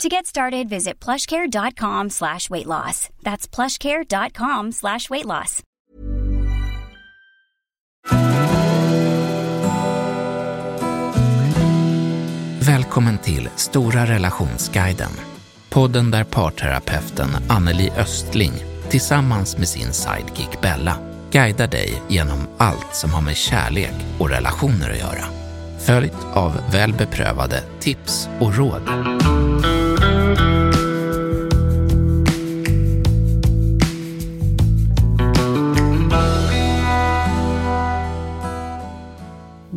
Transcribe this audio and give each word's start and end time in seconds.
To 0.00 0.08
get 0.08 0.26
started, 0.26 0.68
visit 0.68 1.04
plushcare.com 1.04 2.10
slash 2.10 2.50
weight 2.50 2.66
loss. 2.66 3.08
That's 3.22 3.46
plushcare.com 3.46 4.72
slash 4.72 5.10
weight 5.10 5.26
loss. 5.26 5.62
Välkommen 12.60 13.18
till 13.18 13.48
Stora 13.56 14.06
relationsguiden. 14.06 15.10
Podden 15.70 16.10
där 16.10 16.24
parterapeuten 16.24 17.28
Anneli 17.48 17.90
Östling 17.98 18.52
tillsammans 18.88 19.58
med 19.58 19.68
sin 19.68 19.92
sidekick 19.92 20.60
Bella 20.62 20.96
guidar 21.30 21.66
dig 21.66 22.02
genom 22.08 22.38
allt 22.58 22.94
som 22.94 23.10
har 23.10 23.20
med 23.20 23.36
kärlek 23.36 23.94
och 24.18 24.28
relationer 24.28 24.90
att 24.90 24.98
göra. 24.98 25.24
Följt 25.86 26.26
av 26.32 26.52
väl 26.72 26.92
beprövade 26.92 27.62
tips 27.80 28.28
och 28.40 28.56
råd. 28.56 28.82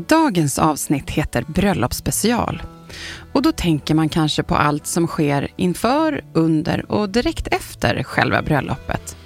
Dagens 0.07 0.59
avsnitt 0.59 1.09
heter 1.09 1.45
Bröllopsspecial. 1.47 2.63
Och 3.31 3.41
då 3.41 3.51
tänker 3.51 3.95
man 3.95 4.09
kanske 4.09 4.43
på 4.43 4.55
allt 4.55 4.87
som 4.87 5.07
sker 5.07 5.47
inför, 5.55 6.23
under 6.33 6.91
och 6.91 7.09
direkt 7.09 7.47
efter 7.47 8.03
själva 8.03 8.41
bröllopet. 8.41 9.17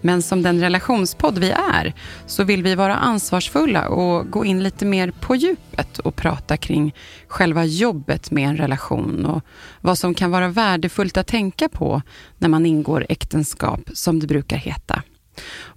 Men 0.00 0.22
som 0.22 0.42
den 0.42 0.60
relationspodd 0.60 1.38
vi 1.38 1.50
är 1.50 1.94
så 2.26 2.44
vill 2.44 2.62
vi 2.62 2.74
vara 2.74 2.96
ansvarsfulla 2.96 3.88
och 3.88 4.30
gå 4.30 4.44
in 4.44 4.62
lite 4.62 4.84
mer 4.84 5.10
på 5.10 5.36
djupet 5.36 5.98
och 5.98 6.16
prata 6.16 6.56
kring 6.56 6.94
själva 7.28 7.64
jobbet 7.64 8.30
med 8.30 8.48
en 8.48 8.56
relation 8.56 9.26
och 9.26 9.42
vad 9.80 9.98
som 9.98 10.14
kan 10.14 10.30
vara 10.30 10.48
värdefullt 10.48 11.16
att 11.16 11.26
tänka 11.26 11.68
på 11.68 12.02
när 12.38 12.48
man 12.48 12.66
ingår 12.66 13.06
äktenskap, 13.08 13.80
som 13.92 14.20
det 14.20 14.26
brukar 14.26 14.56
heta. 14.56 15.02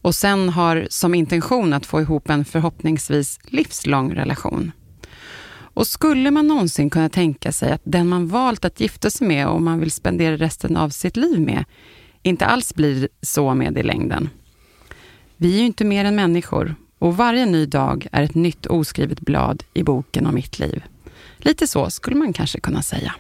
Och 0.02 0.16
sen 0.16 0.50
har 0.50 0.88
som 0.90 1.16
intention 1.16 1.74
att 1.74 1.86
få 1.86 2.02
ihop 2.02 2.30
en 2.30 2.46
förhoppningsvis 2.46 3.40
livslång 3.44 4.14
relation. 4.16 4.72
Och 5.74 5.88
skulle 5.88 6.32
man 6.32 6.48
någonsin 6.48 6.90
kunna 6.90 7.10
tänka 7.10 7.52
sig 7.52 7.72
att 7.72 7.82
den 7.84 8.08
man 8.08 8.28
valt 8.28 8.66
att 8.66 8.80
gifta 8.80 9.10
sig 9.10 9.28
med 9.28 9.48
och 9.48 9.62
man 9.62 9.80
vill 9.80 9.92
spendera 9.92 10.38
resten 10.38 10.78
av 10.78 10.90
sitt 10.90 11.18
liv 11.18 11.40
med 11.40 11.66
inte 12.24 12.46
alls 12.46 12.76
blir 12.76 13.10
så 13.22 13.54
med 13.54 13.78
i 13.78 13.84
längden. 13.84 14.30
Vi 15.38 15.54
är 15.54 15.60
ju 15.60 15.66
inte 15.66 15.86
mer 15.86 16.06
än 16.06 16.16
människor 16.16 16.76
och 17.00 17.18
varje 17.18 17.46
ny 17.46 17.66
dag 17.66 18.08
är 18.12 18.24
ett 18.24 18.36
nytt 18.36 18.66
oskrivet 18.66 19.22
blad 19.22 19.64
i 19.74 19.84
boken 19.84 20.28
om 20.28 20.36
mitt 20.36 20.60
liv. 20.60 20.84
Lite 21.38 21.68
så 21.68 21.90
skulle 21.90 22.16
man 22.16 22.34
kanske 22.34 22.60
kunna 22.60 22.82
säga. 22.82 23.16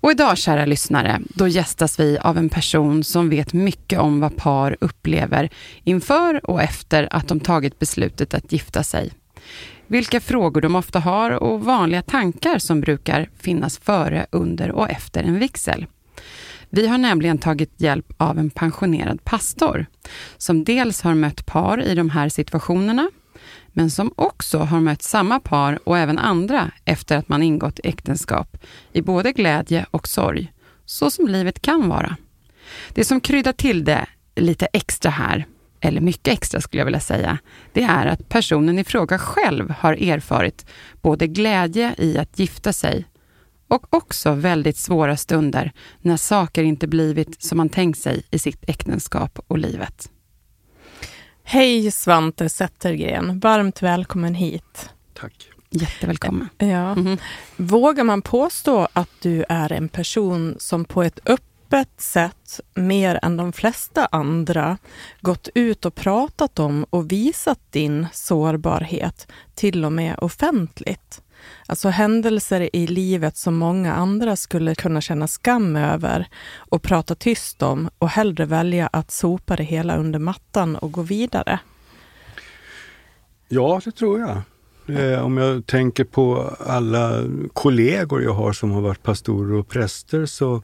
Och 0.00 0.10
idag, 0.10 0.38
kära 0.38 0.64
lyssnare, 0.64 1.20
då 1.28 1.48
gästas 1.48 2.00
vi 2.00 2.18
av 2.18 2.38
en 2.38 2.48
person 2.48 3.04
som 3.04 3.28
vet 3.28 3.52
mycket 3.52 4.00
om 4.00 4.20
vad 4.20 4.36
par 4.36 4.76
upplever 4.80 5.50
inför 5.84 6.50
och 6.50 6.62
efter 6.62 7.08
att 7.10 7.28
de 7.28 7.40
tagit 7.40 7.78
beslutet 7.78 8.34
att 8.34 8.52
gifta 8.52 8.82
sig. 8.82 9.12
Vilka 9.86 10.20
frågor 10.20 10.60
de 10.60 10.76
ofta 10.76 11.00
har 11.00 11.30
och 11.30 11.64
vanliga 11.64 12.02
tankar 12.02 12.58
som 12.58 12.80
brukar 12.80 13.28
finnas 13.38 13.78
före, 13.78 14.26
under 14.30 14.70
och 14.70 14.90
efter 14.90 15.22
en 15.22 15.38
vigsel. 15.38 15.86
Vi 16.70 16.86
har 16.86 16.98
nämligen 16.98 17.38
tagit 17.38 17.72
hjälp 17.76 18.12
av 18.16 18.38
en 18.38 18.50
pensionerad 18.50 19.24
pastor 19.24 19.86
som 20.36 20.64
dels 20.64 21.02
har 21.02 21.14
mött 21.14 21.46
par 21.46 21.82
i 21.82 21.94
de 21.94 22.10
här 22.10 22.28
situationerna, 22.28 23.10
men 23.78 23.90
som 23.90 24.12
också 24.16 24.58
har 24.58 24.80
mött 24.80 25.02
samma 25.02 25.40
par 25.40 25.78
och 25.84 25.98
även 25.98 26.18
andra 26.18 26.70
efter 26.84 27.16
att 27.16 27.28
man 27.28 27.42
ingått 27.42 27.80
äktenskap 27.84 28.56
i 28.92 29.02
både 29.02 29.32
glädje 29.32 29.86
och 29.90 30.08
sorg, 30.08 30.52
så 30.84 31.10
som 31.10 31.28
livet 31.28 31.62
kan 31.62 31.88
vara. 31.88 32.16
Det 32.88 33.04
som 33.04 33.20
kryddar 33.20 33.52
till 33.52 33.84
det 33.84 34.06
lite 34.36 34.68
extra 34.72 35.10
här, 35.10 35.46
eller 35.80 36.00
mycket 36.00 36.32
extra 36.32 36.60
skulle 36.60 36.80
jag 36.80 36.84
vilja 36.84 37.00
säga, 37.00 37.38
det 37.72 37.82
är 37.82 38.06
att 38.06 38.28
personen 38.28 38.78
i 38.78 38.84
fråga 38.84 39.18
själv 39.18 39.70
har 39.70 39.92
erfarit 39.92 40.66
både 41.02 41.26
glädje 41.26 41.94
i 41.98 42.18
att 42.18 42.38
gifta 42.38 42.72
sig 42.72 43.04
och 43.68 43.94
också 43.94 44.32
väldigt 44.32 44.76
svåra 44.76 45.16
stunder 45.16 45.72
när 46.00 46.16
saker 46.16 46.62
inte 46.62 46.86
blivit 46.86 47.42
som 47.42 47.58
man 47.58 47.68
tänkt 47.68 47.98
sig 47.98 48.22
i 48.30 48.38
sitt 48.38 48.64
äktenskap 48.68 49.38
och 49.46 49.58
livet. 49.58 50.10
Hej 51.50 51.90
Svante 51.90 52.48
Zettergren, 52.48 53.40
varmt 53.40 53.82
välkommen 53.82 54.34
hit. 54.34 54.90
Tack. 55.14 55.50
Jättevälkommen. 55.70 56.48
Ja. 56.58 56.66
Mm 56.66 57.06
-hmm. 57.06 57.18
Vågar 57.56 58.04
man 58.04 58.22
påstå 58.22 58.88
att 58.92 59.10
du 59.20 59.44
är 59.48 59.72
en 59.72 59.88
person 59.88 60.56
som 60.58 60.84
på 60.84 61.02
ett 61.02 61.20
öppet 61.26 62.00
sätt, 62.00 62.60
mer 62.74 63.18
än 63.22 63.36
de 63.36 63.52
flesta 63.52 64.08
andra, 64.12 64.78
gått 65.20 65.48
ut 65.54 65.84
och 65.84 65.94
pratat 65.94 66.58
om 66.58 66.86
och 66.90 67.12
visat 67.12 67.60
din 67.70 68.06
sårbarhet, 68.12 69.26
till 69.54 69.84
och 69.84 69.92
med 69.92 70.18
offentligt? 70.18 71.22
Alltså 71.66 71.88
händelser 71.88 72.76
i 72.76 72.86
livet 72.86 73.36
som 73.36 73.56
många 73.56 73.94
andra 73.94 74.36
skulle 74.36 74.74
kunna 74.74 75.00
känna 75.00 75.28
skam 75.28 75.76
över 75.76 76.28
och 76.56 76.82
prata 76.82 77.14
tyst 77.14 77.62
om 77.62 77.90
och 77.98 78.08
hellre 78.08 78.44
välja 78.44 78.88
att 78.92 79.10
sopa 79.10 79.56
det 79.56 79.64
hela 79.64 79.96
under 79.96 80.18
mattan 80.18 80.76
och 80.76 80.92
gå 80.92 81.02
vidare. 81.02 81.60
Ja, 83.48 83.80
det 83.84 83.92
tror 83.92 84.20
jag. 84.20 84.42
Eh, 84.88 85.24
om 85.24 85.36
jag 85.36 85.66
tänker 85.66 86.04
på 86.04 86.54
alla 86.66 87.24
kollegor 87.52 88.22
jag 88.22 88.34
har 88.34 88.52
som 88.52 88.70
har 88.70 88.80
varit 88.80 89.02
pastorer 89.02 89.58
och 89.58 89.68
präster 89.68 90.26
så 90.26 90.62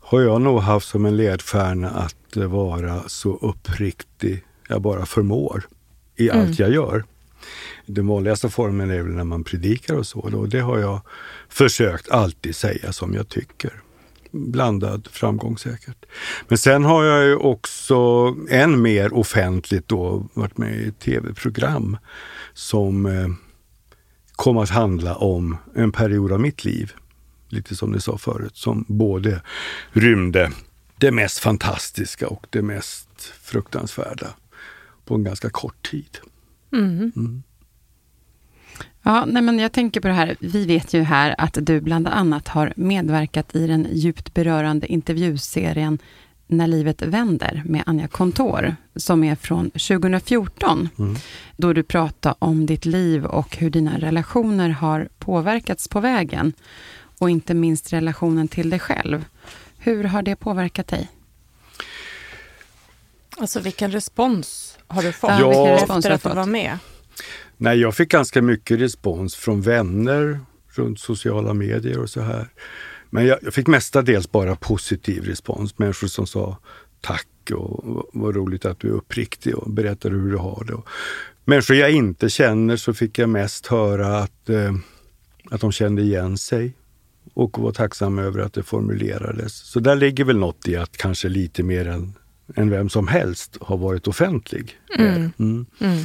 har 0.00 0.20
jag 0.20 0.40
nog 0.40 0.60
haft 0.60 0.88
som 0.88 1.06
en 1.06 1.16
ledstjärna 1.16 1.90
att 1.90 2.36
vara 2.36 3.02
så 3.06 3.36
uppriktig 3.36 4.44
jag 4.68 4.82
bara 4.82 5.06
förmår 5.06 5.64
i 6.16 6.28
mm. 6.28 6.40
allt 6.40 6.58
jag 6.58 6.70
gör. 6.70 7.04
Den 7.86 8.06
vanligaste 8.06 8.48
formen 8.50 8.90
är 8.90 9.02
väl 9.02 9.12
när 9.12 9.24
man 9.24 9.44
predikar 9.44 9.94
och 9.94 10.06
så. 10.06 10.18
Och 10.18 10.48
det 10.48 10.60
har 10.60 10.78
jag 10.78 11.00
försökt 11.48 12.10
alltid 12.10 12.56
säga 12.56 12.92
som 12.92 13.14
jag 13.14 13.28
tycker. 13.28 13.80
Blandad 14.30 15.08
framgång 15.10 15.58
säkert. 15.58 16.04
Men 16.48 16.58
sen 16.58 16.84
har 16.84 17.04
jag 17.04 17.24
ju 17.24 17.36
också 17.36 17.96
än 18.50 18.82
mer 18.82 19.14
offentligt 19.14 19.88
då 19.88 20.26
varit 20.34 20.58
med 20.58 20.76
i 20.76 20.88
ett 20.88 20.98
tv-program 20.98 21.96
som 22.54 23.06
eh, 23.06 23.28
kom 24.32 24.58
att 24.58 24.70
handla 24.70 25.14
om 25.14 25.56
en 25.74 25.92
period 25.92 26.32
av 26.32 26.40
mitt 26.40 26.64
liv. 26.64 26.92
Lite 27.48 27.76
som 27.76 27.92
ni 27.92 28.00
sa 28.00 28.18
förut, 28.18 28.56
som 28.56 28.84
både 28.88 29.42
rymde 29.92 30.52
det 30.98 31.10
mest 31.10 31.38
fantastiska 31.38 32.28
och 32.28 32.46
det 32.50 32.62
mest 32.62 33.32
fruktansvärda 33.42 34.34
på 35.04 35.14
en 35.14 35.24
ganska 35.24 35.50
kort 35.50 35.90
tid. 35.90 36.18
Mm. 36.74 37.12
Mm. 37.16 37.42
Ja, 39.02 39.24
nej 39.24 39.42
men 39.42 39.58
jag 39.58 39.72
tänker 39.72 40.00
på 40.00 40.08
det 40.08 40.14
här. 40.14 40.36
Vi 40.40 40.66
vet 40.66 40.94
ju 40.94 41.02
här 41.02 41.34
att 41.38 41.58
du 41.60 41.80
bland 41.80 42.08
annat 42.08 42.48
har 42.48 42.72
medverkat 42.76 43.54
i 43.54 43.66
den 43.66 43.88
djupt 43.92 44.34
berörande 44.34 44.86
intervjuserien 44.86 45.98
När 46.46 46.66
livet 46.66 47.02
vänder 47.02 47.62
med 47.64 47.82
Anja 47.86 48.08
Kontor, 48.08 48.76
som 48.96 49.24
är 49.24 49.34
från 49.34 49.70
2014, 49.70 50.88
mm. 50.98 51.16
då 51.56 51.72
du 51.72 51.82
pratar 51.82 52.34
om 52.38 52.66
ditt 52.66 52.86
liv 52.86 53.24
och 53.24 53.56
hur 53.56 53.70
dina 53.70 53.98
relationer 53.98 54.70
har 54.70 55.08
påverkats 55.18 55.88
på 55.88 56.00
vägen. 56.00 56.52
Och 57.18 57.30
inte 57.30 57.54
minst 57.54 57.92
relationen 57.92 58.48
till 58.48 58.70
dig 58.70 58.78
själv. 58.78 59.24
Hur 59.78 60.04
har 60.04 60.22
det 60.22 60.36
påverkat 60.36 60.88
dig? 60.88 61.08
Alltså 63.38 63.60
vilken 63.60 63.90
respons 63.90 64.78
har 64.86 65.02
du 65.02 65.12
fått 65.12 65.30
ja, 65.30 65.78
efter 65.78 66.10
att 66.10 66.22
du 66.22 66.28
var 66.28 66.46
med? 66.46 66.78
Nej, 67.56 67.78
jag 67.78 67.94
fick 67.94 68.10
ganska 68.10 68.42
mycket 68.42 68.80
respons 68.80 69.34
från 69.34 69.62
vänner 69.62 70.40
runt 70.74 71.00
sociala 71.00 71.54
medier 71.54 71.98
och 71.98 72.10
så 72.10 72.20
här. 72.20 72.48
Men 73.10 73.26
jag, 73.26 73.38
jag 73.42 73.54
fick 73.54 73.66
mestadels 73.66 74.30
bara 74.30 74.56
positiv 74.56 75.24
respons. 75.24 75.78
Människor 75.78 76.06
som 76.06 76.26
sa 76.26 76.58
tack 77.00 77.26
och 77.54 78.08
vad 78.12 78.36
roligt 78.36 78.64
att 78.64 78.80
du 78.80 78.88
är 78.88 78.92
uppriktig 78.92 79.56
och 79.56 79.70
berättar 79.70 80.10
hur 80.10 80.30
du 80.30 80.36
har 80.36 80.64
det. 80.66 80.74
Och 80.74 80.88
människor 81.44 81.76
jag 81.76 81.90
inte 81.90 82.30
känner 82.30 82.76
så 82.76 82.94
fick 82.94 83.18
jag 83.18 83.28
mest 83.28 83.66
höra 83.66 84.18
att, 84.18 84.48
eh, 84.48 84.74
att 85.50 85.60
de 85.60 85.72
kände 85.72 86.02
igen 86.02 86.38
sig 86.38 86.74
och 87.34 87.58
var 87.58 87.72
tacksamma 87.72 88.22
över 88.22 88.40
att 88.40 88.52
det 88.52 88.62
formulerades. 88.62 89.54
Så 89.54 89.80
där 89.80 89.96
ligger 89.96 90.24
väl 90.24 90.38
något 90.38 90.68
i 90.68 90.76
att 90.76 90.96
kanske 90.96 91.28
lite 91.28 91.62
mer 91.62 91.88
än 91.88 92.14
än 92.56 92.70
vem 92.70 92.88
som 92.88 93.08
helst 93.08 93.58
har 93.60 93.76
varit 93.76 94.08
offentlig. 94.08 94.78
Mm. 94.98 95.32
Mm. 95.38 95.66
Mm. 95.78 96.04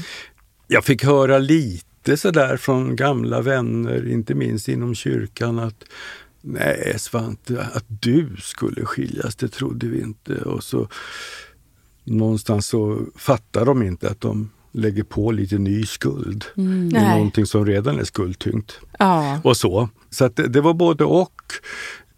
Jag 0.67 0.85
fick 0.85 1.03
höra 1.03 1.37
lite 1.37 2.17
sådär 2.17 2.57
från 2.57 2.95
gamla 2.95 3.41
vänner, 3.41 4.11
inte 4.11 4.35
minst 4.35 4.67
inom 4.67 4.95
kyrkan, 4.95 5.59
att 5.59 5.83
nej 6.41 6.95
Svante, 6.97 7.67
att 7.73 7.85
du 7.87 8.35
skulle 8.39 8.85
skiljas, 8.85 9.35
det 9.35 9.47
trodde 9.47 9.87
vi 9.87 10.01
inte. 10.01 10.35
Och 10.35 10.63
så 10.63 10.87
någonstans 12.03 12.67
så 12.67 12.99
fattar 13.15 13.65
de 13.65 13.83
inte 13.83 14.09
att 14.09 14.21
de 14.21 14.49
lägger 14.71 15.03
på 15.03 15.31
lite 15.31 15.57
ny 15.57 15.85
skuld. 15.85 16.45
Mm. 16.57 16.87
Någonting 16.89 17.45
som 17.45 17.65
redan 17.65 17.99
är 17.99 18.03
skuldtyngt. 18.03 18.79
Ja. 18.99 19.39
Och 19.43 19.57
så. 19.57 19.89
Så 20.09 20.27
det, 20.27 20.47
det 20.47 20.61
var 20.61 20.73
både 20.73 21.03
och. 21.03 21.41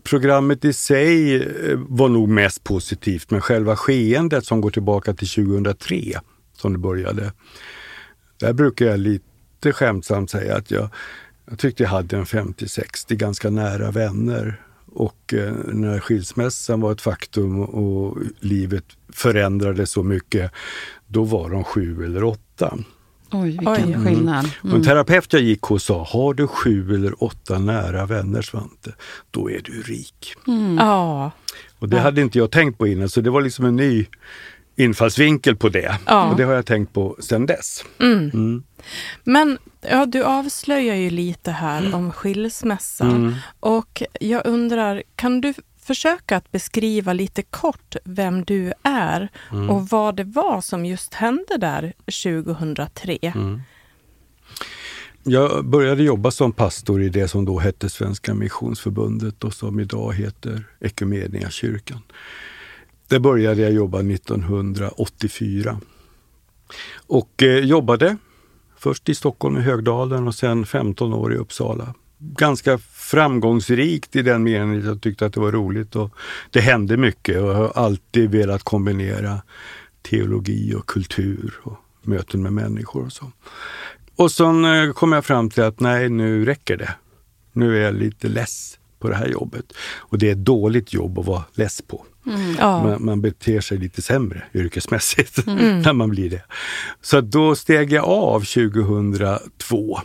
Programmet 0.03 0.65
i 0.65 0.73
sig 0.73 1.35
eh, 1.35 1.77
var 1.77 2.09
nog 2.09 2.29
mest 2.29 2.63
positivt, 2.63 3.31
men 3.31 3.41
själva 3.41 3.75
skeendet 3.75 4.45
som 4.45 4.61
går 4.61 4.71
tillbaka 4.71 5.13
till 5.13 5.29
2003, 5.29 6.19
som 6.57 6.73
det 6.73 6.79
började. 6.79 7.33
Där 8.39 8.53
brukar 8.53 8.85
jag 8.85 8.99
lite 8.99 9.71
skämtsamt 9.71 10.29
säga 10.29 10.55
att 10.55 10.71
jag, 10.71 10.89
jag 11.49 11.59
tyckte 11.59 11.83
jag 11.83 11.89
hade 11.89 12.17
en 12.17 12.25
50-60 12.25 13.15
ganska 13.15 13.49
nära 13.49 13.91
vänner. 13.91 14.61
Och 14.93 15.33
eh, 15.33 15.53
när 15.65 15.99
skilsmässan 15.99 16.81
var 16.81 16.91
ett 16.91 17.01
faktum 17.01 17.59
och 17.61 18.17
livet 18.39 18.85
förändrades 19.13 19.91
så 19.91 20.03
mycket, 20.03 20.51
då 21.07 21.23
var 21.23 21.49
de 21.49 21.63
sju 21.63 22.05
eller 22.05 22.23
åtta. 22.23 22.77
Oj, 23.31 23.49
vilken 23.49 23.67
Oj. 23.95 24.05
skillnad. 24.05 24.49
En 24.63 24.69
Mm. 24.69 24.83
terapeut 24.83 25.33
jag 25.33 25.41
gick 25.41 25.61
hos 25.61 25.83
sa, 25.83 26.03
har 26.09 26.33
du 26.33 26.47
sju 26.47 26.95
eller 26.95 27.23
åtta 27.23 27.59
nära 27.59 28.05
vänner 28.05 28.41
Svante, 28.41 28.93
då 29.31 29.49
är 29.51 29.61
du 29.63 29.81
rik. 29.81 30.33
Mm. 30.47 30.77
Ja. 30.79 31.31
Och 31.79 31.89
det 31.89 31.97
Ja. 31.97 32.03
hade 32.03 32.21
inte 32.21 32.37
jag 32.37 32.51
tänkt 32.51 32.77
på 32.77 32.87
innan, 32.87 33.09
så 33.09 33.21
det 33.21 33.29
var 33.29 33.41
liksom 33.41 33.65
en 33.65 33.75
ny 33.75 34.05
infallsvinkel 34.75 35.55
på 35.55 35.69
det. 35.69 35.97
Ja. 36.05 36.29
Och 36.31 36.37
det 36.37 36.43
har 36.43 36.53
jag 36.53 36.65
tänkt 36.65 36.93
på 36.93 37.17
sedan 37.19 37.45
dess. 37.45 37.83
Mm. 37.99 38.29
Mm. 38.33 38.63
Men 39.23 39.57
ja, 39.89 40.05
du 40.05 40.23
avslöjar 40.23 40.95
ju 40.95 41.09
lite 41.09 41.51
här 41.51 41.95
om 41.95 42.11
skilsmässa. 42.11 43.05
Mm. 43.05 43.33
Och 43.59 44.03
jag 44.19 44.41
undrar, 44.45 45.03
kan 45.15 45.41
du 45.41 45.53
försöka 45.83 46.37
att 46.37 46.51
beskriva 46.51 47.13
lite 47.13 47.41
kort 47.41 47.95
vem 48.03 48.43
du 48.43 48.73
är 48.83 49.29
Mm. 49.51 49.69
och 49.69 49.89
vad 49.89 50.15
det 50.15 50.23
var 50.23 50.61
som 50.61 50.85
just 50.85 51.13
hände 51.13 51.57
där 51.57 51.93
2003? 52.05 53.17
Mm. 53.21 53.61
Jag 55.23 55.65
började 55.65 56.03
jobba 56.03 56.31
som 56.31 56.51
pastor 56.51 57.01
i 57.01 57.09
det 57.09 57.27
som 57.27 57.45
då 57.45 57.59
hette 57.59 57.89
Svenska 57.89 58.33
Missionsförbundet 58.33 59.43
och 59.43 59.53
som 59.53 59.79
idag 59.79 60.13
heter 60.13 60.63
Equmeniakyrkan. 60.79 61.99
Där 63.07 63.19
började 63.19 63.61
jag 63.61 63.71
jobba 63.71 63.99
1984. 63.99 65.79
Och 67.07 67.43
eh, 67.43 67.59
jobbade 67.59 68.17
först 68.77 69.09
i 69.09 69.15
Stockholm 69.15 69.57
i 69.57 69.61
Högdalen 69.61 70.27
och 70.27 70.35
sen 70.35 70.65
15 70.65 71.13
år 71.13 71.33
i 71.33 71.37
Uppsala. 71.37 71.93
Ganska 72.23 72.77
framgångsrikt 72.77 74.15
i 74.15 74.21
den 74.21 74.43
meningen 74.43 74.79
att 74.79 74.85
jag 74.85 75.01
tyckte 75.01 75.25
att 75.25 75.33
det 75.33 75.39
var 75.39 75.51
roligt 75.51 75.95
och 75.95 76.11
det 76.49 76.61
hände 76.61 76.97
mycket 76.97 77.41
och 77.41 77.49
jag 77.49 77.55
har 77.55 77.71
alltid 77.75 78.31
velat 78.31 78.63
kombinera 78.63 79.41
teologi 80.01 80.75
och 80.75 80.85
kultur 80.85 81.53
och 81.63 81.77
möten 82.01 82.43
med 82.43 82.53
människor 82.53 83.05
och 83.05 83.13
så. 83.13 83.31
Och 84.15 84.31
sen 84.31 84.65
eh, 84.65 84.91
kom 84.93 85.11
jag 85.11 85.25
fram 85.25 85.49
till 85.49 85.63
att 85.63 85.79
nej, 85.79 86.09
nu 86.09 86.45
räcker 86.45 86.77
det. 86.77 86.95
Nu 87.53 87.77
är 87.77 87.81
jag 87.81 87.95
lite 87.95 88.27
less 88.27 88.79
på 88.99 89.09
det 89.09 89.15
här 89.15 89.27
jobbet. 89.27 89.73
Och 89.97 90.17
det 90.17 90.27
är 90.27 90.31
ett 90.31 90.45
dåligt 90.45 90.93
jobb 90.93 91.19
att 91.19 91.25
vara 91.25 91.43
less 91.53 91.81
på. 91.81 92.05
Mm. 92.27 92.55
Ja. 92.59 92.83
Man, 92.83 93.05
man 93.05 93.21
beter 93.21 93.61
sig 93.61 93.77
lite 93.77 94.01
sämre 94.01 94.43
yrkesmässigt 94.53 95.47
Mm. 95.47 95.79
när 95.85 95.93
man 95.93 96.09
blir 96.09 96.29
det. 96.29 96.43
Så 97.01 97.21
då 97.21 97.55
steg 97.55 97.91
jag 97.91 98.05
av 98.05 98.39
2002. 98.39 99.99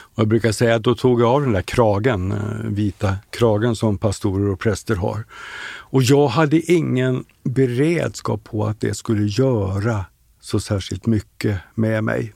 Och 0.00 0.18
jag 0.18 0.28
brukar 0.28 0.52
säga 0.52 0.74
att 0.74 0.82
då 0.82 0.94
tog 0.94 1.20
jag 1.20 1.28
av 1.28 1.42
den 1.42 1.52
där 1.52 1.62
kragen, 1.62 2.32
eh, 2.32 2.38
vita 2.64 3.16
kragen 3.30 3.76
som 3.76 3.98
pastorer 3.98 4.48
och 4.48 4.60
präster 4.60 4.96
har. 4.96 5.24
Och 5.92 6.02
jag 6.02 6.28
hade 6.28 6.60
ingen 6.72 7.24
beredskap 7.42 8.44
på 8.44 8.64
att 8.66 8.80
det 8.80 8.94
skulle 8.94 9.26
göra 9.26 10.04
så 10.40 10.60
särskilt 10.60 11.06
mycket 11.06 11.58
med 11.74 12.04
mig. 12.04 12.32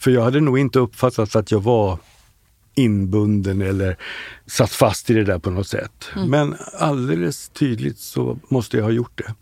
För 0.00 0.10
jag 0.10 0.22
hade 0.22 0.40
nog 0.40 0.58
inte 0.58 0.78
uppfattat 0.78 1.36
att 1.36 1.50
jag 1.50 1.60
var 1.60 1.98
inbunden 2.74 3.62
eller 3.62 3.96
satt 4.46 4.70
fast 4.70 5.10
i 5.10 5.14
det 5.14 5.24
där 5.24 5.38
på 5.38 5.50
något 5.50 5.68
sätt. 5.68 6.08
Men 6.26 6.56
alldeles 6.78 7.48
tydligt 7.48 7.98
så 7.98 8.38
måste 8.48 8.76
jag 8.76 8.84
ha 8.84 8.90
gjort 8.90 9.18
det. 9.18 9.34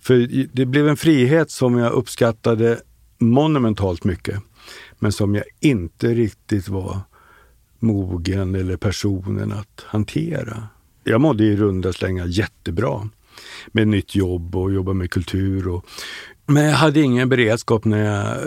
För 0.00 0.46
det 0.52 0.66
blev 0.66 0.88
en 0.88 0.96
frihet 0.96 1.50
som 1.50 1.78
jag 1.78 1.92
uppskattade 1.92 2.80
monumentalt 3.18 4.04
mycket, 4.04 4.40
men 4.98 5.12
som 5.12 5.34
jag 5.34 5.44
inte 5.60 6.14
riktigt 6.14 6.68
var 6.68 7.00
mogen 7.78 8.54
eller 8.54 8.76
personen 8.76 9.52
att 9.52 9.84
hantera. 9.86 10.68
Jag 11.04 11.20
mådde 11.20 11.44
i 11.44 11.56
runda 11.56 11.92
slängar 11.92 12.26
jättebra 12.26 13.08
med 13.72 13.88
nytt 13.88 14.14
jobb 14.14 14.56
och 14.56 14.72
jobba 14.72 14.92
med 14.92 15.10
kultur. 15.10 15.68
Och, 15.68 15.86
men 16.46 16.64
jag 16.64 16.76
hade 16.76 17.00
ingen 17.00 17.28
beredskap 17.28 17.84
när 17.84 18.04
jag, 18.04 18.38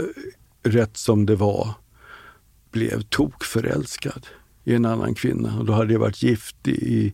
rätt 0.63 0.97
som 0.97 1.25
det 1.25 1.35
var, 1.35 1.73
blev 2.71 3.01
tokförälskad 3.01 4.27
i 4.63 4.75
en 4.75 4.85
annan 4.85 5.15
kvinna. 5.15 5.59
Och 5.59 5.65
då 5.65 5.73
hade 5.73 5.93
jag 5.93 5.99
varit 5.99 6.23
gift 6.23 6.67
i, 6.67 7.13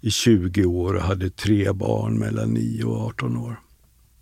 i 0.00 0.10
20 0.10 0.64
år 0.64 0.94
och 0.94 1.02
hade 1.02 1.30
tre 1.30 1.72
barn 1.72 2.18
mellan 2.18 2.50
9 2.50 2.84
och 2.84 3.06
18 3.06 3.36
år. 3.36 3.60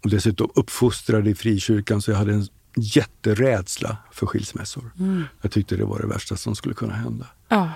Och 0.03 0.11
dessutom 0.11 0.51
uppfostrad 0.55 1.29
i 1.29 1.35
frikyrkan 1.35 2.03
så 2.03 2.11
jag 2.11 2.19
hade 2.19 2.33
en 2.33 2.47
jätterädsla 2.77 3.97
för 4.13 4.27
skilsmässor. 4.27 4.91
Mm. 4.99 5.25
Jag 5.43 5.51
tyckte 5.51 5.77
det 5.77 5.85
var 5.85 5.99
det 5.99 6.07
värsta 6.07 6.37
som 6.37 6.55
skulle 6.55 6.75
kunna 6.75 6.95
hända. 6.95 7.27
Ja. 7.49 7.71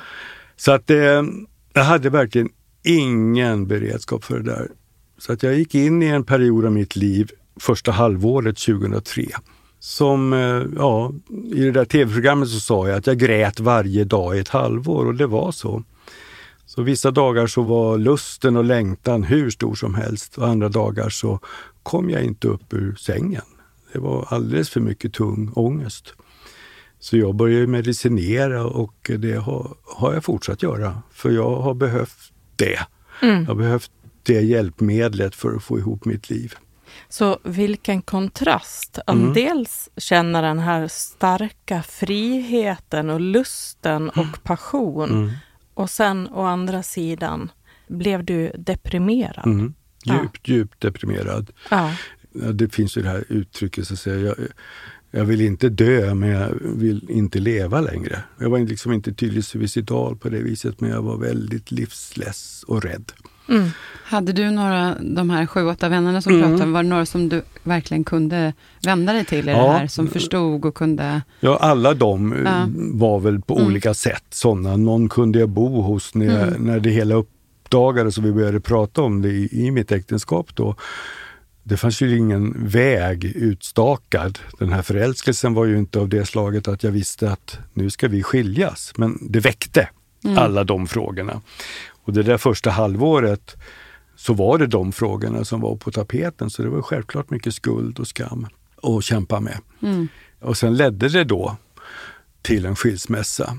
Så 0.57 0.73
att 0.73 0.91
eh, 0.91 1.23
jag 1.73 1.85
hade 1.85 2.11
verkligen 2.11 2.49
ingen 2.83 3.67
beredskap 3.67 4.25
för 4.25 4.39
det 4.39 4.53
där. 4.53 4.69
Så 5.19 5.33
att 5.33 5.43
jag 5.43 5.55
gick 5.55 5.75
in 5.75 6.03
i 6.03 6.07
en 6.07 6.25
period 6.25 6.65
av 6.67 6.73
mitt 6.73 6.97
liv, 6.97 7.31
första 7.61 7.93
halvåret 7.93 8.57
2003. 8.57 9.27
Som, 9.79 10.33
eh, 10.33 10.63
ja, 10.77 11.13
i 11.55 11.61
det 11.61 11.71
där 11.71 11.85
tv-programmet 11.85 12.49
så 12.49 12.61
sa 12.61 12.89
jag 12.89 12.99
att 12.99 13.07
jag 13.07 13.19
grät 13.19 13.61
varje 13.61 14.05
dag 14.05 14.37
i 14.37 14.41
ett 14.41 14.49
halvår 14.49 15.07
och 15.07 15.15
det 15.15 15.27
var 15.27 15.53
så. 15.53 15.83
Så 16.67 16.83
vissa 16.83 17.11
dagar 17.11 17.47
så 17.47 17.63
var 17.63 17.99
lusten 17.99 18.57
och 18.57 18.65
längtan 18.65 19.23
hur 19.23 19.51
stor 19.51 19.75
som 19.75 19.95
helst 19.95 20.39
och 20.39 20.49
andra 20.49 20.69
dagar 20.69 21.09
så 21.09 21.41
kom 21.83 22.11
jag 22.11 22.25
inte 22.25 22.49
upp 22.49 22.73
ur 22.73 22.95
sängen. 22.95 23.43
Det 23.95 24.01
var 24.01 24.27
alldeles 24.31 24.71
för 24.71 24.81
mycket 24.81 25.13
tung 25.13 25.53
ångest. 25.55 26.15
Så 26.99 27.17
jag 27.17 27.35
började 27.35 27.67
medicinera 27.67 28.65
och 28.67 29.11
det 29.19 29.35
har, 29.35 29.77
har 29.85 30.15
jag 30.15 30.25
fortsatt 30.25 30.63
göra. 30.63 31.03
För 31.13 31.31
jag 31.31 31.57
har 31.61 31.75
behövt 31.75 32.33
det. 32.57 32.79
Mm. 33.23 33.41
Jag 33.41 33.47
har 33.49 33.55
behövt 33.55 33.91
det 34.23 34.41
hjälpmedlet 34.41 35.35
för 35.35 35.55
att 35.57 35.63
få 35.63 35.79
ihop 35.79 36.05
mitt 36.05 36.31
liv. 36.31 36.55
Så 37.09 37.39
vilken 37.45 38.03
kontrast 38.03 38.99
att 39.07 39.15
Mm. 39.17 39.33
dels 39.33 39.89
känna 39.97 40.41
den 40.43 40.59
här 40.59 40.89
starka 40.89 41.83
friheten 41.83 43.11
och 43.11 43.21
lusten 43.21 44.09
och 44.11 44.43
passion 44.43 45.11
Mm. 45.11 45.31
och 45.75 45.91
sen 45.91 46.29
å 46.29 46.43
andra 46.43 46.83
sidan 46.83 47.51
blev 47.89 48.25
du 48.25 48.53
deprimerad. 48.59 49.47
Mm. 49.47 49.75
Ja. 50.05 50.21
Djupt, 50.23 50.49
djupt 50.49 50.81
deprimerad. 50.81 51.51
Ja. 51.71 51.91
Det 52.53 52.75
finns 52.75 52.97
ju 52.97 53.03
det 53.03 53.09
här 53.09 53.25
uttrycket 53.29 53.87
så 53.87 53.95
att 53.95 54.01
säga. 54.01 54.19
Jag, 54.21 54.35
jag 55.11 55.25
vill 55.25 55.41
inte 55.41 55.69
dö 55.69 56.15
men 56.15 56.29
jag 56.29 56.51
vill 56.61 57.11
inte 57.11 57.39
leva 57.39 57.81
längre. 57.81 58.19
Jag 58.39 58.51
var 58.51 58.59
liksom 58.59 58.93
inte 58.93 59.13
tydligt 59.13 59.47
suicidal 59.47 60.17
på 60.17 60.29
det 60.29 60.39
viset 60.39 60.81
men 60.81 60.91
jag 60.91 61.03
var 61.03 61.17
väldigt 61.17 61.71
livsless 61.73 62.65
och 62.67 62.83
rädd. 62.83 63.13
Mm. 63.49 63.69
Hade 64.05 64.33
du 64.33 64.51
några, 64.51 64.95
de 65.01 65.31
här 65.31 65.47
sju, 65.47 65.67
åtta 65.67 65.89
vännerna 65.89 66.23
som 66.23 66.33
Mm. 66.35 66.51
pratade, 66.51 66.73
var 66.73 66.83
det 66.83 66.89
några 66.89 67.07
som 67.07 67.29
du 67.29 67.43
verkligen 67.63 68.05
kunde 68.05 68.53
vända 68.85 69.13
dig 69.13 69.25
till 69.25 69.49
i 69.49 69.53
Ja. 69.53 69.57
det 69.63 69.73
här, 69.79 69.87
som 69.87 70.09
förstod 70.09 70.65
och 70.65 70.75
kunde... 70.75 71.23
Ja, 71.41 71.57
alla 71.57 71.95
de 71.95 72.33
eh, 72.33 72.39
Ja. 72.45 72.67
var 72.77 73.21
väl 73.21 73.41
på 73.41 73.55
Mm. 73.57 73.67
olika 73.67 73.95
sätt 73.95 74.25
sådana. 74.31 74.77
Någon 74.77 75.09
kunde 75.09 75.39
jag 75.39 75.49
bo 75.49 75.81
hos 75.81 76.15
när, 76.15 76.27
jag, 76.27 76.49
Mm. 76.49 76.63
när 76.67 76.81
det 76.81 76.91
hela 76.91 77.15
uppdagades 77.15 78.19
och 78.19 78.25
vi 78.25 78.33
började 78.33 78.61
prata 78.61 79.03
om 79.03 79.23
det 79.23 79.29
i, 79.29 79.67
i 79.67 79.71
mitt 79.71 79.93
äktenskap 79.93 80.55
då. 80.55 80.77
Det 81.67 81.77
fanns 81.77 82.01
ju 82.01 82.19
ingen 82.19 82.69
väg 82.69 83.25
utstakad. 83.25 84.39
Den 84.59 84.73
här 84.73 84.83
förälskelsen 84.83 85.55
var 85.55 85.65
ju 85.65 85.79
inte 85.79 85.99
av 85.99 86.09
det 86.09 86.27
slaget 86.27 86.69
att 86.69 86.83
jag 86.83 86.91
visste 86.91 87.31
att 87.33 87.59
nu 87.73 87.91
ska 87.91 88.09
vi 88.09 88.23
skiljas. 88.23 88.93
Men 88.97 89.19
det 89.31 89.41
väckte 89.41 89.89
Mm. 90.25 90.39
alla 90.39 90.65
de 90.65 90.87
frågorna. 90.87 91.41
Och 91.89 92.13
det 92.13 92.23
där 92.23 92.37
första 92.39 92.71
halvåret 92.71 93.57
så 94.17 94.35
var 94.35 94.59
det 94.59 94.67
de 94.67 94.93
frågorna 94.93 95.45
som 95.45 95.61
var 95.61 95.77
på 95.77 95.91
tapeten. 95.91 96.51
Så 96.51 96.63
det 96.63 96.69
var 96.69 96.83
självklart 96.83 97.31
mycket 97.31 97.55
skuld 97.55 97.99
och 98.01 98.07
skam 98.09 98.47
att 98.83 99.05
kämpa 99.05 99.41
med. 99.41 99.59
Mm. 99.83 100.09
Och 100.41 100.57
sen 100.57 100.77
ledde 100.77 101.09
det 101.09 101.25
då 101.25 101.57
till 102.43 102.67
en 102.67 102.77
skilsmässa. 102.77 103.59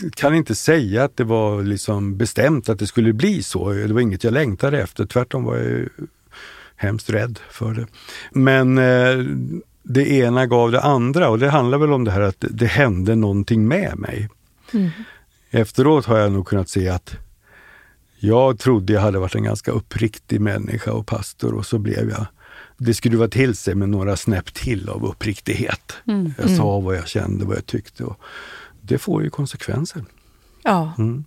Jag 0.00 0.12
kan 0.12 0.34
inte 0.34 0.54
säga 0.54 1.04
att 1.04 1.16
det 1.16 1.24
var 1.24 1.62
liksom 1.62 2.16
bestämt 2.16 2.68
att 2.68 2.78
det 2.78 2.86
skulle 2.86 3.12
bli 3.12 3.42
så. 3.42 3.70
Det 3.70 3.92
var 3.92 4.00
inget 4.00 4.24
jag 4.24 4.32
längtade 4.32 4.82
efter. 4.82 5.06
Tvärtom 5.06 5.44
var 5.44 5.56
jag 5.56 5.88
hemskt 6.84 7.10
rädd 7.10 7.38
för 7.50 7.74
det. 7.74 7.86
Men 8.32 8.78
eh, 8.78 9.24
det 9.82 10.10
ena 10.10 10.46
gav 10.46 10.72
det 10.72 10.80
andra 10.80 11.28
och 11.28 11.38
det 11.38 11.50
handlar 11.50 11.78
väl 11.78 11.92
om 11.92 12.04
det 12.04 12.10
här 12.10 12.20
att 12.20 12.44
det 12.50 12.66
hände 12.66 13.14
någonting 13.14 13.68
med 13.68 13.98
mig. 13.98 14.28
Mm. 14.72 14.90
Efteråt 15.50 16.06
har 16.06 16.18
jag 16.18 16.32
nog 16.32 16.46
kunnat 16.46 16.68
se 16.68 16.88
att 16.88 17.16
jag 18.18 18.58
trodde 18.58 18.92
jag 18.92 19.00
hade 19.00 19.18
varit 19.18 19.34
en 19.34 19.44
ganska 19.44 19.70
uppriktig 19.70 20.40
människa 20.40 20.92
och 20.92 21.06
pastor 21.06 21.54
och 21.54 21.66
så 21.66 21.78
blev 21.78 22.10
jag 22.10 22.26
det 22.76 22.94
skruvade 22.94 23.30
till 23.30 23.56
sig 23.56 23.74
med 23.74 23.88
några 23.88 24.16
snäpp 24.16 24.54
till 24.54 24.88
av 24.88 25.04
uppriktighet. 25.04 25.92
Mm. 26.06 26.34
Jag 26.38 26.50
sa 26.50 26.80
vad 26.80 26.96
jag 26.96 27.08
kände, 27.08 27.44
vad 27.44 27.56
jag 27.56 27.66
tyckte. 27.66 28.04
Och 28.04 28.20
det 28.80 28.98
får 28.98 29.22
ju 29.22 29.30
konsekvenser. 29.30 30.04
Ja. 30.62 30.92
Mm. 30.98 31.24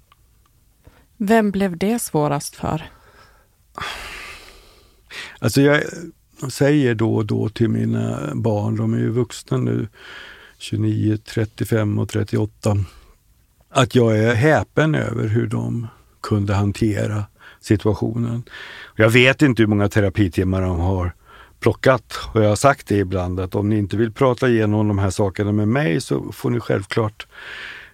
Vem 1.18 1.52
blev 1.52 1.78
det 1.78 2.00
svårast 2.00 2.56
för? 2.56 2.90
Alltså 5.39 5.62
jag 5.62 5.83
säger 6.50 6.95
då 6.95 7.15
och 7.15 7.25
då 7.25 7.50
till 7.50 7.69
mina 7.69 8.36
barn, 8.36 8.75
de 8.75 8.93
är 8.93 8.97
ju 8.97 9.09
vuxna 9.09 9.57
nu, 9.57 9.88
29, 10.57 11.17
35 11.17 12.00
och 12.00 12.09
38, 12.09 12.77
att 13.69 13.95
jag 13.95 14.17
är 14.17 14.36
häpen 14.36 14.95
över 14.95 15.27
hur 15.27 15.47
de 15.47 15.88
kunde 16.21 16.53
hantera 16.53 17.24
situationen. 17.62 18.43
Jag 18.95 19.09
vet 19.09 19.41
inte 19.41 19.62
hur 19.62 19.67
många 19.67 19.89
terapitimmar 19.89 20.62
de 20.62 20.79
har 20.79 21.13
plockat 21.59 22.19
och 22.33 22.43
jag 22.43 22.50
har 22.50 22.55
sagt 22.55 22.88
det 22.88 22.97
ibland 22.97 23.39
att 23.39 23.55
om 23.55 23.69
ni 23.69 23.77
inte 23.77 23.97
vill 23.97 24.12
prata 24.12 24.50
igenom 24.50 24.88
de 24.88 24.97
här 24.97 25.09
sakerna 25.09 25.51
med 25.51 25.67
mig 25.67 26.01
så 26.01 26.31
får 26.31 26.50
ni 26.50 26.59
självklart 26.59 27.27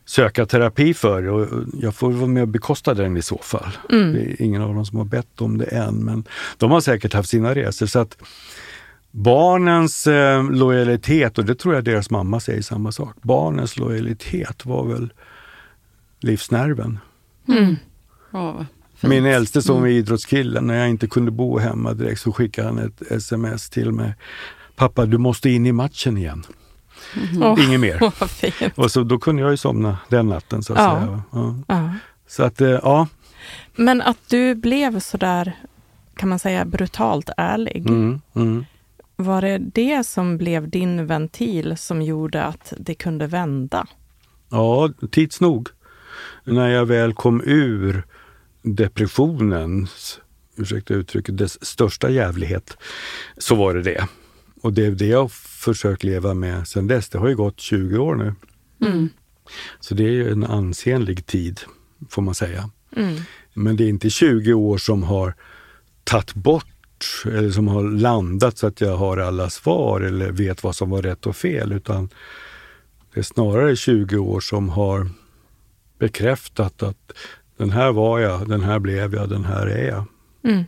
söka 0.05 0.45
terapi 0.45 0.93
för 0.93 1.27
och 1.27 1.47
jag 1.73 1.95
får 1.95 2.11
vara 2.11 2.27
med 2.27 2.41
och 2.41 2.47
bekosta 2.47 2.93
den 2.93 3.17
i 3.17 3.21
så 3.21 3.37
fall. 3.37 3.77
Mm. 3.89 4.13
Det 4.13 4.19
är 4.19 4.41
ingen 4.41 4.61
av 4.61 4.75
dem 4.75 4.85
som 4.85 4.97
har 4.97 5.05
bett 5.05 5.41
om 5.41 5.57
det 5.57 5.65
än, 5.65 5.95
men 5.95 6.23
de 6.57 6.71
har 6.71 6.81
säkert 6.81 7.13
haft 7.13 7.29
sina 7.29 7.55
resor. 7.55 7.85
Så 7.85 7.99
att 7.99 8.17
Barnens 9.11 10.07
eh, 10.07 10.51
lojalitet, 10.51 11.37
och 11.37 11.45
det 11.45 11.55
tror 11.55 11.75
jag 11.75 11.83
deras 11.83 12.09
mamma 12.09 12.39
säger 12.39 12.61
samma 12.61 12.91
sak, 12.91 13.15
barnens 13.21 13.77
lojalitet 13.77 14.65
var 14.65 14.85
väl 14.85 15.13
livsnerven. 16.19 16.99
Mm. 17.47 17.75
Oh, 18.31 18.63
Min 19.01 19.25
äldste 19.25 19.61
som 19.61 19.77
mm. 19.77 19.89
är 19.89 19.93
idrottskille, 19.93 20.61
när 20.61 20.75
jag 20.75 20.89
inte 20.89 21.07
kunde 21.07 21.31
bo 21.31 21.57
hemma 21.57 21.93
direkt 21.93 22.21
så 22.21 22.31
skickade 22.31 22.67
han 22.67 22.79
ett 22.79 23.11
sms 23.11 23.69
till 23.69 23.91
mig. 23.91 24.15
Pappa, 24.75 25.05
du 25.05 25.17
måste 25.17 25.49
in 25.49 25.65
i 25.65 25.71
matchen 25.71 26.17
igen. 26.17 26.43
Mm. 27.35 27.59
Inget 27.59 27.79
mer. 27.79 27.99
Oh, 28.03 28.69
och 28.75 28.91
så, 28.91 29.03
då 29.03 29.19
kunde 29.19 29.41
jag 29.41 29.51
ju 29.51 29.57
somna 29.57 29.97
den 30.09 30.27
natten 30.29 30.63
så 30.63 30.73
att 30.73 30.79
ja. 30.79 30.99
säga. 30.99 31.21
Ja. 31.31 31.55
ja. 31.67 31.89
Så 32.27 32.43
att, 32.43 32.61
eh, 32.61 32.69
ja. 32.69 33.07
Men 33.75 34.01
att 34.01 34.29
du 34.29 34.55
blev 34.55 34.99
sådär, 34.99 35.53
kan 36.15 36.29
man 36.29 36.39
säga, 36.39 36.65
brutalt 36.65 37.29
ärlig. 37.37 37.89
Mm, 37.89 38.21
mm. 38.35 38.65
Var 39.15 39.41
det 39.41 39.57
det 39.57 40.03
som 40.03 40.37
blev 40.37 40.69
din 40.69 41.07
ventil 41.07 41.77
som 41.77 42.01
gjorde 42.01 42.43
att 42.43 42.73
det 42.77 42.95
kunde 42.95 43.27
vända? 43.27 43.87
Ja, 44.49 44.89
tids 45.11 45.41
nog. 45.41 45.69
När 46.43 46.69
jag 46.69 46.85
väl 46.85 47.13
kom 47.13 47.41
ur 47.45 48.03
depressionens, 48.61 50.19
ursäkta 50.55 50.93
uttrycket, 50.93 51.37
dess 51.37 51.65
största 51.65 52.09
jävlighet, 52.09 52.77
så 53.37 53.55
var 53.55 53.73
det 53.73 53.81
det. 53.81 54.07
Och 54.61 54.73
det 54.73 54.85
är 54.85 54.91
det 54.91 55.05
jag 55.05 55.31
försökt 55.63 56.03
leva 56.03 56.33
med 56.33 56.67
sedan 56.67 56.87
dess. 56.87 57.09
Det 57.09 57.17
har 57.17 57.27
ju 57.27 57.35
gått 57.35 57.59
20 57.59 57.97
år 57.97 58.15
nu. 58.15 58.35
Mm. 58.81 59.09
Så 59.79 59.95
det 59.95 60.03
är 60.03 60.31
en 60.31 60.43
ansenlig 60.43 61.25
tid, 61.25 61.59
får 62.09 62.21
man 62.21 62.35
säga. 62.35 62.69
Mm. 62.95 63.15
Men 63.53 63.75
det 63.75 63.83
är 63.83 63.89
inte 63.89 64.09
20 64.09 64.53
år 64.53 64.77
som 64.77 65.03
har 65.03 65.33
tagit 66.03 66.33
bort 66.33 66.65
eller 67.25 67.51
som 67.51 67.67
har 67.67 67.83
landat 67.83 68.57
så 68.57 68.67
att 68.67 68.81
jag 68.81 68.97
har 68.97 69.17
alla 69.17 69.49
svar 69.49 70.01
eller 70.01 70.31
vet 70.31 70.63
vad 70.63 70.75
som 70.75 70.89
var 70.89 71.01
rätt 71.01 71.25
och 71.25 71.35
fel, 71.35 71.71
utan 71.71 72.09
det 73.13 73.19
är 73.19 73.23
snarare 73.23 73.75
20 73.75 74.17
år 74.17 74.39
som 74.39 74.69
har 74.69 75.09
bekräftat 75.99 76.83
att 76.83 77.11
den 77.57 77.71
här 77.71 77.91
var 77.91 78.19
jag, 78.19 78.49
den 78.49 78.61
här 78.61 78.79
blev 78.79 79.15
jag, 79.15 79.29
den 79.29 79.45
här 79.45 79.67
är 79.67 79.87
jag. 79.87 80.05
Mm. 80.43 80.63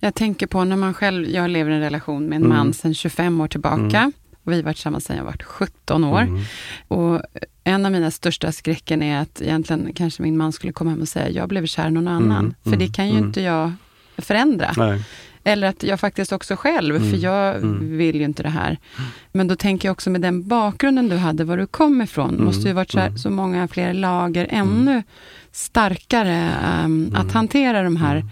Jag 0.00 0.14
tänker 0.14 0.46
på 0.46 0.64
när 0.64 0.76
man 0.76 0.94
själv, 0.94 1.28
jag 1.28 1.50
lever 1.50 1.70
i 1.70 1.74
en 1.74 1.80
relation 1.80 2.26
med 2.26 2.36
en 2.36 2.44
mm. 2.44 2.56
man 2.56 2.72
sedan 2.72 2.94
25 2.94 3.40
år 3.40 3.48
tillbaka. 3.48 3.98
Mm. 3.98 4.12
Och 4.44 4.52
vi 4.52 4.56
har 4.56 4.62
varit 4.62 4.76
tillsammans 4.76 5.04
sedan 5.04 5.16
jag 5.16 5.24
var 5.24 5.36
17 5.44 6.04
år. 6.04 6.20
Mm. 6.20 6.40
Och 6.88 7.22
en 7.64 7.86
av 7.86 7.92
mina 7.92 8.10
största 8.10 8.52
skräcken 8.52 9.02
är 9.02 9.20
att 9.20 9.42
egentligen 9.42 9.92
kanske 9.94 10.22
min 10.22 10.36
man 10.36 10.52
skulle 10.52 10.72
komma 10.72 10.90
hem 10.90 11.00
och 11.00 11.08
säga, 11.08 11.30
jag 11.30 11.48
blev 11.48 11.66
kär 11.66 11.88
i 11.88 11.90
någon 11.90 12.08
annan. 12.08 12.44
Mm. 12.44 12.54
För 12.62 12.76
det 12.76 12.94
kan 12.94 13.06
ju 13.06 13.12
mm. 13.12 13.24
inte 13.24 13.40
jag 13.40 13.72
förändra. 14.18 14.72
Nej. 14.76 15.02
Eller 15.44 15.66
att 15.66 15.82
jag 15.82 16.00
faktiskt 16.00 16.32
också 16.32 16.56
själv, 16.56 16.96
mm. 16.96 17.10
för 17.10 17.18
jag 17.18 17.56
mm. 17.56 17.96
vill 17.96 18.16
ju 18.16 18.24
inte 18.24 18.42
det 18.42 18.48
här. 18.48 18.78
Men 19.32 19.48
då 19.48 19.56
tänker 19.56 19.88
jag 19.88 19.92
också 19.92 20.10
med 20.10 20.20
den 20.20 20.48
bakgrunden 20.48 21.08
du 21.08 21.16
hade, 21.16 21.44
var 21.44 21.56
du 21.56 21.66
kom 21.66 22.02
ifrån, 22.02 22.30
mm. 22.30 22.44
måste 22.44 22.68
ju 22.68 22.74
varit 22.74 22.90
så, 22.90 22.98
här, 22.98 23.06
mm. 23.06 23.18
så 23.18 23.30
många 23.30 23.68
fler 23.68 23.94
lager, 23.94 24.46
ännu 24.50 24.90
mm. 24.90 25.02
starkare 25.52 26.50
um, 26.84 27.14
att 27.14 27.32
hantera 27.32 27.82
de 27.82 27.96
här 27.96 28.24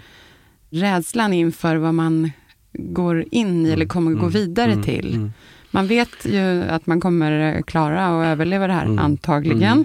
rädslan 0.71 1.33
inför 1.33 1.77
vad 1.77 1.95
man 1.95 2.31
går 2.73 3.25
in 3.31 3.67
i 3.67 3.71
eller 3.71 3.87
kommer 3.87 4.11
gå 4.11 4.27
vidare 4.29 4.83
till. 4.83 5.31
Man 5.73 5.87
vet 5.87 6.25
ju 6.25 6.63
att 6.63 6.87
man 6.87 7.01
kommer 7.01 7.63
klara 7.63 8.15
och 8.17 8.25
överleva 8.25 8.67
det 8.67 8.73
här, 8.73 8.99
antagligen. 9.01 9.85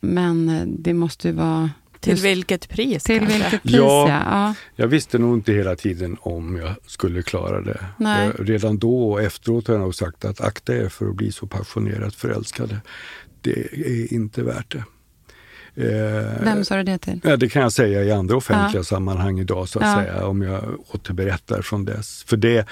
Men 0.00 0.66
det 0.78 0.94
måste 0.94 1.28
ju 1.28 1.34
vara 1.34 1.70
till 2.00 2.12
Just, 2.12 2.24
vilket 2.24 2.68
pris? 2.68 3.04
Till 3.04 3.18
kanske? 3.18 3.38
vilket 3.38 3.62
pris, 3.62 3.74
ja, 3.74 4.08
ja. 4.08 4.54
Jag 4.76 4.88
visste 4.88 5.18
nog 5.18 5.36
inte 5.36 5.52
hela 5.52 5.76
tiden 5.76 6.16
om 6.20 6.56
jag 6.56 6.74
skulle 6.86 7.22
klara 7.22 7.60
det. 7.60 7.80
Jag, 7.98 8.48
redan 8.48 8.78
då 8.78 9.12
och 9.12 9.22
efteråt 9.22 9.66
har 9.66 9.74
jag 9.74 9.80
nog 9.80 9.94
sagt 9.94 10.24
att 10.24 10.40
akta 10.40 10.76
er 10.76 10.88
för 10.88 11.08
att 11.08 11.16
bli 11.16 11.32
så 11.32 11.46
passionerat 11.46 12.14
förälskade. 12.14 12.80
Det 13.40 13.74
är 13.74 14.12
inte 14.12 14.42
värt 14.42 14.72
det. 14.72 14.84
Eh, 15.74 16.44
Vem 16.44 16.64
sa 16.64 16.76
du 16.76 16.82
det 16.82 16.98
till? 16.98 17.20
Ja, 17.24 17.36
det 17.36 17.48
kan 17.48 17.62
jag 17.62 17.72
säga 17.72 18.04
i 18.04 18.12
andra 18.12 18.36
offentliga 18.36 18.80
ja. 18.80 18.84
sammanhang 18.84 19.40
idag, 19.40 19.68
så 19.68 19.78
att 19.78 19.86
ja. 19.86 19.94
säga, 19.94 20.26
om 20.26 20.42
jag 20.42 20.62
återberättar 20.94 21.62
från 21.62 21.84
dess. 21.84 22.24
För 22.26 22.36
det, 22.36 22.66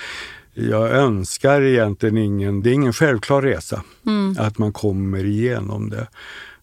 jag 0.61 0.91
önskar 0.91 1.63
egentligen 1.63 2.17
ingen, 2.17 2.63
det 2.63 2.71
är 2.71 2.75
ingen 2.75 2.93
självklar 2.93 3.43
resa, 3.43 3.83
mm. 4.07 4.37
att 4.39 4.59
man 4.59 4.73
kommer 4.73 5.25
igenom 5.25 5.91
det. 5.91 6.09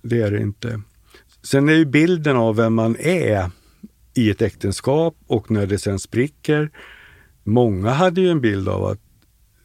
Det 0.02 0.22
är 0.22 0.32
det 0.32 0.42
inte. 0.42 0.82
Sen 1.44 1.70
är 1.70 1.74
ju 1.74 1.86
bilden 1.86 2.38
av 2.38 2.56
vem 2.56 2.74
man 2.74 2.96
är 3.00 3.52
i 4.14 4.30
ett 4.30 4.42
äktenskap 4.42 5.16
och 5.28 5.52
när 5.52 5.68
det 5.68 5.78
sen 5.78 6.00
spricker. 6.00 6.72
Många 7.44 7.90
hade 7.90 8.22
ju 8.22 8.30
en 8.30 8.42
bild 8.42 8.70
av 8.70 8.86
att, 8.86 9.00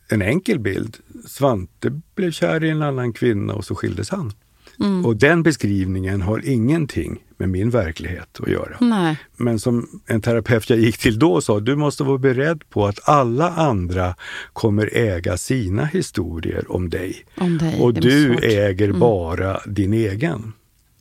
en 0.09 0.23
enkel 0.23 0.59
bild, 0.59 0.97
Svante 1.27 2.01
blev 2.15 2.31
kär 2.31 2.65
i 2.65 2.71
en 2.71 2.83
annan 2.83 3.13
kvinna 3.13 3.55
och 3.55 3.65
så 3.65 3.75
skildes 3.75 4.11
han. 4.11 4.33
Mm. 4.81 5.07
Och 5.07 5.17
den 5.17 5.43
beskrivningen 5.43 6.23
har 6.23 6.49
ingenting 6.49 7.25
med 7.37 7.49
min 7.49 7.71
verklighet 7.71 8.41
att 8.41 8.49
göra. 8.49 8.77
Nej. 8.81 9.17
Men 9.37 9.59
som 9.59 10.01
en 10.07 10.21
terapeut 10.21 10.71
jag 10.71 10.79
gick 10.79 10.99
till 10.99 11.19
då 11.19 11.41
sa, 11.41 11.61
du 11.61 11.77
måste 11.77 12.05
vara 12.05 12.19
beredd 12.19 12.63
på 12.71 12.87
att 12.87 13.09
alla 13.09 13.51
andra 13.51 14.15
kommer 14.53 14.97
äga 14.97 15.37
sina 15.37 15.85
historier 15.85 16.73
om 16.73 16.91
dig. 16.91 17.25
Om 17.37 17.59
dig. 17.59 17.81
Och 17.81 17.95
du 17.95 18.35
äger 18.43 18.89
mm. 18.89 19.01
bara 19.01 19.61
din 19.67 19.93
egen. 19.93 20.53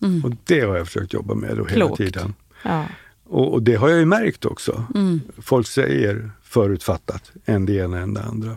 Mm. 0.02 0.26
Och 0.26 0.32
det 0.44 0.62
har 0.62 0.78
jag 0.78 0.88
försökt 0.88 1.14
jobba 1.14 1.34
med 1.34 1.58
då 1.58 1.66
hela 1.66 1.96
tiden. 1.96 2.34
Ja. 2.64 2.86
Och, 3.24 3.54
och, 3.54 3.64
det 3.64 3.76
har 3.76 3.90
jag 3.90 4.00
ju 4.00 4.06
märkt 4.06 4.46
också. 4.46 4.84
Mm. 4.96 5.22
Folk 5.38 5.68
säger 5.68 6.32
förutfattat, 6.44 7.32
en 7.46 7.66
det 7.66 7.74
ena 7.74 8.00
än 8.00 8.14
det 8.14 8.24
andra. 8.24 8.56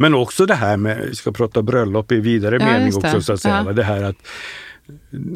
Men 0.00 0.14
också 0.14 0.46
det 0.46 0.54
här 0.54 0.76
med, 0.76 1.06
vi 1.08 1.14
ska 1.14 1.32
prata 1.32 1.62
bröllop 1.62 2.12
i 2.12 2.20
vidare 2.20 2.56
ja, 2.60 2.64
mening 2.64 2.96
också, 2.96 3.20
så 3.20 3.32
att 3.32 3.40
säga. 3.40 3.64
Ja. 3.66 3.72
Det 3.72 3.82
här 3.82 4.02
att 4.02 4.16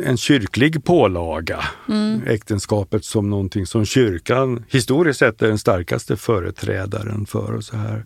en 0.04 0.16
kyrklig 0.16 0.85
pålaga, 0.85 1.64
mm. 1.88 2.23
äktenskapet 2.26 3.04
som 3.04 3.31
någonting 3.31 3.66
som 3.66 3.85
kyrkan 3.85 4.64
historiskt 4.69 5.19
sett 5.19 5.42
är 5.42 5.49
den 5.49 5.59
starkaste 5.59 6.16
företrädaren 6.16 7.26
för. 7.26 7.52
och 7.52 7.64
så 7.64 7.76
här. 7.76 8.04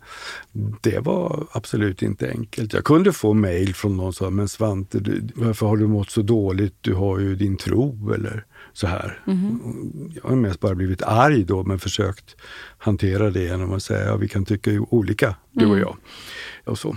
Det 0.81 0.99
var 0.99 1.47
absolut 1.53 2.03
inte 2.03 2.29
enkelt. 2.31 2.73
Jag 2.73 2.85
kunde 2.85 3.13
få 3.13 3.33
mejl 3.33 3.75
från 3.75 3.97
någon 3.97 4.13
som 4.13 4.27
sa, 4.27 4.31
men 4.31 4.49
Svante, 4.49 4.99
du, 4.99 5.29
varför 5.35 5.67
har 5.67 5.77
du 5.77 5.87
mått 5.87 6.11
så 6.11 6.23
dåligt? 6.23 6.75
Du 6.81 6.95
har 6.95 7.19
ju 7.19 7.37
din 7.37 7.57
tro 7.57 8.13
eller 8.15 8.45
så 8.77 8.87
här. 8.87 9.23
Mm. 9.27 9.61
Jag 10.15 10.29
har 10.29 10.37
mest 10.37 10.61
bara 10.61 10.75
blivit 10.75 11.03
arg 11.03 11.45
då, 11.45 11.65
men 11.65 11.79
försökt 11.79 12.37
hantera 12.79 13.31
det 13.31 13.43
genom 13.43 13.73
att 13.73 13.83
säga, 13.83 14.07
ja, 14.07 14.17
vi 14.17 14.29
kan 14.29 14.45
tycka 14.45 14.71
olika, 14.91 15.35
du 15.53 15.67
och 15.67 15.77
mm. 15.77 15.81
jag. 15.81 15.97
Och 16.65 16.79
så. 16.79 16.97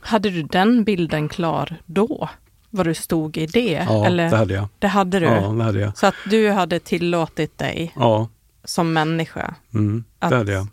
Hade 0.00 0.30
du 0.30 0.42
den 0.42 0.84
bilden 0.84 1.28
klar 1.28 1.76
då? 1.86 2.28
vad 2.70 2.86
du 2.86 2.94
stod 2.94 3.36
i 3.36 3.46
det? 3.46 3.86
Ja, 3.88 4.06
eller? 4.06 4.30
det 4.30 4.36
hade 4.36 4.54
jag. 4.54 4.68
Det 4.78 4.88
hade 4.88 5.18
du? 5.18 5.26
Ja, 5.26 5.52
det 5.52 5.64
hade 5.64 5.80
jag. 5.80 5.98
Så 5.98 6.06
att 6.06 6.14
du 6.30 6.50
hade 6.50 6.78
tillåtit 6.78 7.58
dig 7.58 7.92
ja. 7.96 8.28
som 8.64 8.92
människa? 8.92 9.54
Mm, 9.74 10.04
att... 10.18 10.30
det 10.30 10.36
hade 10.36 10.52
jag. 10.52 10.66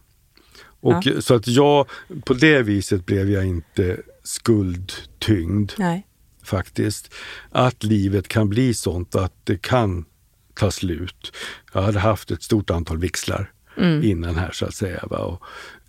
Och 0.80 1.06
ja. 1.06 1.22
Så 1.22 1.36
att 1.36 1.48
jag, 1.48 1.88
på 2.26 2.34
det 2.34 2.62
viset 2.62 3.06
blev 3.06 3.30
jag 3.30 3.46
inte 3.46 3.98
skuldtyngd. 4.24 5.72
Nej. 5.78 6.08
Faktiskt. 6.44 7.14
Att 7.50 7.84
livet 7.84 8.28
kan 8.28 8.50
bli 8.50 8.74
sånt 8.74 9.16
att 9.16 9.34
det 9.44 9.62
kan 9.62 10.06
ta 10.58 10.72
slut. 10.72 11.32
Jag 11.74 11.82
hade 11.82 12.00
haft 12.00 12.32
ett 12.32 12.44
stort 12.44 12.70
antal 12.70 12.98
vixlar 12.98 13.52
mm. 13.78 14.04
innan 14.04 14.36
här 14.36 14.52
så 14.52 14.66
att 14.66 14.76
säga. 14.76 15.00
Och 15.00 15.42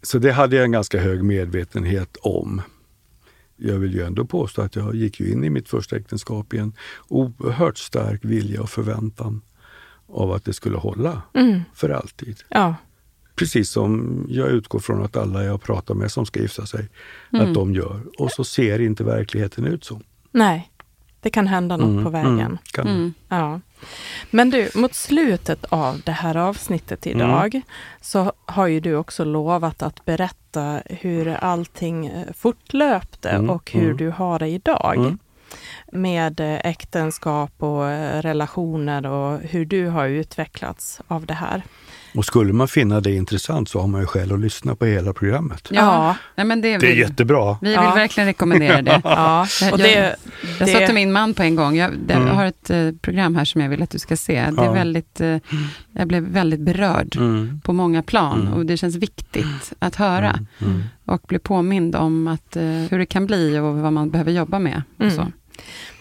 Så 0.03 0.19
det 0.19 0.33
hade 0.33 0.57
jag 0.57 0.65
en 0.65 0.73
ganska 0.73 1.01
hög 1.01 1.23
medvetenhet 1.25 2.17
om. 2.23 2.63
Jag 3.57 3.79
vill 3.79 3.95
ju 3.95 4.03
ändå 4.03 4.25
påstå 4.25 4.63
att 4.63 4.77
jag 4.77 4.95
gick 4.95 5.21
ju 5.21 5.33
in 5.33 5.45
i 5.45 5.51
mitt 5.51 5.69
första 5.69 5.97
äktenskap 5.97 6.55
i 6.55 6.59
en 6.59 6.73
oerhört 7.09 7.79
stark 7.79 8.25
vilja 8.25 8.63
och 8.63 8.71
förväntan 8.71 9.43
av 10.09 10.33
att 10.33 10.45
det 10.45 10.53
skulle 10.53 10.77
hålla 10.77 11.23
Mm. 11.35 11.61
för 11.75 11.91
alltid. 11.91 12.37
Ja. 12.49 12.75
Precis 13.35 13.71
som 13.71 14.25
jag 14.29 14.49
utgår 14.49 14.79
från 14.79 15.05
att 15.05 15.17
alla 15.17 15.45
jag 15.45 15.63
pratar 15.63 15.95
med 15.95 16.13
som 16.13 16.27
ska 16.27 16.41
gifta 16.41 16.67
sig, 16.67 16.89
Mm. 17.33 17.49
att 17.49 17.55
de 17.55 17.75
gör. 17.75 18.01
Och 18.19 18.31
så 18.33 18.45
ser 18.45 18.81
inte 18.81 19.05
verkligheten 19.05 19.65
ut 19.65 19.85
så. 19.85 20.01
Nej, 20.31 20.71
det 21.21 21.31
kan 21.31 21.47
hända 21.47 21.77
något 21.77 21.89
Mm, 21.89 22.05
på 22.05 22.11
vägen. 22.11 22.41
mm, 22.41 22.59
kan. 22.73 22.87
Mm. 22.89 23.15
Ja. 23.29 23.61
Men 24.31 24.51
du, 24.51 24.71
mot 24.75 24.95
slutet 24.95 25.65
av 25.65 26.01
det 26.05 26.13
här 26.13 26.37
avsnittet 26.37 27.07
idag 27.07 27.61
så 28.01 28.33
har 28.47 28.67
ju 28.67 28.81
du 28.81 28.95
också 28.97 29.25
lovat 29.25 29.83
att 29.83 30.05
berätta 30.05 30.81
hur 30.87 31.29
allting 31.29 32.07
eh, 32.07 32.33
fortlöpte 32.35 33.29
Mm, 33.31 33.51
och 33.51 33.71
hur 33.73 33.85
mm. 33.85 33.97
du 33.97 34.11
har 34.11 34.39
det 34.39 34.49
idag. 34.49 34.97
Mm. 34.97 35.19
Med 35.93 36.41
eh, 36.41 36.61
äktenskap 36.71 37.53
och 37.63 37.87
eh, 37.91 38.23
relationer 38.23 39.07
och 39.07 39.41
hur 39.41 39.65
du 39.65 39.87
har 39.89 40.07
utvecklats 40.09 41.01
av 41.09 41.27
det 41.27 41.35
här. 41.35 41.63
Och 42.19 42.25
skulle 42.25 42.53
man 42.53 42.69
finna 42.69 43.01
det 43.01 43.15
intressant 43.15 43.69
så 43.69 43.81
har 43.81 43.87
man 43.87 44.01
ju 44.01 44.07
skäl 44.07 44.33
att 44.33 44.41
lyssna 44.41 44.75
på 44.77 44.85
hela 44.87 45.13
programmet. 45.13 45.69
Ja, 45.71 46.17
nej, 46.35 46.47
men 46.47 46.61
det, 46.61 46.69
Det 46.69 46.75
är 46.87 46.91
vill, 46.91 46.99
jättebra. 46.99 47.59
vi 47.63 47.67
vill 47.69 47.75
Ja. 47.75 47.95
verkligen 47.95 48.27
rekommendera 48.27 48.83
det. 48.83 49.01
Ja, 49.05 49.47
Jag- 49.61 49.73
och 49.73 49.81
jag- 49.81 49.89
det, 49.89 50.17
Jag 50.59 50.69
det, 50.69 50.73
sa 50.73 50.79
till 50.87 50.95
min 50.95 51.13
man 51.13 51.35
på 51.35 51.43
en 51.43 51.57
gång, 51.57 51.77
jag, 51.77 51.91
det, 52.07 52.15
Mm. 52.15 52.27
jag 52.29 52.35
har 52.35 52.45
ett 52.47 52.71
eh, 52.71 52.91
program 53.03 53.35
här 53.37 53.45
som 53.45 53.61
jag 53.61 53.69
vill 53.69 53.83
att 53.83 53.91
du 53.91 53.99
ska 53.99 54.17
se. 54.17 54.35
Det 54.35 54.63
är 54.63 54.65
Ja. 54.65 54.73
väldigt, 54.73 55.21
eh, 55.21 55.37
jag 55.93 56.09
blev 56.09 56.23
väldigt 56.23 56.61
berörd 56.61 57.17
Mm. 57.17 57.61
på 57.65 57.73
många 57.73 58.03
plan 58.03 58.41
Mm. 58.41 58.53
och 58.53 58.67
det 58.67 58.77
känns 58.77 58.97
viktigt 58.97 59.73
att 59.79 59.95
höra 59.95 60.31
Mm. 60.31 60.47
Mm. 60.75 60.83
och 61.05 61.23
bli 61.29 61.39
påmind 61.39 61.97
om 61.97 62.29
att, 62.29 62.57
eh, 62.57 62.63
hur 62.63 62.99
det 62.99 63.07
kan 63.07 63.27
bli 63.27 63.59
och 63.59 63.75
vad 63.79 63.93
man 63.93 64.11
behöver 64.11 64.33
jobba 64.33 64.59
med. 64.59 64.83
Och 64.97 65.03
Mm. 65.05 65.17
så. 65.17 65.27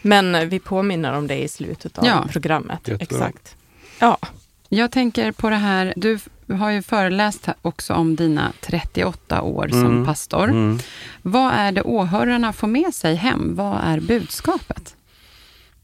Men 0.02 0.50
vi 0.50 0.60
påminner 0.60 1.14
om 1.14 1.28
det 1.28 1.44
i 1.44 1.48
slutet 1.48 1.98
av 1.98 2.06
Ja. 2.06 2.26
programmet. 2.32 2.80
Jättebra. 2.88 3.04
Exakt. 3.28 3.56
Ja. 4.00 4.18
Jag 4.70 4.92
tänker 4.92 5.32
på 5.32 5.50
det 5.50 5.56
här, 5.56 5.94
du 5.96 6.20
har 6.54 6.72
ju 6.72 6.82
föreläst 6.82 7.48
också 7.62 7.94
om 7.94 8.16
dina 8.16 8.52
38 8.62 9.42
år 9.42 9.68
som 9.68 9.86
Mm. 9.86 10.06
pastor. 10.06 10.44
Mm. 10.50 10.80
Vad 11.22 11.54
är 11.54 11.72
det 11.72 11.82
åhörarna 11.82 12.54
får 12.54 12.68
med 12.68 12.94
sig 12.94 13.16
hem? 13.16 13.56
Vad 13.56 13.80
är 13.84 14.00
budskapet? 14.00 14.96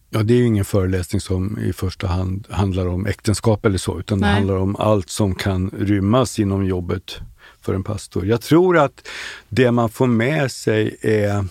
Ja, 0.09 0.23
det 0.23 0.33
är 0.33 0.37
ju 0.37 0.45
ingen 0.45 0.65
föreläsning 0.65 1.21
som 1.21 1.59
i 1.59 1.73
första 1.73 2.07
hand 2.07 2.47
handlar 2.49 2.87
om 2.87 3.05
äktenskap 3.05 3.65
eller 3.65 3.77
så, 3.77 3.99
utan 3.99 4.19
det 4.19 4.25
Nej. 4.25 4.33
handlar 4.35 4.55
om 4.55 4.75
allt 4.75 5.09
som 5.09 5.35
kan 5.35 5.69
rymmas 5.69 6.39
inom 6.39 6.65
jobbet 6.65 7.17
för 7.61 7.73
en 7.73 7.83
pastor. 7.83 8.25
Jag 8.25 8.41
tror 8.41 8.77
att 8.77 9.07
det 9.49 9.71
man 9.71 9.89
får 9.89 10.07
med 10.07 10.51
sig 10.51 10.97
är 11.01 11.45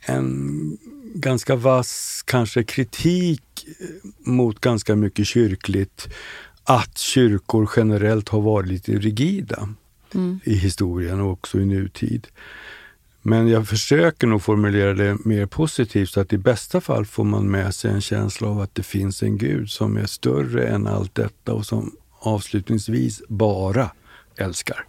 en 0.00 0.78
ganska 1.14 1.56
vass 1.56 2.22
kanske 2.26 2.64
kritik 2.64 3.42
mot 4.18 4.60
ganska 4.60 4.96
mycket 4.96 5.26
kyrkligt, 5.26 6.08
att 6.64 6.98
kyrkor 6.98 7.70
generellt 7.76 8.28
har 8.28 8.40
varit 8.40 8.68
lite 8.68 8.92
rigida 8.92 9.68
Mm. 10.14 10.40
i 10.44 10.54
historien 10.54 11.20
och 11.20 11.30
också 11.32 11.60
i 11.60 11.64
nutid. 11.64 12.26
Men 13.22 13.48
jag 13.48 13.68
försöker 13.68 14.26
nog 14.26 14.42
formulera 14.42 14.94
det 14.94 15.24
mer 15.24 15.46
positivt 15.46 16.10
så 16.10 16.20
att 16.20 16.32
i 16.32 16.38
bästa 16.38 16.80
fall 16.80 17.06
får 17.06 17.24
man 17.24 17.50
med 17.50 17.74
sig 17.74 17.90
en 17.90 18.00
känsla 18.00 18.48
av 18.48 18.60
att 18.60 18.74
det 18.74 18.82
finns 18.82 19.22
en 19.22 19.38
Gud 19.38 19.70
som 19.70 19.96
är 19.96 20.06
större 20.06 20.68
än 20.68 20.86
allt 20.86 21.14
detta 21.14 21.52
och 21.52 21.66
som 21.66 21.96
avslutningsvis 22.18 23.22
bara 23.28 23.90
älskar. 24.36 24.86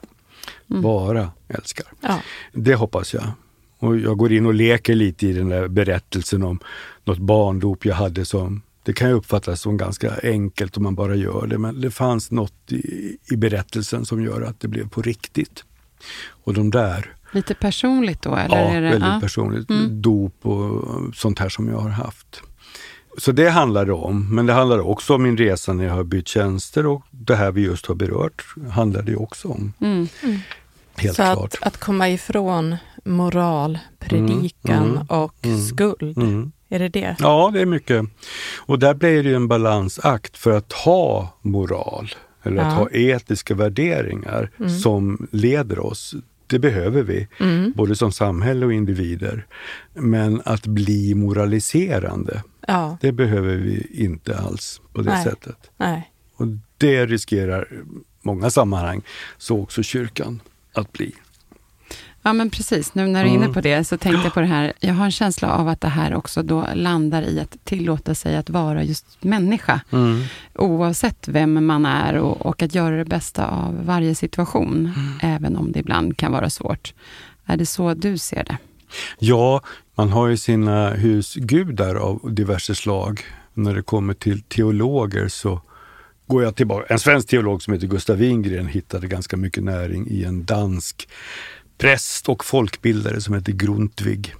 Bara 0.67 1.31
älskar. 1.47 1.87
ja. 2.01 2.21
Det 2.53 2.75
hoppas 2.75 3.13
jag. 3.13 3.31
Och 3.79 3.97
jag 3.97 4.17
går 4.17 4.31
in 4.31 4.45
och 4.45 4.53
leker 4.53 4.95
lite 4.95 5.27
i 5.27 5.33
den 5.33 5.49
där 5.49 5.67
berättelsen 5.67 6.43
om 6.43 6.59
något 7.03 7.17
barndop 7.19 7.85
jag 7.85 7.95
hade 7.95 8.25
som 8.25 8.61
det 8.83 8.93
kan 8.93 9.09
ju 9.09 9.13
uppfattas 9.13 9.61
som 9.61 9.77
ganska 9.77 10.13
enkelt 10.23 10.77
om 10.77 10.83
man 10.83 10.95
bara 10.95 11.15
gör 11.15 11.47
det, 11.47 11.57
men 11.57 11.81
det 11.81 11.91
fanns 11.91 12.31
något 12.31 12.71
i, 12.71 13.17
i 13.31 13.35
berättelsen 13.35 14.05
som 14.05 14.23
gör 14.23 14.41
att 14.41 14.59
det 14.59 14.67
blev 14.67 14.89
på 14.89 15.01
riktigt. 15.01 15.63
Och 16.29 16.53
de 16.53 16.69
där, 16.69 17.13
Lite 17.31 17.53
personligt 17.53 18.21
då? 18.21 18.35
Eller 18.35 18.57
ja, 18.57 18.69
är 18.69 18.81
det, 18.81 18.89
väldigt 18.89 19.09
ja. 19.09 19.19
personligt, 19.21 19.69
Mm. 19.69 20.01
dop 20.01 20.45
och 20.45 20.85
sånt 21.15 21.39
här 21.39 21.49
som 21.49 21.67
jag 21.67 21.77
har 21.79 21.89
haft. 21.89 22.41
Så 23.17 23.31
det 23.31 23.49
handlar 23.49 23.85
det 23.85 23.93
om, 23.93 24.35
men 24.35 24.45
det 24.45 24.53
handlar 24.53 24.79
också 24.79 25.15
om 25.15 25.23
min 25.23 25.37
resa 25.37 25.73
när 25.73 25.85
jag 25.85 25.93
har 25.93 26.03
bytt 26.03 26.27
tjänster 26.27 26.85
och 26.85 27.03
det 27.11 27.35
här 27.35 27.51
vi 27.51 27.61
just 27.61 27.85
har 27.85 27.95
berört 27.95 28.45
handlar 28.71 29.01
det 29.01 29.15
också 29.15 29.47
om. 29.47 29.73
Mm. 29.79 30.07
Helt 30.97 31.15
Så 31.15 31.23
klart. 31.23 31.37
att, 31.61 31.67
att 31.67 31.77
komma 31.77 32.09
ifrån 32.09 32.75
moral, 33.05 33.79
predikan 33.99 34.89
mm, 34.91 35.07
och 35.07 35.35
mm, 35.45 35.61
skuld. 35.61 36.17
Mm. 36.17 36.51
Är 36.69 36.79
det 36.79 36.89
det? 36.89 37.15
Ja, 37.19 37.49
det 37.53 37.61
är 37.61 37.65
mycket. 37.65 38.05
Och 38.65 38.79
där 38.79 38.93
blir 38.93 39.23
det 39.23 39.29
ju 39.29 39.35
en 39.35 39.47
balansakt 39.47 40.37
för 40.37 40.51
att 40.57 40.73
ha 40.73 41.37
moral 41.41 42.09
eller 42.43 42.61
att 42.61 42.67
Ja. 42.73 42.77
ha 42.79 42.89
etiska 42.91 43.55
värderingar 43.55 44.51
som 44.83 45.27
leder 45.31 45.79
oss. 45.79 46.15
Det 46.47 46.59
behöver 46.59 47.03
vi, 47.03 47.27
Mm. 47.39 47.73
både 47.75 47.95
som 47.95 48.11
samhälle 48.11 48.65
och 48.65 48.73
individer. 48.73 49.45
Men 49.93 50.41
att 50.45 50.65
bli 50.67 51.15
moraliserande, 51.15 52.43
Ja, 52.67 52.97
det 53.01 53.11
behöver 53.11 53.55
vi 53.55 53.87
inte 53.91 54.37
alls 54.37 54.81
på 54.93 55.01
det 55.01 55.09
Nej. 55.11 55.23
sättet. 55.23 55.71
nej. 55.77 56.11
Och 56.35 56.45
det 56.77 57.05
riskerar 57.05 57.67
många 58.21 58.49
sammanhang, 58.49 59.01
så 59.37 59.61
också 59.61 59.83
kyrkan, 59.83 60.41
att 60.73 60.91
bli. 60.93 61.13
Ja, 62.21 62.33
men 62.33 62.49
precis. 62.49 62.95
Nu 62.95 63.07
när 63.07 63.23
du 63.23 63.29
är 63.29 63.33
inne 63.33 63.43
Mm. 63.43 63.53
på 63.53 63.61
det 63.61 63.83
så 63.83 63.97
tänkte 63.97 64.23
jag 64.23 64.33
på 64.33 64.39
det 64.39 64.45
här. 64.45 64.73
Jag 64.79 64.93
har 64.93 65.05
en 65.05 65.11
känsla 65.11 65.51
av 65.51 65.67
att 65.67 65.81
det 65.81 65.87
här 65.87 66.15
också 66.15 66.43
då 66.43 66.67
landar 66.73 67.21
i 67.21 67.39
att 67.39 67.57
tillåta 67.65 68.15
sig 68.15 68.35
att 68.35 68.49
vara 68.49 68.83
just 68.83 69.05
människa. 69.23 69.81
Oavsett 70.55 71.27
vem 71.27 71.65
man 71.65 71.85
är 71.85 72.13
och, 72.17 72.45
och 72.45 72.61
att 72.61 72.75
göra 72.75 72.97
det 72.97 73.05
bästa 73.05 73.47
av 73.47 73.85
varje 73.85 74.15
situation. 74.15 74.93
Även 75.21 75.55
om 75.55 75.71
det 75.71 75.79
ibland 75.79 76.17
kan 76.17 76.31
vara 76.31 76.49
svårt. 76.49 76.93
Är 77.45 77.57
det 77.57 77.65
så 77.65 77.93
du 77.93 78.17
ser 78.17 78.43
det? 78.43 78.57
Ja, 79.19 79.61
man 79.95 80.09
har 80.09 80.27
ju 80.27 80.37
sina 80.37 80.89
husgudar 80.89 81.95
av 81.95 82.33
diverse 82.33 82.75
slag. 82.75 83.21
När 83.53 83.73
det 83.75 83.81
kommer 83.81 84.13
till 84.13 84.41
teologer 84.41 85.27
så 85.27 85.61
går 86.29 86.43
jag 86.43 86.55
tillbaka. 86.55 86.93
En 86.93 86.99
svensk 86.99 87.27
teolog 87.27 87.61
som 87.63 87.73
heter 87.73 87.87
Gustav 87.87 88.17
Wingren 88.17 88.67
hittade 88.67 89.07
ganska 89.07 89.37
mycket 89.37 89.63
näring 89.63 90.07
i 90.07 90.23
en 90.23 90.45
dansk 90.45 91.09
präst 91.77 92.29
och 92.29 92.45
folkbildare 92.45 93.21
som 93.21 93.33
heter 93.33 93.51
Grundtvig. 93.51 94.35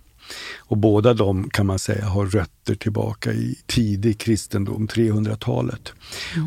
Och 0.58 0.78
båda 0.78 1.14
de 1.14 1.50
kan 1.50 1.66
man 1.66 1.80
säga 1.80 2.06
har 2.06 2.26
rötter 2.26 2.76
tillbaka 2.76 3.34
i 3.34 3.58
tidig 3.66 4.20
kristendom, 4.20 4.88
300-talet. 4.88 5.94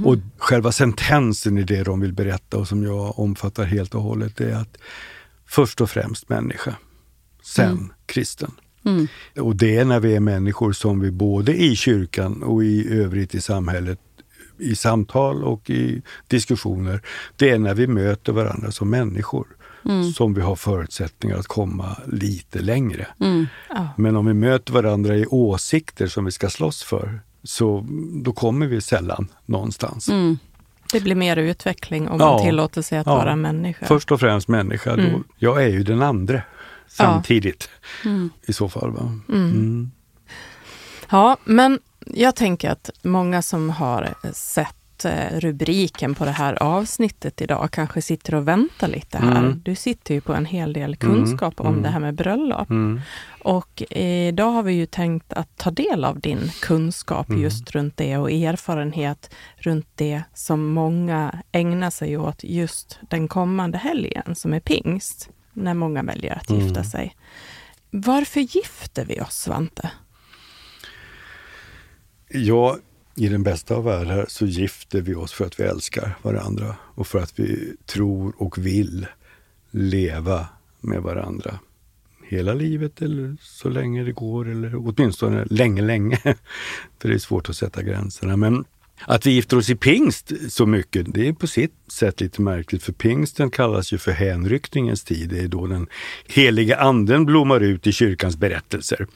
Och 0.05 0.17
själva 0.39 0.73
sentensen 0.73 1.59
i 1.59 1.63
det 1.63 1.83
de 1.83 2.01
vill 2.01 2.13
berätta 2.13 2.57
och 2.57 2.69
som 2.69 2.83
jag 2.83 3.19
omfattar 3.19 3.65
helt 3.65 3.95
och 3.95 4.03
hållet 4.03 4.41
är 4.41 4.55
att 4.55 4.77
först 5.47 5.81
och 5.81 5.91
främst 5.91 6.29
människa, 6.29 6.77
sen 7.43 7.93
kristen. 8.07 8.51
Mm. 8.85 9.09
Och 9.41 9.57
det 9.57 9.77
är 9.77 9.85
när 9.85 10.01
vi 10.01 10.15
är 10.15 10.21
människor 10.21 10.73
som 10.73 11.01
vi 11.01 11.11
både 11.11 11.63
i 11.63 11.77
kyrkan 11.77 12.43
och 12.43 12.65
i 12.65 12.89
övrigt 12.89 13.35
i 13.35 13.41
samhället, 13.41 13.99
i 14.63 14.77
samtal 14.77 15.45
och 15.45 15.71
i 15.71 16.03
diskussioner, 16.29 17.01
det 17.37 17.51
är 17.51 17.59
när 17.59 17.75
vi 17.75 17.87
möter 17.87 18.33
varandra 18.33 18.71
som 18.71 18.91
människor 18.91 19.47
som 20.15 20.35
vi 20.35 20.41
har 20.41 20.57
förutsättningar 20.57 21.37
att 21.37 21.47
komma 21.47 21.97
lite 22.07 22.59
längre. 22.59 23.07
Mm. 23.21 23.47
Ja. 23.69 23.89
Men 23.97 24.17
om 24.17 24.27
vi 24.27 24.35
möter 24.35 24.73
varandra 24.73 25.17
i 25.17 25.27
åsikter 25.27 26.07
som 26.07 26.25
vi 26.25 26.31
ska 26.33 26.51
slåss 26.51 26.83
för, 26.83 27.21
så 27.43 27.87
då 28.25 28.33
kommer 28.33 28.67
vi 28.67 28.81
sällan 28.81 29.29
någonstans. 29.47 30.09
Mm. 30.09 30.39
Det 30.93 31.01
blir 31.01 31.15
mer 31.15 31.37
utveckling 31.37 32.09
om 32.09 32.21
Ja. 32.21 32.27
man 32.33 32.43
tillåter 32.43 32.83
sig 32.83 32.99
att 32.99 33.07
Ja. 33.07 33.15
vara 33.15 33.37
människa. 33.37 33.87
Först 33.87 34.13
och 34.13 34.21
främst 34.21 34.49
människa, 34.49 34.97
då, 34.97 35.03
Mm. 35.03 35.25
jag 35.39 35.63
är 35.65 35.69
ju 35.69 35.83
den 35.83 36.03
andra 36.03 36.43
samtidigt 36.89 37.69
Mm. 38.05 38.31
i 38.47 38.53
så 38.53 38.69
fall. 38.69 38.91
Va? 38.91 39.01
Mm. 39.29 39.51
Mm. 39.51 39.91
Ja, 41.11 41.37
men 41.45 41.79
jag 42.07 42.37
tänker 42.37 42.71
att 42.71 42.91
många 43.03 43.43
som 43.43 43.71
har 43.71 44.15
sett 44.33 45.05
eh, 45.05 45.39
rubriken 45.41 46.15
på 46.15 46.25
det 46.25 46.31
här 46.31 46.63
avsnittet 46.63 47.41
idag 47.41 47.69
kanske 47.71 48.03
sitter 48.03 48.35
och 48.35 48.49
väntar 48.49 48.89
lite 48.89 49.19
här. 49.19 49.39
Mm. 49.39 49.61
Du 49.65 49.75
sitter 49.75 50.15
ju 50.15 50.21
på 50.21 50.35
en 50.35 50.47
hel 50.47 50.73
del 50.73 50.97
kunskap 50.97 51.61
om 51.61 51.67
mm. 51.67 51.83
det 51.83 51.89
här 51.89 52.01
med 52.01 52.15
bröllop. 52.15 52.71
Mm. 52.71 53.01
Och 53.43 53.83
idag 53.91 54.51
har 54.51 54.63
vi 54.63 54.73
ju 54.73 54.87
tänkt 54.87 55.33
att 55.33 55.57
ta 55.57 55.71
del 55.71 56.05
av 56.05 56.21
din 56.21 56.51
kunskap 56.63 57.29
Mm. 57.29 57.43
just 57.43 57.71
runt 57.71 57.97
det 57.97 58.17
och 58.17 58.31
erfarenhet 58.31 59.35
runt 59.57 59.89
det 59.95 60.23
som 60.35 60.67
många 60.67 61.43
ägnar 61.53 61.91
sig 61.91 62.17
åt 62.19 62.45
just 62.45 62.99
den 63.11 63.29
kommande 63.29 63.79
helgen 63.79 64.35
som 64.35 64.53
är 64.53 64.61
pingst, 64.61 65.29
när 65.53 65.75
många 65.75 66.03
väljer 66.03 66.39
att 66.39 66.51
gifta 66.51 66.81
Mm. 66.81 66.85
sig. 66.85 67.17
Varför 67.91 68.41
gifter 68.41 69.05
vi 69.05 69.21
oss, 69.21 69.35
Svante? 69.35 69.91
Ja, 72.35 72.79
i 73.17 73.29
den 73.29 73.43
bästa 73.43 73.75
av 73.75 73.85
världar 73.85 74.27
så 74.29 74.47
gifter 74.47 75.01
vi 75.01 75.15
oss 75.15 75.33
för 75.33 75.47
att 75.47 75.61
vi 75.61 75.65
älskar 75.65 76.19
varandra 76.23 76.77
och 76.95 77.07
för 77.07 77.19
att 77.19 77.39
vi 77.39 77.77
tror 77.87 78.35
och 78.37 78.59
vill 78.59 79.07
leva 79.71 80.47
med 80.81 81.03
varandra 81.03 81.59
hela 82.33 82.55
livet 82.55 83.03
eller 83.03 83.37
så 83.41 83.69
länge 83.69 84.05
det 84.05 84.13
går 84.13 84.51
eller 84.51 84.75
åtminstone 84.75 85.45
länge, 85.51 85.83
länge. 85.83 86.17
För 86.99 87.09
det 87.09 87.15
är 87.15 87.19
svårt 87.19 87.49
att 87.49 87.57
sätta 87.57 87.83
gränserna. 87.83 88.37
Men 88.37 88.65
att 89.07 89.27
vi 89.27 89.31
gifter 89.31 89.57
oss 89.57 89.71
i 89.71 89.75
pingst 89.75 90.33
så 90.49 90.67
mycket, 90.67 91.15
det 91.15 91.29
är 91.29 91.33
på 91.33 91.47
sitt 91.47 91.75
sätt 91.93 92.21
lite 92.21 92.43
märkligt 92.43 92.83
för 92.83 92.93
pingsten 92.93 93.51
kallas 93.51 93.93
ju 93.93 93.99
för 93.99 94.13
hänryckningens 94.13 95.05
tid. 95.05 95.29
Det 95.29 95.41
är 95.41 95.49
då 95.49 95.67
den 95.67 95.87
heliga 96.27 96.77
anden 96.77 97.25
blommar 97.25 97.61
ut 97.61 97.87
i 97.87 97.93
kyrkans 97.93 98.37
berättelser. 98.37 99.07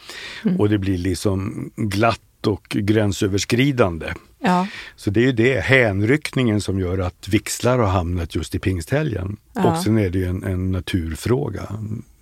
Mm. 0.45 0.61
Och 0.61 0.69
det 0.69 0.79
blir 0.79 0.99
liksom 0.99 1.71
glatt 1.77 2.21
och 2.47 2.69
gränsöverskridande. 2.69 4.07
Ja. 4.39 4.67
Så 4.97 5.11
det 5.11 5.21
är 5.21 5.25
ju 5.25 5.33
det, 5.33 5.61
hänryckningen 5.61 6.61
som 6.61 6.81
gör 6.81 6.99
att 6.99 7.29
vixlar 7.29 7.79
har 7.79 7.87
hamnat 7.87 8.35
just 8.35 8.55
i 8.55 8.59
pingsthelgen. 8.59 9.37
Ja. 9.53 9.65
Och 9.65 9.83
sen 9.83 9.99
är 9.99 10.11
det 10.11 10.19
ju 10.19 10.27
en, 10.27 10.45
en 10.45 10.73
naturfråga 10.73 11.69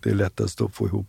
det 0.04 0.10
är 0.10 0.14
lättast 0.14 0.60
att 0.60 0.74
få 0.74 0.86
ihop 0.86 1.06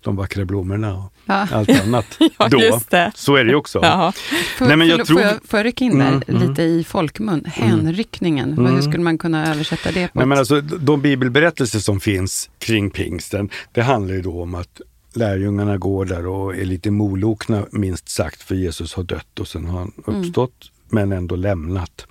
de 0.00 0.16
vackra 0.16 0.44
blommorna 0.44 0.94
och 0.94 1.12
ja. 1.24 1.48
allt 1.52 1.82
annat 1.82 2.06
ja, 2.38 2.48
då. 2.48 2.80
Så 3.14 3.36
är 3.36 3.44
det 3.44 3.50
ju 3.50 3.56
också. 3.56 3.80
Ja. 3.82 4.12
Nej, 4.60 4.76
men 4.76 4.88
jag 4.88 5.06
tror... 5.06 5.18
får, 5.18 5.26
jag, 5.26 5.36
får 5.44 5.58
jag 5.58 5.66
rycka 5.66 5.84
in 5.84 5.98
där 5.98 6.08
mm, 6.08 6.22
mm. 6.28 6.48
lite 6.48 6.62
i 6.62 6.84
folkmun? 6.84 7.28
Mm. 7.28 7.50
Hänryckningen, 7.50 8.52
mm. 8.52 8.74
hur 8.74 8.82
skulle 8.82 9.02
man 9.02 9.18
kunna 9.18 9.50
översätta 9.50 9.92
det? 9.92 10.08
På 10.08 10.18
Nej, 10.18 10.26
men 10.26 10.38
alltså, 10.38 10.60
de 10.60 11.02
bibelberättelser 11.02 11.78
som 11.78 12.00
finns 12.00 12.50
kring 12.58 12.90
pingsten, 12.90 13.48
det 13.72 13.82
handlar 13.82 14.14
ju 14.14 14.22
då 14.22 14.42
om 14.42 14.54
att 14.54 14.80
lärjungarna 15.18 15.76
går 15.76 16.04
där 16.04 16.26
och 16.26 16.56
är 16.56 16.64
lite 16.64 16.90
molokna 16.90 17.66
minst 17.70 18.08
sagt, 18.08 18.42
för 18.42 18.54
Jesus 18.54 18.94
har 18.94 19.02
dött 19.02 19.40
och 19.40 19.48
sen 19.48 19.64
har 19.64 19.78
han 19.78 19.92
mm. 20.08 20.20
uppstått, 20.20 20.70
men 20.88 21.12
ändå 21.12 21.36
lämnat. 21.36 22.06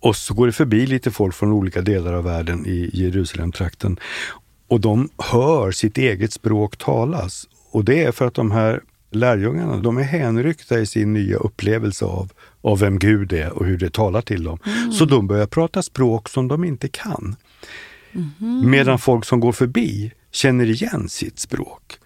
Och 0.00 0.16
så 0.16 0.34
går 0.34 0.46
det 0.46 0.52
förbi 0.52 0.86
lite 0.86 1.10
folk 1.10 1.34
från 1.34 1.52
olika 1.52 1.80
delar 1.80 2.12
av 2.12 2.24
världen 2.24 2.66
i 2.66 2.90
Jerusalemtrakten 2.92 3.98
och 4.68 4.80
de 4.80 5.08
hör 5.18 5.70
sitt 5.70 5.98
eget 5.98 6.32
språk 6.32 6.76
talas. 6.76 7.48
Och 7.70 7.84
det 7.84 8.04
är 8.04 8.12
för 8.12 8.26
att 8.26 8.34
de 8.34 8.50
här 8.50 8.80
lärjungarna, 9.10 9.76
de 9.76 9.98
är 9.98 10.02
hänryckta 10.02 10.78
i 10.80 10.86
sin 10.86 11.12
nya 11.12 11.36
upplevelse 11.36 12.04
av, 12.04 12.32
av 12.60 12.78
vem 12.78 12.98
Gud 12.98 13.32
är 13.32 13.52
och 13.52 13.66
hur 13.66 13.78
det 13.78 13.92
talar 13.92 14.20
till 14.20 14.44
dem. 14.44 14.58
Mm. 14.66 14.92
Så 14.92 15.04
de 15.04 15.26
börjar 15.26 15.46
prata 15.46 15.82
språk 15.82 16.28
som 16.28 16.48
de 16.48 16.64
inte 16.64 16.88
kan. 16.88 17.36
Mm. 18.12 18.70
Medan 18.70 18.98
folk 18.98 19.24
som 19.24 19.40
går 19.40 19.52
förbi 19.52 20.12
känner 20.30 20.70
igen 20.70 21.08
sitt 21.08 21.38
språk. 21.38 21.98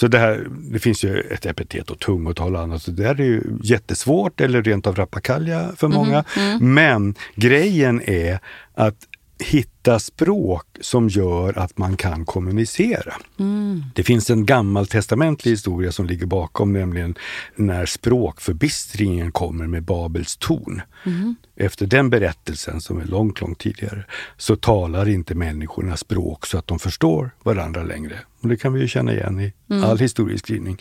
Så 0.00 0.08
det 0.08 0.18
här, 0.18 0.48
det 0.50 0.78
finns 0.78 1.04
ju 1.04 1.20
ett 1.20 1.46
epitet 1.46 1.90
och 1.90 1.98
tungotal 1.98 2.56
och 2.56 2.62
annat, 2.62 2.82
så 2.82 2.90
det 2.90 3.04
här 3.04 3.20
är 3.20 3.24
ju 3.24 3.42
jättesvårt 3.62 4.40
eller 4.40 4.62
rent 4.62 4.86
av 4.86 4.94
rappakalja 4.94 5.70
för 5.76 5.88
många. 5.88 6.24
Mm. 6.36 6.48
mm. 6.48 6.74
Men 6.74 7.14
grejen 7.34 8.02
är 8.02 8.38
att 8.74 8.96
hitta 9.38 9.98
språk 9.98 10.66
som 10.80 11.08
gör 11.08 11.58
att 11.58 11.78
man 11.78 11.96
kan 11.96 12.24
kommunicera. 12.24 13.14
Mm. 13.38 13.84
Det 13.94 14.02
finns 14.02 14.30
en 14.30 14.46
gammaltestamentlig 14.46 15.50
historia 15.50 15.92
som 15.92 16.06
ligger 16.06 16.26
bakom, 16.26 16.72
nämligen 16.72 17.14
när 17.56 17.86
språkförbistringen 17.86 19.32
kommer 19.32 19.66
med 19.66 19.82
Babels 19.82 20.36
torn. 20.36 20.82
Mm. 21.06 21.36
Efter 21.56 21.86
den 21.86 22.10
berättelsen, 22.10 22.80
som 22.80 23.00
är 23.00 23.04
långt, 23.04 23.40
långt 23.40 23.58
tidigare, 23.58 24.04
så 24.36 24.56
talar 24.56 25.08
inte 25.08 25.34
människorna 25.34 25.96
språk 25.96 26.46
så 26.46 26.58
att 26.58 26.66
de 26.66 26.78
förstår 26.78 27.30
varandra 27.42 27.82
längre. 27.82 28.18
Och 28.40 28.48
det 28.48 28.56
kan 28.56 28.72
vi 28.72 28.80
ju 28.80 28.88
känna 28.88 29.12
igen 29.12 29.40
i 29.40 29.52
mm. 29.70 29.84
all 29.84 29.98
historieskrivning. 29.98 30.78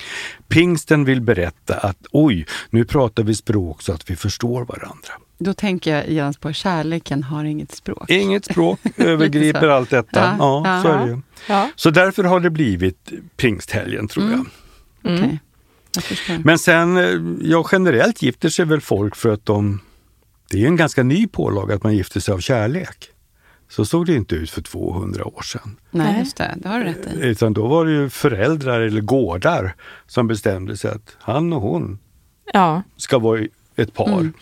Pingsten 0.48 1.06
vill 1.06 1.22
berätta 1.22 1.74
att 1.74 1.98
oj, 2.12 2.46
nu 2.70 2.86
pratar 2.86 3.24
vi 3.24 3.36
språk 3.36 3.82
så 3.82 3.94
att 3.94 4.10
vi 4.10 4.16
förstår 4.16 4.66
varandra. 4.66 5.14
Då 5.40 5.54
tänker 5.54 5.96
jag 5.96 6.10
genast 6.10 6.42
på 6.42 6.54
kärleken 6.54 7.24
har 7.24 7.44
inget 7.44 7.72
språk. 7.72 8.10
Inget 8.10 8.46
språk 8.46 8.80
övergriper 8.98 9.68
allt 9.68 9.90
detta. 9.90 10.36
Ja, 10.40 10.62
ja, 10.66 10.82
så 10.84 10.88
är 10.88 11.08
det 11.08 11.22
ja. 11.48 11.70
Så 11.76 11.90
därför 11.90 12.24
har 12.24 12.40
det 12.40 12.50
blivit 12.50 13.12
pingsthelgen 13.38 14.08
tror 14.08 14.24
mm. 14.24 14.46
jag. 15.04 15.14
Mm. 15.14 15.38
Okay. 15.98 16.38
Men 16.44 16.60
sen, 16.60 16.98
eh, 16.98 17.48
ja 17.50 17.70
generellt 17.72 18.22
gifter 18.22 18.50
sig 18.50 18.66
väl 18.66 18.82
folk 18.82 19.16
för 19.16 19.30
att 19.30 19.46
de... 19.46 19.80
Det 20.50 20.64
är 20.64 20.68
en 20.68 20.76
ganska 20.76 21.04
ny 21.04 21.28
pålag 21.28 21.72
att 21.72 21.84
man 21.84 21.96
gifter 21.96 22.20
sig 22.20 22.34
av 22.34 22.40
kärlek. 22.40 23.10
Så 23.70 23.86
såg 23.86 24.06
det 24.06 24.16
inte 24.16 24.36
ut 24.36 24.50
för 24.50 24.62
200 24.62 25.26
år 25.26 25.42
sedan. 25.42 25.80
Nej, 25.92 26.20
just 26.20 26.38
det. 26.38 26.56
Det 26.58 26.70
har 26.70 26.80
du 26.80 26.86
rätt 26.86 27.08
i. 27.08 27.26
Utan 27.26 27.54
då 27.54 27.68
var 27.68 27.86
det 27.86 27.92
ju 27.92 28.10
föräldrar 28.10 28.82
eller 28.82 29.02
gårdar 29.02 29.76
som 30.08 30.28
bestämde 30.28 30.78
sig 30.78 30.92
att 30.92 31.18
han 31.20 31.54
och 31.54 31.62
hon 31.62 32.00
ja. 32.54 32.84
ska 32.98 33.20
vara 33.20 33.42
ett 33.76 33.94
par. 33.94 34.20
Mm. 34.20 34.34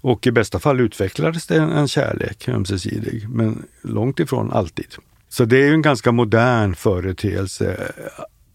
Och 0.00 0.26
i 0.26 0.30
bästa 0.30 0.58
fall 0.58 0.80
utvecklades 0.80 1.46
det 1.46 1.56
en, 1.56 1.88
kärlek 1.88 2.48
ömsesidig, 2.48 3.28
men 3.28 3.62
långt 3.82 4.20
ifrån 4.20 4.52
alltid. 4.52 4.94
Så 5.28 5.44
det 5.44 5.56
är 5.56 5.66
ju 5.66 5.74
en 5.74 5.82
ganska 5.82 6.12
modern 6.12 6.74
företeelse 6.74 7.92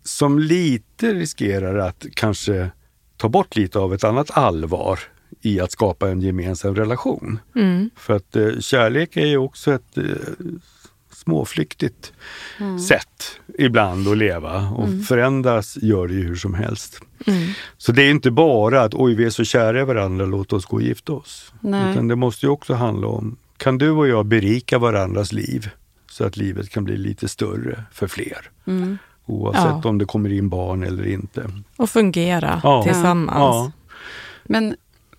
som 0.03 0.39
lite 0.39 1.13
riskerar 1.13 1.77
att 1.77 2.05
kanske 2.15 2.69
ta 3.17 3.29
bort 3.29 3.55
lite 3.55 3.79
av 3.79 3.93
ett 3.93 4.03
annat 4.03 4.37
allvar 4.37 4.99
i 5.41 5.59
att 5.59 5.71
skapa 5.71 6.09
en 6.09 6.21
gemensam 6.21 6.75
relation. 6.75 7.39
Mm. 7.55 7.89
För 7.95 8.15
att 8.15 8.35
eh, 8.35 8.59
kärlek 8.59 9.17
är 9.17 9.25
ju 9.25 9.37
också 9.37 9.73
ett 9.73 9.97
eh, 9.97 10.03
småflyktigt 11.11 12.13
mm. 12.59 12.79
sätt 12.79 13.39
ibland 13.57 14.07
att 14.07 14.17
leva 14.17 14.69
och 14.69 14.87
mm. 14.87 15.03
förändras 15.03 15.77
gör 15.81 16.07
det 16.07 16.13
ju 16.13 16.23
hur 16.23 16.35
som 16.35 16.53
helst. 16.53 17.01
Mm. 17.27 17.49
Så 17.77 17.91
det 17.91 18.03
är 18.03 18.11
inte 18.11 18.31
bara 18.31 18.81
att 18.81 18.93
oj, 18.93 19.15
vi 19.15 19.25
är 19.25 19.29
så 19.29 19.43
kära 19.43 19.81
i 19.81 19.83
varandra, 19.83 20.25
låt 20.25 20.53
oss 20.53 20.65
gå 20.65 20.75
och 20.75 20.81
gifta 20.81 21.13
oss. 21.13 21.53
Nej. 21.59 21.91
Utan 21.91 22.07
det 22.07 22.15
måste 22.15 22.45
ju 22.45 22.51
också 22.51 22.73
handla 22.73 23.07
om, 23.07 23.37
kan 23.57 23.77
du 23.77 23.89
och 23.89 24.07
jag 24.07 24.25
berika 24.25 24.79
varandras 24.79 25.31
liv 25.31 25.69
så 26.11 26.23
att 26.23 26.37
livet 26.37 26.69
kan 26.69 26.83
bli 26.83 26.97
lite 26.97 27.27
större 27.27 27.83
för 27.91 28.07
fler? 28.07 28.49
Mm. 28.67 28.97
Oavsett 29.25 29.63
ja. 29.83 29.89
om 29.89 29.97
det 29.97 30.05
kommer 30.05 30.31
in 30.31 30.49
barn 30.49 30.83
eller 30.83 31.07
inte. 31.07 31.51
Och 31.77 31.89
fungera 31.89 32.61
ja. 32.63 32.83
tillsammans. 32.83 33.37
Ja. 33.37 33.71
Men 34.43 34.75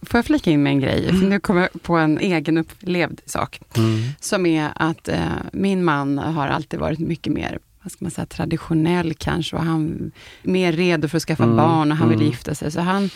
Får 0.07 0.19
jag 0.19 0.27
flika 0.27 0.51
in 0.51 0.63
med 0.63 0.71
en 0.71 0.81
grej? 0.81 1.09
Mm. 1.09 1.21
För 1.21 1.29
nu 1.29 1.41
kommer 1.41 1.61
jag 1.61 1.83
på 1.83 1.97
en 1.97 2.19
egen 2.19 2.59
upplevd 2.59 3.21
sak. 3.27 3.61
Mm. 3.77 4.03
Som 4.21 4.47
är 4.47 4.71
att 4.75 5.09
eh, 5.09 5.19
min 5.53 5.85
man 5.85 6.19
har 6.19 6.49
alltid 6.49 6.81
varit 6.81 6.99
mycket 6.99 7.33
mer 7.33 7.59
vad 7.87 7.93
ska 7.93 8.05
man 8.05 8.11
säga, 8.11 8.27
traditionell 8.27 9.15
kanske 9.15 9.57
och 9.57 9.63
han 9.63 10.13
mer 10.43 10.73
redo 10.73 11.09
för 11.09 11.17
att 11.17 11.23
skaffa 11.23 11.45
mm. 11.45 11.57
barn 11.57 11.93
och 11.93 11.99
han 11.99 12.09
vill 12.09 12.19
mm. 12.19 12.31
gifta 12.31 12.55
sig. 12.55 12.71
Så 12.71 12.81
han 12.81 13.11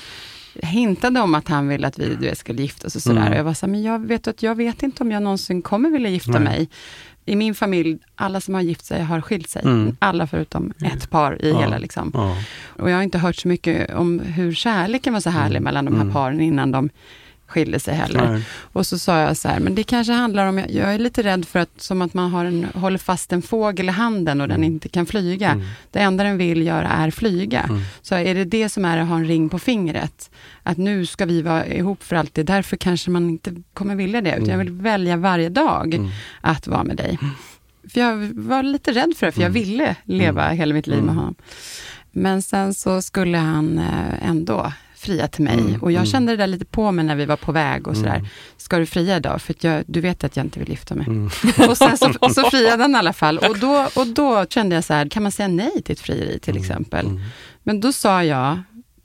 hintade 0.54 1.20
om 1.20 1.34
att 1.34 1.48
han 1.48 1.68
ville 1.68 1.86
att 1.86 1.98
vi 1.98 2.08
du 2.08 2.26
vet, 2.26 2.38
skulle 2.38 2.62
gifta 2.62 2.86
oss 2.86 2.96
och 2.96 3.02
sådär. 3.02 3.20
Mm. 3.20 3.32
Och 3.32 3.38
jag 3.38 3.44
var 3.44 3.54
så 3.54 3.66
men 3.66 3.82
jag 3.82 4.06
vet 4.06 4.28
att 4.28 4.42
jag 4.42 4.54
vet 4.54 4.82
inte 4.82 5.02
om 5.02 5.10
jag 5.10 5.22
någonsin 5.22 5.62
kommer 5.62 5.90
vilja 5.90 6.10
gifta 6.10 6.38
Nej. 6.38 6.42
mig. 6.42 6.68
I 7.24 7.36
min 7.36 7.54
familj, 7.54 7.98
alla 8.14 8.40
som 8.40 8.54
har 8.54 8.60
gift 8.60 8.84
sig 8.84 9.02
har 9.02 9.20
skilt 9.20 9.48
sig. 9.48 9.62
Mm. 9.64 9.96
Alla 9.98 10.26
förutom 10.26 10.72
ett 10.84 11.10
par 11.10 11.44
i 11.44 11.50
ja. 11.50 11.60
hela 11.60 11.78
liksom. 11.78 12.10
Ja. 12.14 12.36
Och 12.66 12.90
jag 12.90 12.96
har 12.96 13.02
inte 13.02 13.18
hört 13.18 13.36
så 13.36 13.48
mycket 13.48 13.94
om 13.94 14.20
hur 14.20 14.54
kärleken 14.54 15.12
var 15.12 15.20
så 15.20 15.30
härlig 15.30 15.56
mm. 15.56 15.64
mellan 15.64 15.84
de 15.84 15.94
här 15.94 16.02
mm. 16.02 16.12
paren 16.12 16.40
innan 16.40 16.70
de 16.72 16.90
skilde 17.50 17.80
sig 17.80 17.94
heller. 17.94 18.32
Nej. 18.32 18.42
Och 18.72 18.86
så 18.86 18.98
sa 18.98 19.20
jag 19.20 19.36
så 19.36 19.48
här, 19.48 19.60
men 19.60 19.74
det 19.74 19.82
kanske 19.82 20.12
handlar 20.12 20.46
om, 20.46 20.58
jag 20.58 20.94
är 20.94 20.98
lite 20.98 21.22
rädd 21.22 21.44
för 21.44 21.58
att 21.58 21.80
som 21.80 22.02
att 22.02 22.14
man 22.14 22.30
har 22.30 22.44
en, 22.44 22.66
håller 22.74 22.98
fast 22.98 23.32
en 23.32 23.42
fågel 23.42 23.88
i 23.88 23.92
handen 23.92 24.40
och 24.40 24.44
mm. 24.44 24.56
den 24.56 24.64
inte 24.64 24.88
kan 24.88 25.06
flyga. 25.06 25.50
Mm. 25.50 25.66
Det 25.90 25.98
enda 25.98 26.24
den 26.24 26.38
vill 26.38 26.66
göra 26.66 26.88
är 26.88 27.10
flyga. 27.10 27.60
Mm. 27.60 27.80
Så 28.02 28.14
är 28.14 28.34
det 28.34 28.44
det 28.44 28.68
som 28.68 28.84
är 28.84 28.98
att 28.98 29.08
ha 29.08 29.16
en 29.16 29.26
ring 29.26 29.48
på 29.48 29.58
fingret, 29.58 30.30
att 30.62 30.78
nu 30.78 31.06
ska 31.06 31.26
vi 31.26 31.42
vara 31.42 31.66
ihop 31.66 32.02
för 32.02 32.16
alltid, 32.16 32.46
därför 32.46 32.76
kanske 32.76 33.10
man 33.10 33.30
inte 33.30 33.54
kommer 33.74 33.94
vilja 33.94 34.20
det, 34.20 34.30
utan 34.30 34.48
jag 34.48 34.54
mm. 34.54 34.66
vill 34.66 34.74
välja 34.74 35.16
varje 35.16 35.48
dag 35.48 35.94
mm. 35.94 36.10
att 36.40 36.66
vara 36.66 36.84
med 36.84 36.96
dig. 36.96 37.18
För 37.92 38.00
jag 38.00 38.16
var 38.34 38.62
lite 38.62 38.92
rädd 38.92 39.12
för 39.16 39.26
det, 39.26 39.32
för 39.32 39.40
jag 39.40 39.50
mm. 39.50 39.62
ville 39.62 39.96
leva 40.04 40.48
hela 40.48 40.74
mitt 40.74 40.86
liv 40.86 41.02
med 41.02 41.14
honom. 41.14 41.34
Men 42.12 42.42
sen 42.42 42.74
så 42.74 43.02
skulle 43.02 43.38
han 43.38 43.78
eh, 43.78 44.28
ändå 44.28 44.72
fria 45.00 45.28
till 45.28 45.44
mig. 45.44 45.58
Mm, 45.58 45.82
och 45.82 45.92
jag 45.92 46.00
mm. 46.00 46.06
kände 46.06 46.32
det 46.32 46.36
där 46.36 46.46
lite 46.46 46.64
på 46.64 46.92
mig 46.92 47.04
när 47.04 47.16
vi 47.16 47.24
var 47.24 47.36
på 47.36 47.52
väg 47.52 47.88
och 47.88 47.96
sådär. 47.96 48.16
Mm. 48.16 48.26
Ska 48.56 48.78
du 48.78 48.86
fria 48.86 49.16
idag? 49.16 49.42
För 49.42 49.54
jag, 49.60 49.84
du 49.86 50.00
vet 50.00 50.24
att 50.24 50.36
jag 50.36 50.46
inte 50.46 50.58
vill 50.58 50.68
gifta 50.68 50.94
mig. 50.94 51.06
Mm. 51.06 51.26
och, 51.68 51.76
sen 51.76 51.96
så, 51.96 52.12
och 52.20 52.32
så 52.32 52.42
friade 52.50 52.82
han 52.82 52.92
i 52.94 52.98
alla 52.98 53.12
fall. 53.12 53.38
Och 53.38 53.58
då, 53.58 53.88
och 53.96 54.06
då 54.06 54.46
kände 54.46 54.74
jag 54.74 54.84
så 54.84 54.94
här, 54.94 55.08
kan 55.08 55.22
man 55.22 55.32
säga 55.32 55.48
nej 55.48 55.82
till 55.84 55.92
ett 55.92 56.00
frieri 56.00 56.38
till 56.38 56.50
mm, 56.50 56.62
exempel? 56.62 57.20
Men 57.62 57.80
då 57.80 57.92
sa 57.92 58.24
jag 58.24 58.58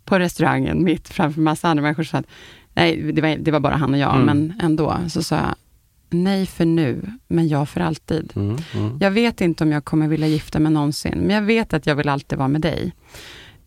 på 0.05 0.19
restaurangen, 0.19 0.83
mitt 0.83 1.09
framför 1.09 1.41
massa 1.41 1.69
andra 1.69 1.81
människor, 1.81 2.03
så 2.03 2.17
att, 2.17 2.25
nej, 2.73 3.11
det 3.13 3.21
var, 3.21 3.37
det 3.37 3.51
var 3.51 3.59
bara 3.59 3.75
han 3.75 3.93
och 3.93 3.99
jag, 3.99 4.17
men 4.25 4.53
ändå, 4.61 4.97
så 5.09 5.23
sa 5.23 5.35
jag, 5.35 5.55
nej 6.09 6.45
för 6.45 6.65
nu, 6.65 7.11
men 7.27 7.47
ja 7.47 7.65
för 7.65 7.81
alltid. 7.81 8.33
Jag 8.99 9.11
vet 9.11 9.41
inte 9.41 9.63
om 9.63 9.71
jag 9.71 9.85
kommer 9.85 10.07
vilja 10.07 10.27
gifta 10.27 10.59
mig 10.59 10.71
någonsin, 10.71 11.17
men 11.17 11.35
jag 11.35 11.41
vet 11.41 11.73
att 11.73 11.85
jag 11.85 11.95
vill 11.95 12.09
alltid 12.09 12.37
vara 12.37 12.47
med 12.47 12.61
dig. 12.61 12.93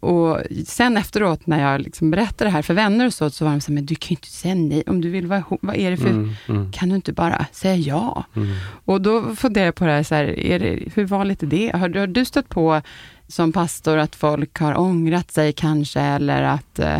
Och 0.01 0.41
sen 0.67 0.97
efteråt 0.97 1.47
när 1.47 1.73
jag 1.73 1.81
liksom 1.81 2.11
berättade 2.11 2.51
det 2.51 2.53
här 2.53 2.63
för 2.63 2.75
vänner 2.75 3.07
och 3.07 3.15
så, 3.15 3.31
så 3.31 3.45
var 3.45 3.53
de 3.53 3.61
så 3.61 3.73
men 3.73 3.87
du 3.87 3.95
kan 3.95 4.09
ju 4.09 4.13
inte 4.13 4.29
säga 4.29 4.55
nej. 4.55 4.83
Om 4.87 5.01
du 5.01 5.11
vill 5.11 5.27
vara 5.27 5.45
vad 5.61 5.77
är 5.77 5.91
det 5.91 5.97
för, 5.97 6.09
mm, 6.09 6.35
mm. 6.49 6.73
kan 6.73 6.89
du 6.89 6.95
inte 6.95 7.13
bara 7.13 7.47
säga 7.53 7.77
ja? 7.77 8.25
Mm. 8.37 8.49
Och 8.85 9.01
då 9.01 9.37
funderar 9.37 9.65
jag 9.65 9.75
på 9.75 9.85
det 9.85 9.93
här, 9.93 10.03
så 10.03 10.15
här 10.15 10.39
är 10.39 10.59
det, 10.59 10.83
hur 10.95 11.05
vanligt 11.05 11.43
är 11.43 11.47
det? 11.47 11.71
Har, 11.75 11.89
har, 11.99 12.07
du 12.07 12.25
stött 12.25 12.49
på 12.49 12.83
som 13.29 13.53
pastor 13.53 13.99
att 13.99 14.17
folk 14.17 14.59
har 14.59 14.79
ångrat 14.79 15.31
sig 15.31 15.53
kanske, 15.53 16.01
eller 16.01 16.43
att 16.43 16.79
eh, 16.79 16.99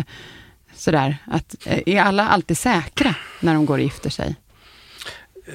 sådär, 0.75 1.17
att 1.25 1.55
eh, 1.65 1.79
är 1.85 2.01
alla 2.01 2.27
alltid 2.27 2.57
säkra 2.57 3.15
när 3.41 3.53
de 3.53 3.65
går 3.65 3.77
och 3.77 3.83
gifter 3.83 4.09
sig? 4.09 4.35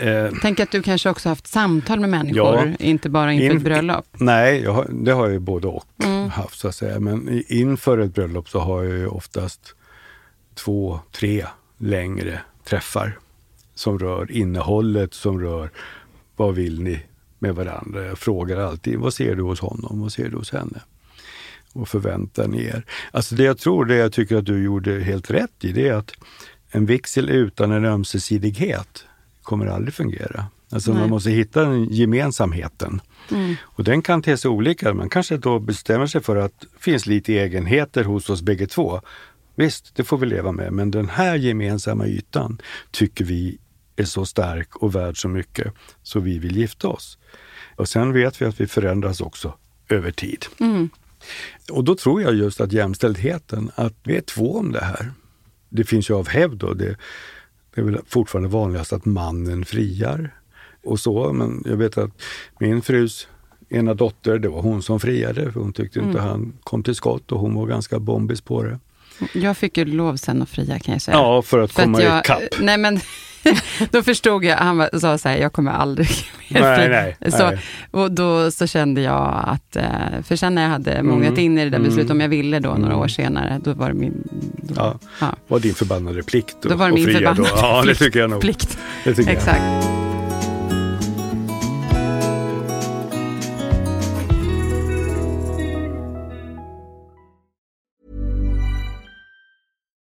Eh, 0.01 0.31
Tänk 0.43 0.61
att 0.61 0.71
du 0.71 0.83
kanske 0.83 1.11
också 1.11 1.29
haft 1.29 1.47
samtal 1.47 2.01
med 2.01 2.11
människor, 2.11 2.55
Ja. 2.79 2.85
inte 2.87 3.09
bara 3.11 3.33
inför 3.33 3.51
In- 3.51 3.57
ett 3.57 3.63
bröllop. 3.63 4.07
nej, 4.13 4.63
jag 4.63 4.87
det 4.91 5.13
har 5.13 5.25
jag 5.25 5.33
ju 5.33 5.39
både 5.39 5.67
och 5.67 5.85
Mm. 6.05 6.31
haft 6.31 6.59
så 6.59 6.69
att 6.69 6.75
säga. 6.75 7.01
Men 7.01 7.43
inför 7.49 7.99
ett 7.99 8.15
bröllop 8.15 8.49
så 8.49 8.59
har 8.59 8.83
jag 8.85 8.93
ju 8.99 9.07
oftast 9.07 9.75
två, 10.55 11.01
tre 11.13 11.47
längre 11.79 12.41
träffar 12.65 13.19
som 13.75 13.99
rör 13.99 14.31
innehållet, 14.33 15.15
som 15.15 15.41
rör 15.41 15.71
vad 16.37 16.55
vill 16.55 16.81
ni 16.83 17.03
med 17.39 17.55
varandra. 17.55 18.05
Jag 18.05 18.19
frågar 18.19 18.57
alltid, 18.61 18.99
vad 18.99 19.15
ser 19.15 19.35
du 19.35 19.43
hos 19.43 19.61
honom? 19.61 20.01
Vad 20.01 20.13
ser 20.13 20.29
du 20.29 20.37
hos 20.37 20.53
henne? 20.53 20.81
Och 21.73 21.89
förväntar 21.89 22.49
ni 22.49 22.65
er? 22.65 22.85
Alltså 23.13 23.35
det 23.35 23.43
jag 23.43 23.59
tror, 23.59 23.85
det 23.85 23.95
jag 23.97 24.13
tycker 24.13 24.37
att 24.37 24.47
du 24.47 24.63
gjorde 24.63 25.01
helt 25.01 25.31
rätt 25.31 25.65
i, 25.65 25.73
det 25.73 25.89
är 25.89 25.95
att 25.95 26.13
en 26.71 26.87
vigsel 26.87 27.31
utan 27.31 27.73
en 27.73 27.85
ömsesidighet 27.85 29.05
kommer 29.45 29.67
aldrig 29.67 29.95
fungera. 29.95 30.47
Alltså 30.71 30.91
Nej. 30.91 31.01
man 31.01 31.11
måste 31.11 31.31
hitta 31.31 31.63
den 31.63 31.85
gemensamheten. 31.85 33.01
Mm. 33.31 33.55
Och 33.63 33.85
den 33.85 34.03
kan 34.03 34.23
te 34.23 34.37
sig 34.37 34.51
olika. 34.51 34.95
Man 34.95 35.09
kanske 35.09 35.37
då 35.37 35.59
bestämmer 35.59 36.07
sig 36.07 36.23
för 36.23 36.37
att 36.37 36.61
det 36.61 36.67
finns 36.79 37.07
lite 37.07 37.33
egenheter 37.33 38.05
hos 38.05 38.31
oss 38.31 38.43
bägge 38.43 38.67
två. 38.67 39.01
Visst, 39.55 39.97
det 39.97 40.05
får 40.05 40.19
vi 40.19 40.27
leva 40.27 40.53
med, 40.53 40.73
men 40.73 40.91
den 40.91 41.09
här 41.09 41.37
gemensamma 41.37 42.07
ytan 42.07 42.59
tycker 42.91 43.25
vi 43.25 43.59
är 43.97 44.05
så 44.05 44.27
stark 44.27 44.77
och 44.77 44.95
värd 44.95 45.21
så 45.21 45.29
mycket 45.29 45.73
så 46.03 46.21
vi 46.21 46.39
vill 46.39 46.57
gifta 46.57 46.89
oss. 46.89 47.19
Och 47.77 47.89
sen 47.89 48.13
vet 48.13 48.43
vi 48.43 48.47
att 48.47 48.61
vi 48.61 48.67
förändras 48.67 49.21
också 49.21 49.55
över 49.89 50.11
tid. 50.11 50.47
Mm. 50.61 50.91
Och 51.71 51.85
då 51.85 51.95
tror 51.95 52.23
jag 52.23 52.35
just 52.35 52.61
att 52.61 52.73
jämställdheten, 52.73 53.71
att 53.75 53.95
vi 54.03 54.17
är 54.17 54.21
två 54.21 54.57
om 54.59 54.73
det 54.73 54.85
här. 54.85 55.13
Det 55.69 55.85
finns 55.85 56.11
ju 56.11 56.15
av 56.15 56.29
hävd 56.29 56.63
och 56.63 56.77
det, 56.77 56.97
det 57.75 57.81
är 57.81 57.85
väl 57.85 57.99
fortfarande 58.07 58.49
vanligast 58.49 58.93
att 58.93 59.05
mannen 59.05 59.65
friar 59.65 60.35
och 60.85 61.01
så. 61.01 61.33
Men 61.33 61.63
jag 61.67 61.77
vet 61.77 61.99
att 61.99 62.11
min 62.59 62.83
frus 62.83 63.29
ena 63.69 63.95
dotter, 63.95 64.39
det 64.39 64.49
var 64.49 64.63
hon 64.63 64.83
som 64.83 65.01
friade 65.01 65.53
för 65.53 65.61
hon 65.61 65.73
tyckte 65.73 65.99
inte 65.99 66.19
Mm. 66.19 66.31
han 66.31 66.53
kom 66.63 66.83
till 66.83 66.95
skott 66.95 67.33
och 67.33 67.41
hon 67.41 67.55
var 67.55 67.67
ganska 67.67 67.99
bombis 67.99 68.41
på 68.41 68.63
det. 68.63 68.79
Jag 69.33 69.57
fick 69.57 69.79
ju 69.79 69.85
lov 69.85 70.17
sen 70.17 70.43
att 70.43 70.49
fria 70.49 70.79
kan 70.79 70.93
jag 70.93 71.03
säga. 71.03 71.17
Ja, 71.17 71.43
för 71.43 71.59
att 71.59 71.73
För 71.73 71.83
komma 71.83 71.99
att 71.99 72.05
jag, 72.05 72.21
ikapp. 72.21 72.43
Nej 72.61 72.79
men, 72.79 73.01
då 73.91 74.03
förstod 74.03 74.45
jag, 74.45 74.57
han 74.57 74.89
sa 75.01 75.19
så 75.19 75.29
här, 75.29 75.37
jag 75.37 75.53
kommer 75.53 75.73
aldrig 75.73 76.09
mer 76.49 76.61
Nej, 76.61 77.17
nej, 77.21 77.33
så, 77.33 77.47
nej. 77.51 77.59
Och 77.91 78.13
då 78.13 78.51
så 78.51 78.67
kände 78.67 79.01
jag 79.01 79.45
att, 79.47 79.77
eh, 79.77 79.85
för 80.25 80.37
sen 80.37 80.55
när 80.55 80.63
jag 80.63 80.71
hade 80.71 81.03
mognat 81.03 81.39
in 81.39 81.59
i 81.59 81.65
det 81.65 81.71
där 81.71 81.77
mm. 81.79 81.89
beslutet, 81.89 82.11
om 82.11 82.21
jag 82.21 82.29
ville 82.29 82.59
då 82.59 82.69
några 82.69 82.87
Mm. 82.87 82.99
år 82.99 83.09
senare, 83.09 83.61
då 83.65 83.73
var 83.73 83.89
det 83.89 83.95
min... 83.95 84.29
Då, 84.63 84.75
Ja. 84.77 84.99
ja, 85.21 85.37
var 85.49 85.59
din 85.59 85.75
förbannade 85.75 86.23
plikt 86.23 86.57
då 86.63 86.77
var 86.77 86.89
det 86.89 86.95
min 86.95 87.05
förbannade 87.05 87.43
då. 87.43 87.49
Ja, 87.57 87.77
det 87.77 87.83
plikt. 87.87 87.99
tycker 87.99 88.21
jag 88.21 88.31
nog. 88.31 88.41
plikt. 88.41 88.79
Det 89.05 89.15
tycker 89.15 89.33
jag. 89.33 89.94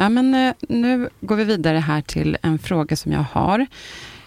Ja, 0.00 0.08
men 0.08 0.34
eh, 0.34 0.54
nu 0.68 1.08
går 1.20 1.36
vi 1.36 1.44
vidare 1.44 1.78
här 1.78 2.00
till 2.02 2.36
en 2.42 2.58
fråga 2.58 2.96
som 2.96 3.12
jag 3.12 3.24
har. 3.32 3.66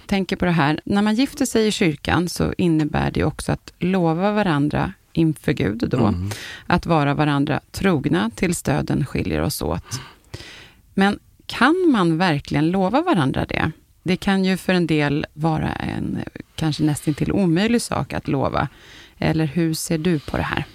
Tänker 0.06 0.36
på 0.36 0.46
det 0.46 0.52
här, 0.52 0.80
när 0.86 1.02
man 1.02 1.16
gifter 1.16 1.46
sig 1.46 1.68
i 1.68 1.72
kyrkan 1.72 2.30
så 2.30 2.54
innebär 2.58 3.12
det 3.12 3.24
också 3.24 3.52
att 3.52 3.74
lova 3.80 4.32
varandra 4.32 4.94
inför 5.14 5.52
Gud 5.54 5.84
då, 5.90 6.08
Mm. 6.08 6.30
att 6.68 6.86
vara 6.86 7.14
varandra 7.14 7.60
trogna 7.72 8.32
tills 8.36 8.62
döden 8.64 9.06
skiljer 9.06 9.42
oss 9.42 9.62
åt. 9.62 10.00
Men 10.94 11.20
kan 11.46 11.76
man 11.92 12.18
verkligen 12.18 12.72
lova 12.72 13.02
varandra 13.02 13.46
det? 13.46 13.72
Det 14.04 14.16
kan 14.18 14.46
ju 14.46 14.58
för 14.58 14.74
en 14.74 14.88
del 14.88 15.26
vara 15.34 15.72
en 15.72 16.20
kanske 16.56 16.84
nästan 16.84 17.14
till 17.14 17.32
omöjlig 17.32 17.82
sak 17.82 18.14
att 18.14 18.28
lova. 18.28 18.68
Eller 19.18 19.46
hur 19.46 19.74
ser 19.74 19.98
du 19.98 20.20
på 20.20 20.38
det 20.38 20.44
här? 20.44 20.66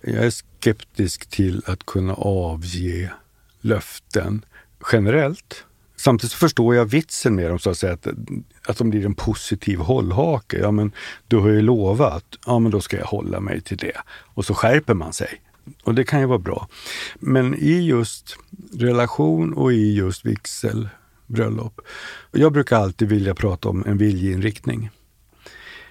Jag 0.00 0.24
är 0.26 0.30
skeptisk 0.30 1.30
till 1.30 1.62
att 1.66 1.86
kunna 1.86 2.14
avge 2.14 3.10
löften 3.60 4.44
generellt. 4.92 5.64
Samtidigt 5.96 6.32
så 6.32 6.38
förstår 6.38 6.74
jag 6.74 6.84
vitsen 6.84 7.34
med 7.34 7.50
dem, 7.50 7.58
så 7.58 7.70
att 7.70 7.78
säga, 7.78 7.92
att, 7.92 8.06
att 8.66 8.78
de 8.78 8.90
blir 8.90 9.06
en 9.06 9.14
positiv 9.14 9.78
hållhake. 9.78 10.58
Ja, 10.58 10.70
men 10.70 10.92
du 11.28 11.36
har 11.36 11.48
ju 11.48 11.62
lovat, 11.62 12.24
ja 12.46 12.58
men 12.58 12.70
då 12.70 12.80
ska 12.80 12.96
jag 12.96 13.06
hålla 13.06 13.40
mig 13.40 13.60
till 13.60 13.76
det. 13.76 13.96
Och 14.08 14.44
så 14.44 14.54
skärper 14.54 14.94
man 14.94 15.12
sig. 15.12 15.40
Och 15.82 15.94
det 15.94 16.04
kan 16.04 16.20
ju 16.20 16.26
vara 16.26 16.38
bra. 16.38 16.68
Men 17.14 17.54
i 17.54 17.86
just 17.86 18.36
relation 18.78 19.52
och 19.52 19.72
i 19.72 19.94
just 19.94 20.26
vigsel, 20.26 20.88
bröllop. 21.26 21.80
Jag 22.32 22.52
brukar 22.52 22.76
alltid 22.76 23.08
vilja 23.08 23.34
prata 23.34 23.68
om 23.68 23.84
en 23.86 23.98
viljeinriktning. 23.98 24.90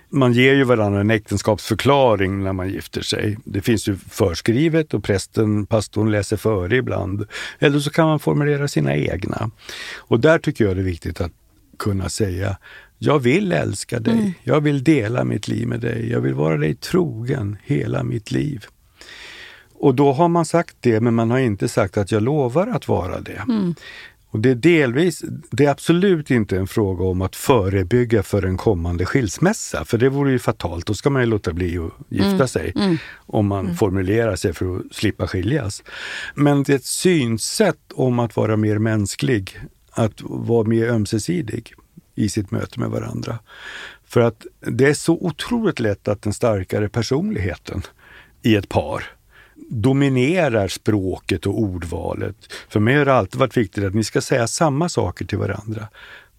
Man 0.09 0.33
ger 0.33 0.53
ju 0.53 0.63
varandra 0.63 1.01
en 1.01 1.11
äktenskapsförklaring 1.11 2.43
när 2.43 2.53
man 2.53 2.69
gifter 2.69 3.01
sig. 3.01 3.37
Det 3.43 3.61
finns 3.61 3.87
ju 3.87 3.95
förskrivet 3.95 4.93
och 4.93 5.03
prästen, 5.03 5.65
pastorn 5.65 6.11
läser 6.11 6.37
före 6.37 6.75
ibland. 6.75 7.25
Eller 7.59 7.79
så 7.79 7.89
kan 7.89 8.07
man 8.07 8.19
formulera 8.19 8.67
sina 8.67 8.95
egna. 8.95 9.51
Och 9.97 10.19
där 10.19 10.39
tycker 10.39 10.65
jag 10.65 10.75
det 10.75 10.81
är 10.81 10.83
viktigt 10.83 11.21
att 11.21 11.31
kunna 11.79 12.09
säga 12.09 12.57
jag 12.99 13.19
vill 13.19 13.51
älska 13.51 13.99
dig. 13.99 14.39
Jag 14.43 14.61
vill 14.61 14.83
dela 14.83 15.23
mitt 15.23 15.47
liv 15.47 15.67
med 15.67 15.79
dig. 15.79 16.11
Jag 16.11 16.21
vill 16.21 16.33
vara 16.33 16.57
dig 16.57 16.75
trogen 16.75 17.57
hela 17.63 18.03
mitt 18.03 18.31
liv. 18.31 18.65
Och 19.73 19.95
då 19.95 20.13
har 20.13 20.27
man 20.27 20.45
sagt 20.45 20.75
det, 20.79 21.01
men 21.01 21.13
man 21.13 21.31
har 21.31 21.39
inte 21.39 21.67
sagt 21.67 21.97
att 21.97 22.11
jag 22.11 22.23
lovar 22.23 22.67
att 22.67 22.87
vara 22.87 23.21
det. 23.21 23.41
Och 24.29 24.39
det 24.39 24.49
är 24.49 24.55
delvis, 24.55 25.23
det 25.51 25.65
är 25.65 25.69
absolut 25.69 26.31
inte 26.31 26.57
en 26.57 26.67
fråga 26.67 27.05
om 27.05 27.21
att 27.21 27.35
förebygga 27.35 28.23
för 28.23 28.45
en 28.45 28.57
kommande 28.57 29.05
skilsmässa, 29.05 29.85
för 29.85 29.97
det 29.97 30.09
vore 30.09 30.31
ju 30.31 30.39
fatalt. 30.39 30.85
Då 30.85 30.93
ska 30.93 31.09
man 31.09 31.21
ju 31.21 31.25
låta 31.25 31.53
bli 31.53 31.77
att 31.77 31.91
gifta 32.09 32.47
sig 32.47 32.73
om 33.15 33.47
man 33.47 33.75
formulerar 33.75 34.35
sig 34.35 34.53
för 34.53 34.77
att 34.77 34.95
slippa 34.95 35.27
skiljas. 35.27 35.83
Men 36.35 36.63
det 36.63 36.73
är 36.73 36.75
ett 36.75 36.85
synsätt 36.85 37.91
om 37.93 38.19
att 38.19 38.35
vara 38.35 38.57
mer 38.57 38.77
mänsklig, 38.77 39.59
att 39.91 40.21
vara 40.21 40.67
mer 40.67 40.87
ömsesidig 40.87 41.73
i 42.15 42.29
sitt 42.29 42.51
möte 42.51 42.79
med 42.79 42.89
varandra. 42.89 43.39
För 44.05 44.21
att 44.21 44.45
det 44.59 44.85
är 44.89 44.93
så 44.93 45.13
otroligt 45.13 45.79
lätt 45.79 46.07
att 46.07 46.21
den 46.21 46.33
starkare 46.33 46.89
personligheten 46.89 47.81
i 48.41 48.55
ett 48.55 48.69
par 48.69 49.16
dominerar 49.69 50.67
språket 50.67 51.45
och 51.45 51.59
ordvalet. 51.59 52.35
För 52.69 52.79
mig 52.79 52.95
har 52.95 53.05
det 53.05 53.13
alltid 53.13 53.39
varit 53.39 53.57
viktigt 53.57 53.83
att 53.83 53.95
ni 53.95 54.03
ska 54.03 54.21
säga 54.21 54.47
samma 54.47 54.89
saker 54.89 55.25
till 55.25 55.37
varandra. 55.37 55.87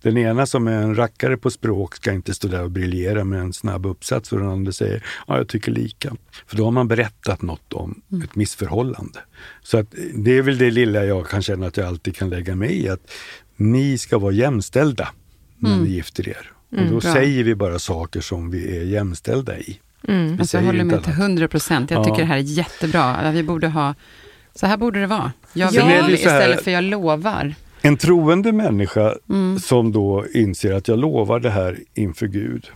Den 0.02 0.16
ena 0.18 0.46
som 0.46 0.68
är 0.68 0.82
en 0.82 0.94
rackare 0.94 1.36
på 1.36 1.50
språk 1.50 1.96
ska 1.96 2.12
inte 2.12 2.34
stå 2.34 2.48
där 2.48 2.62
och 2.62 2.70
briljera 2.70 3.24
med 3.24 3.40
en 3.40 3.52
snabb 3.52 3.86
uppsats 3.86 4.32
och 4.32 4.38
den 4.38 4.48
andra 4.48 4.72
säger 4.72 5.04
ja, 5.26 5.36
jag 5.36 5.48
tycker 5.48 5.72
lika. 5.72 6.16
För 6.46 6.56
då 6.56 6.64
har 6.64 6.70
man 6.70 6.88
berättat 6.88 7.42
något 7.42 7.72
om 7.72 8.02
ett 8.24 8.34
missförhållande. 8.34 9.20
Så 9.62 9.78
att 9.78 9.94
det 10.14 10.38
är 10.38 10.42
väl 10.42 10.58
det 10.58 10.70
lilla 10.70 11.04
jag 11.04 11.28
kan 11.28 11.42
känna 11.42 11.66
att 11.66 11.76
jag 11.76 11.86
alltid 11.86 12.16
kan 12.16 12.30
lägga 12.30 12.54
mig 12.54 12.84
i, 12.84 12.88
att 12.88 13.10
ni 13.56 13.98
ska 13.98 14.18
vara 14.18 14.32
jämställda 14.32 15.08
när 15.56 15.76
ni 15.76 15.90
gifter 15.90 16.28
er. 16.28 16.52
Och 16.70 16.86
då 16.86 17.00
bra. 17.00 17.12
säger 17.12 17.44
vi 17.44 17.54
bara 17.54 17.78
saker 17.78 18.20
som 18.20 18.50
vi 18.50 18.78
är 18.78 18.84
jämställda 18.84 19.58
i. 19.58 19.80
Vi 20.02 20.36
Alltså, 20.40 20.56
jag 20.56 20.64
håller 20.64 20.80
inte 20.80 20.94
med 20.94 21.04
till 21.04 21.12
annat. 21.12 21.20
100 21.22 21.48
procent. 21.48 21.90
Jag 21.90 22.00
Ja. 22.00 22.04
tycker 22.04 22.18
det 22.18 22.24
här 22.24 22.36
är 22.36 22.40
jättebra. 22.42 23.30
Vi 23.30 23.42
borde 23.42 23.68
ha, 23.68 23.94
så 24.54 24.66
här 24.66 24.76
borde 24.76 25.00
det 25.00 25.06
vara. 25.06 25.32
Jag 25.52 25.70
vill 25.70 25.80
här- 25.82 26.10
istället 26.10 26.64
för 26.64 26.70
jag 26.70 26.84
lovar. 26.84 27.54
En 27.82 27.96
troende 27.96 28.52
människa 28.52 29.14
som 29.62 29.92
då 29.92 30.24
inser 30.34 30.72
att 30.72 30.88
jag 30.88 30.98
lovar 30.98 31.40
det 31.40 31.50
här 31.50 31.78
inför 31.94 32.26
Gud. 32.26 32.66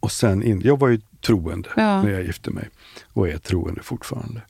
Och 0.00 0.12
sen 0.12 0.42
in, 0.42 0.60
jag 0.64 0.78
var 0.78 0.88
ju 0.88 1.00
troende 1.26 1.68
Ja. 1.76 2.02
när 2.02 2.10
jag 2.10 2.22
gifte 2.24 2.50
mig 2.50 2.68
och 3.12 3.28
är 3.28 3.38
troende 3.38 3.82
fortfarande. 3.82 4.40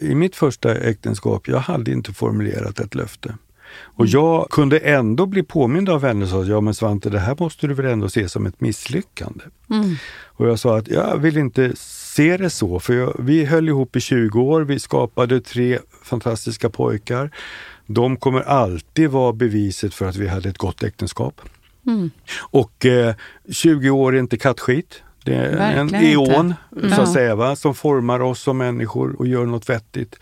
I 0.00 0.14
mitt 0.14 0.36
första 0.36 0.74
äktenskap, 0.74 1.48
jag 1.48 1.58
hade 1.58 1.90
inte 1.92 2.12
formulerat 2.12 2.78
ett 2.80 2.94
löfte. 2.94 3.34
Och 3.74 4.06
jag 4.06 4.50
kunde 4.50 4.78
ändå 4.78 5.26
bli 5.26 5.42
påmind 5.42 5.88
av 5.88 6.00
vänner 6.00 6.26
som 6.26 6.44
sa, 6.44 6.50
ja 6.50 6.60
men 6.60 6.74
Svante 6.74 7.10
det 7.10 7.18
här 7.18 7.36
måste 7.38 7.66
du 7.66 7.74
väl 7.74 7.86
ändå 7.86 8.08
se 8.08 8.28
som 8.28 8.46
ett 8.46 8.60
misslyckande. 8.60 9.44
Och 10.24 10.48
jag 10.48 10.58
sa 10.58 10.78
att 10.78 10.88
jag 10.88 11.16
vill 11.16 11.36
inte 11.36 11.72
se 11.76 12.36
det 12.36 12.50
så, 12.50 12.80
för 12.80 12.94
jag, 12.94 13.14
vi 13.18 13.44
höll 13.44 13.68
ihop 13.68 13.96
i 13.96 14.00
20 14.00 14.40
år, 14.42 14.60
vi 14.60 14.78
skapade 14.78 15.40
tre 15.40 15.78
fantastiska 16.02 16.70
pojkar. 16.70 17.30
De 17.86 18.16
kommer 18.16 18.40
alltid 18.40 19.10
vara 19.10 19.32
beviset 19.32 19.94
för 19.94 20.06
att 20.08 20.16
vi 20.16 20.28
hade 20.28 20.48
ett 20.48 20.58
gott 20.58 20.82
äktenskap. 20.82 21.40
Och 22.40 22.86
eh, 22.86 23.14
20 23.52 23.90
år 23.90 24.14
är 24.14 24.18
inte 24.18 24.36
kattskit. 24.38 25.02
Det 25.24 25.34
är 25.34 25.44
en 25.50 25.56
Verkligen 25.58 26.04
inte. 26.20 26.32
eon, 26.32 26.54
så 26.70 26.86
Ja. 26.88 27.02
att 27.02 27.12
säga, 27.12 27.34
va? 27.34 27.56
som 27.56 27.74
formar 27.74 28.20
oss 28.20 28.40
som 28.40 28.58
människor 28.58 29.16
och 29.18 29.26
gör 29.26 29.46
något 29.46 29.68
vettigt. 29.68 30.18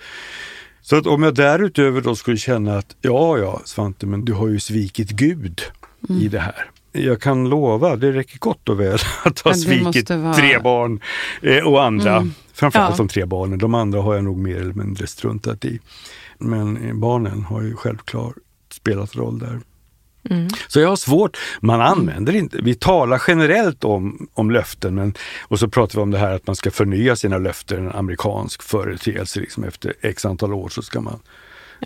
Så 0.82 0.96
att 0.96 1.06
om 1.06 1.22
jag 1.22 1.34
därutöver 1.34 2.00
då 2.00 2.16
skulle 2.16 2.36
känna 2.36 2.78
att 2.78 2.96
ja, 3.00 3.38
ja 3.38 3.60
Svante, 3.64 4.06
men 4.06 4.24
du 4.24 4.32
har 4.32 4.48
ju 4.48 4.60
svikit 4.60 5.10
Gud 5.10 5.62
Mm. 6.08 6.22
i 6.22 6.28
det 6.28 6.38
här. 6.40 6.70
Jag 6.92 7.20
kan 7.20 7.48
lova, 7.48 7.96
det 7.96 8.12
räcker 8.12 8.38
gott 8.38 8.68
och 8.68 8.80
väl 8.80 8.98
att 9.24 9.40
ha 9.40 9.54
svikit 9.54 10.10
vara- 10.10 10.34
tre 10.34 10.58
barn 10.58 11.00
eh, 11.42 11.66
och 11.66 11.82
andra. 11.84 12.16
Mm. 12.16 12.32
Framförallt 12.52 12.90
Ja. 12.90 12.96
de 12.96 13.08
tre 13.08 13.24
barnen. 13.24 13.58
De 13.58 13.74
andra 13.74 14.00
har 14.02 14.14
jag 14.14 14.24
nog 14.24 14.38
mer 14.38 14.56
eller 14.56 14.72
mindre 14.74 15.06
struntat 15.06 15.64
i. 15.64 15.80
Men 16.38 16.76
eh, 16.76 16.94
barnen 16.94 17.42
har 17.44 17.62
ju 17.62 17.76
självklart 17.76 18.34
spelat 18.72 19.16
roll 19.16 19.38
där. 19.38 19.60
Mm. 20.30 20.48
Så 20.68 20.80
jag 20.80 20.88
har 20.88 20.96
svårt, 20.96 21.36
man 21.60 21.80
använder 21.80 22.36
inte, 22.36 22.58
vi 22.62 22.74
talar 22.74 23.22
generellt 23.28 23.84
om, 23.84 24.28
om 24.34 24.50
löften 24.50 24.94
men, 24.94 25.14
och 25.48 25.58
så 25.58 25.68
pratar 25.68 25.94
vi 25.98 26.02
om 26.02 26.10
det 26.10 26.18
här 26.18 26.30
att 26.34 26.46
man 26.46 26.56
ska 26.56 26.70
förnya 26.70 27.16
sina 27.16 27.38
löften, 27.38 27.86
en 27.86 27.92
amerikansk 27.92 28.62
företeelse, 28.62 29.40
liksom 29.40 29.64
efter 29.64 29.94
x 30.00 30.24
antal 30.24 30.54
år 30.54 30.68
så 30.68 30.82
ska 30.82 31.00
man 31.00 31.18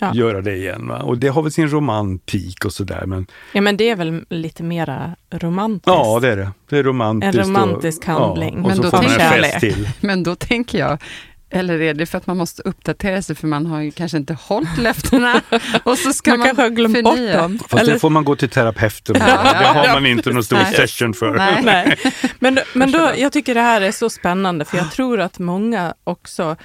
Ja. 0.01 0.11
göra 0.13 0.41
det 0.41 0.55
igen. 0.55 0.87
Va? 0.87 0.97
Och 1.01 1.17
det 1.17 1.27
har 1.27 1.41
väl 1.41 1.51
sin 1.51 1.67
romantik 1.69 2.65
och 2.65 2.73
sådär 2.73 3.03
men 3.05 3.27
ja, 3.53 3.61
men 3.61 3.77
det 3.77 3.89
är 3.89 3.95
väl 3.95 4.25
lite 4.29 4.63
mera 4.63 5.15
romantiskt. 5.31 5.87
ja 5.87 6.19
det 6.21 6.27
är 6.31 6.37
det. 6.37 6.51
Det 6.69 6.77
är 6.77 6.83
romantiskt. 6.83 7.35
En 7.37 7.45
romantisk 7.45 8.01
och, 8.01 8.05
handling. 8.13 8.53
Ja, 8.53 8.61
och 8.61 8.67
Men 8.67 8.75
så 8.75 8.81
då 8.83 8.89
får 8.89 8.97
man 8.97 9.05
en 9.05 9.11
tänker- 9.19 9.41
fest 9.41 9.59
till. 9.59 9.89
Men 10.01 10.23
då 10.23 10.35
tänker 10.35 10.77
jag, 10.79 10.97
eller 11.55 11.81
är 11.81 11.93
det 11.93 12.05
för 12.05 12.17
att 12.17 12.27
man 12.27 12.37
måste 12.37 12.61
uppdatera 12.61 13.21
sig 13.21 13.35
för 13.35 13.47
man 13.47 13.65
har 13.65 13.81
ju 13.81 13.91
kanske 13.91 14.17
inte 14.17 14.33
hållit 14.33 14.77
löftena 14.77 15.41
och 15.83 15.97
så 15.97 16.13
ska 16.13 16.31
man, 16.31 16.39
man, 16.39 16.47
kanske 16.47 16.63
har 16.63 16.69
glömt 16.69 17.03
bort 17.03 17.15
förnya. 17.15 17.37
dem. 17.37 17.59
Fast 17.69 17.83
Eller- 17.83 17.93
det 17.93 17.99
får 17.99 18.09
man 18.09 18.23
gå 18.25 18.35
till 18.35 18.49
terapeuten 18.49 19.15
Ja, 19.19 19.25
Det 19.59 19.65
har 19.79 19.93
man 19.93 20.05
inte 20.05 20.29
någon 20.31 20.43
stor 20.43 20.57
Nej. 20.57 20.73
session 20.73 21.13
för. 21.13 21.33
Nej. 21.33 21.61
Nej. 21.65 21.97
Men, 22.39 22.59
men 22.73 22.91
då, 22.91 23.11
jag 23.17 23.31
tycker 23.31 23.53
det 23.55 23.61
här 23.61 23.81
är 23.81 23.91
så 23.91 24.09
spännande 24.09 24.65
för 24.65 24.77
jag 24.77 24.91
tror 24.91 25.19
att 25.19 25.39
många 25.39 25.93
också 26.03 26.55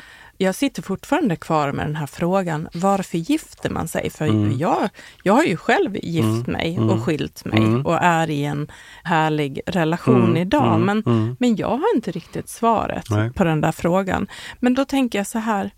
jag 0.42 0.54
sitter 0.54 0.82
fortfarande 0.82 1.36
kvar 1.36 1.72
med 1.72 1.86
den 1.86 1.96
här 1.96 2.06
frågan, 2.06 2.68
varför 2.74 3.18
gifter 3.18 3.70
man 3.70 3.88
sig? 3.88 4.10
För 4.10 4.24
Mm. 4.26 4.58
jag, 4.58 4.88
jag 5.22 5.32
har 5.32 5.44
ju 5.44 5.56
själv 5.56 5.96
gift 5.96 6.46
mig 6.46 6.78
och 6.78 7.04
skilt 7.04 7.44
mig 7.44 7.58
Mm. 7.58 7.86
och 7.86 7.98
är 8.02 8.30
i 8.30 8.44
en 8.44 8.68
härlig 9.04 9.60
relation 9.66 10.22
Mm. 10.24 10.36
idag. 10.36 10.74
Mm. 10.74 10.86
Men, 10.86 11.02
Mm. 11.06 11.36
men 11.40 11.56
jag 11.56 11.68
har 11.68 11.94
inte 11.96 12.10
riktigt 12.10 12.48
svaret 12.48 13.10
Nej. 13.10 13.32
på 13.32 13.44
den 13.44 13.60
där 13.60 13.72
frågan. 13.72 14.26
Men 14.60 14.74
då 14.74 14.84
tänker 14.84 15.18
jag 15.18 15.26
så 15.26 15.38
här, 15.38 15.70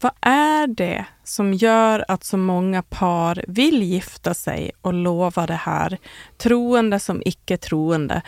vad 0.00 0.12
är 0.20 0.66
det 0.66 1.04
som 1.24 1.54
gör 1.54 2.04
att 2.08 2.24
så 2.24 2.36
många 2.36 2.82
par 2.82 3.44
vill 3.48 3.82
gifta 3.82 4.34
sig 4.34 4.70
och 4.80 4.94
lova 4.94 5.46
det 5.46 5.54
här, 5.54 5.98
troende 6.36 7.00
som 7.00 7.22
icke 7.24 7.56
troende? 7.56 8.22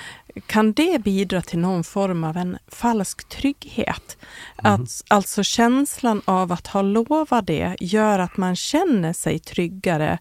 Kan 0.46 0.72
det 0.72 1.02
bidra 1.02 1.42
till 1.42 1.58
någon 1.58 1.84
form 1.84 2.24
av 2.24 2.36
en 2.36 2.58
falsk 2.68 3.28
trygghet? 3.28 4.16
Att, 4.56 5.02
alltså 5.08 5.42
känslan 5.42 6.22
av 6.24 6.52
att 6.52 6.66
ha 6.66 6.82
lovat 6.82 7.46
det 7.46 7.76
gör 7.80 8.18
att 8.18 8.36
man 8.36 8.56
känner 8.56 9.12
sig 9.12 9.38
tryggare. 9.38 10.18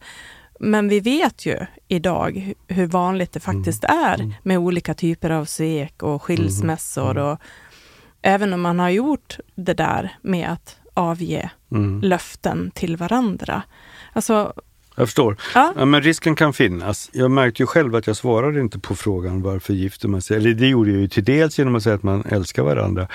Men 0.60 0.90
vi 0.90 1.00
vet 1.00 1.46
ju 1.46 1.66
idag 1.88 2.36
hu- 2.36 2.56
hur 2.68 2.88
vanligt 2.88 3.32
det 3.32 3.40
faktiskt 3.40 3.84
är 3.84 4.34
med 4.44 4.58
olika 4.58 4.94
typer 4.94 5.30
av 5.30 5.46
svek 5.46 6.04
och 6.04 6.24
skilsmässor. 6.24 7.18
Och 7.18 7.40
även 8.22 8.54
om 8.54 8.62
man 8.62 8.80
har 8.80 8.90
gjort 8.90 9.38
det 9.56 9.74
där 9.74 10.18
med 10.22 10.52
att 10.52 10.78
avge 10.96 11.50
Mm. 11.72 12.02
löften 12.02 12.72
till 12.72 12.98
varandra. 12.98 13.64
Alltså, 14.14 14.54
Jag 14.98 15.08
förstår. 15.08 15.38
Ja. 15.56 15.74
Ja, 15.78 15.86
men 15.86 16.02
risken 16.02 16.36
kan 16.36 16.54
finnas. 16.54 17.10
Jag 17.14 17.32
märkte 17.32 17.64
ju 17.64 17.68
själv 17.68 17.96
att 17.96 18.08
jag 18.08 18.16
svarade 18.16 18.62
inte 18.62 18.80
på 18.80 18.96
frågan 18.96 19.42
varför 19.42 19.74
gifter 19.74 20.08
man 20.08 20.22
sig? 20.22 20.38
Eller 20.38 20.54
det 20.54 20.68
gjorde 20.68 20.92
jag 20.92 21.02
ju 21.02 21.08
till 21.08 21.24
dels 21.24 21.60
genom 21.60 21.76
att 21.76 21.84
säga 21.84 21.96
att 21.96 22.04
man 22.04 22.24
älskar 22.26 22.64
varandra. 22.64 23.08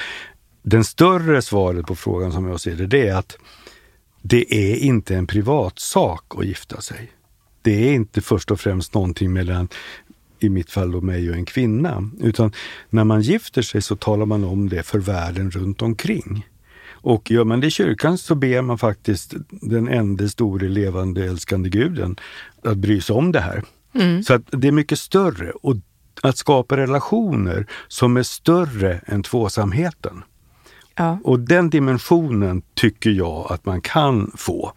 Den 0.63 0.85
större 0.85 1.43
svaret 1.43 1.87
på 1.87 1.95
frågan 1.97 2.33
som 2.33 2.47
jag 2.49 2.61
ser 2.61 2.77
det, 2.77 2.87
det 2.87 3.09
är 3.09 3.15
att 3.17 3.37
det 4.23 4.55
är 4.55 4.77
inte 4.77 5.17
en 5.17 5.27
privatsak 5.27 6.25
att 6.39 6.47
gifta 6.47 6.81
sig. 6.81 7.11
Det 7.63 7.89
är 7.89 7.93
inte 7.93 8.21
först 8.21 8.51
och 8.51 8.61
främst 8.61 8.95
någonting 8.95 9.33
mellan, 9.33 9.69
i 10.39 10.49
mitt 10.49 10.71
fall 10.71 10.93
då 10.93 11.01
mig 11.01 11.31
och 11.31 11.37
en 11.37 11.45
kvinna. 11.45 12.11
Utan 12.21 12.53
när 12.91 13.05
man 13.05 13.23
gifter 13.23 13.63
sig 13.63 13.83
så 13.83 13.97
talar 13.97 14.27
man 14.27 14.45
om 14.45 14.69
det 14.69 14.83
för 14.83 14.99
världen 14.99 15.51
runt 15.51 15.83
omkring. 15.83 16.47
Och 17.03 17.31
gör 17.31 17.45
man 17.45 17.61
det 17.61 17.67
i 17.67 17.71
kyrkan 17.71 18.19
så 18.19 18.35
ber 18.35 18.63
man 18.63 18.79
faktiskt 18.79 19.35
den 19.51 19.89
enda 19.89 20.29
store 20.29 20.69
levande 20.69 21.25
älskande 21.25 21.69
guden 21.69 22.17
att 22.65 22.77
bry 22.77 23.01
sig 23.01 23.17
om 23.17 23.33
det 23.33 23.41
här. 23.41 23.63
Så 24.27 24.35
att 24.35 24.43
det 24.51 24.69
är 24.69 24.73
mycket 24.73 24.99
större. 24.99 25.51
Och 25.51 25.77
att 26.23 26.37
skapa 26.37 26.77
relationer 26.77 27.67
som 27.89 28.17
är 28.17 28.23
större 28.23 29.01
än 29.07 29.23
tvåsamheten. 29.23 30.23
ja. 30.97 31.19
Och 31.25 31.41
den 31.41 31.71
dimensionen 31.71 32.63
tycker 32.75 33.11
jag 33.11 33.53
att 33.53 33.67
man 33.67 33.81
kan 33.81 34.33
få 34.37 34.73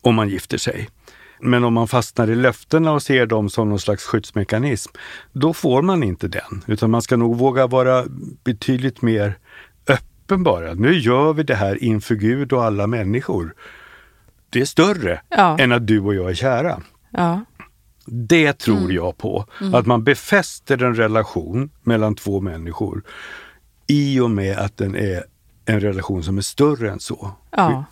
om 0.00 0.14
man 0.14 0.28
gifter 0.28 0.58
sig. 0.58 0.88
Men 1.40 1.64
om 1.64 1.74
man 1.74 1.88
fastnar 1.88 2.30
i 2.30 2.34
löftena 2.34 2.92
och 2.92 3.02
ser 3.02 3.26
dem 3.26 3.50
som 3.50 3.68
någon 3.68 3.80
slags 3.80 4.04
skyddsmekanism, 4.04 4.92
då 5.32 5.52
får 5.52 5.82
man 5.82 6.02
inte 6.02 6.28
den. 6.28 6.64
Utan 6.66 6.90
man 6.90 7.02
ska 7.02 7.16
nog 7.16 7.38
våga 7.38 7.66
vara 7.66 8.04
betydligt 8.44 9.02
mer 9.02 9.38
öppen 10.28 10.42
bara. 10.42 10.74
Nu 10.74 10.92
gör 10.98 11.32
vi 11.32 11.42
det 11.42 11.54
här 11.54 11.84
inför 11.84 12.14
Gud 12.14 12.52
och 12.52 12.64
alla 12.64 12.86
människor. 12.86 13.54
Det 14.50 14.60
är 14.60 14.64
större 14.64 15.20
Ja. 15.28 15.58
än 15.58 15.72
att 15.72 15.86
du 15.86 16.00
och 16.00 16.14
jag 16.14 16.30
är 16.30 16.34
kära. 16.34 16.82
ja. 17.10 17.44
Det 18.10 18.52
tror 18.52 18.92
jag 18.92 19.18
på. 19.18 19.46
Att 19.74 19.86
man 19.86 20.04
befäster 20.04 20.82
en 20.82 20.94
relation 20.94 21.70
mellan 21.82 22.14
två 22.14 22.40
människor 22.40 23.02
i 23.86 24.20
och 24.20 24.30
med 24.30 24.58
att 24.58 24.76
den 24.76 24.96
är 24.96 25.24
en 25.66 25.80
relation 25.80 26.22
som 26.24 26.38
är 26.38 26.42
större 26.42 26.90
än 26.90 27.00
så. 27.00 27.30
Ja. 27.50 27.84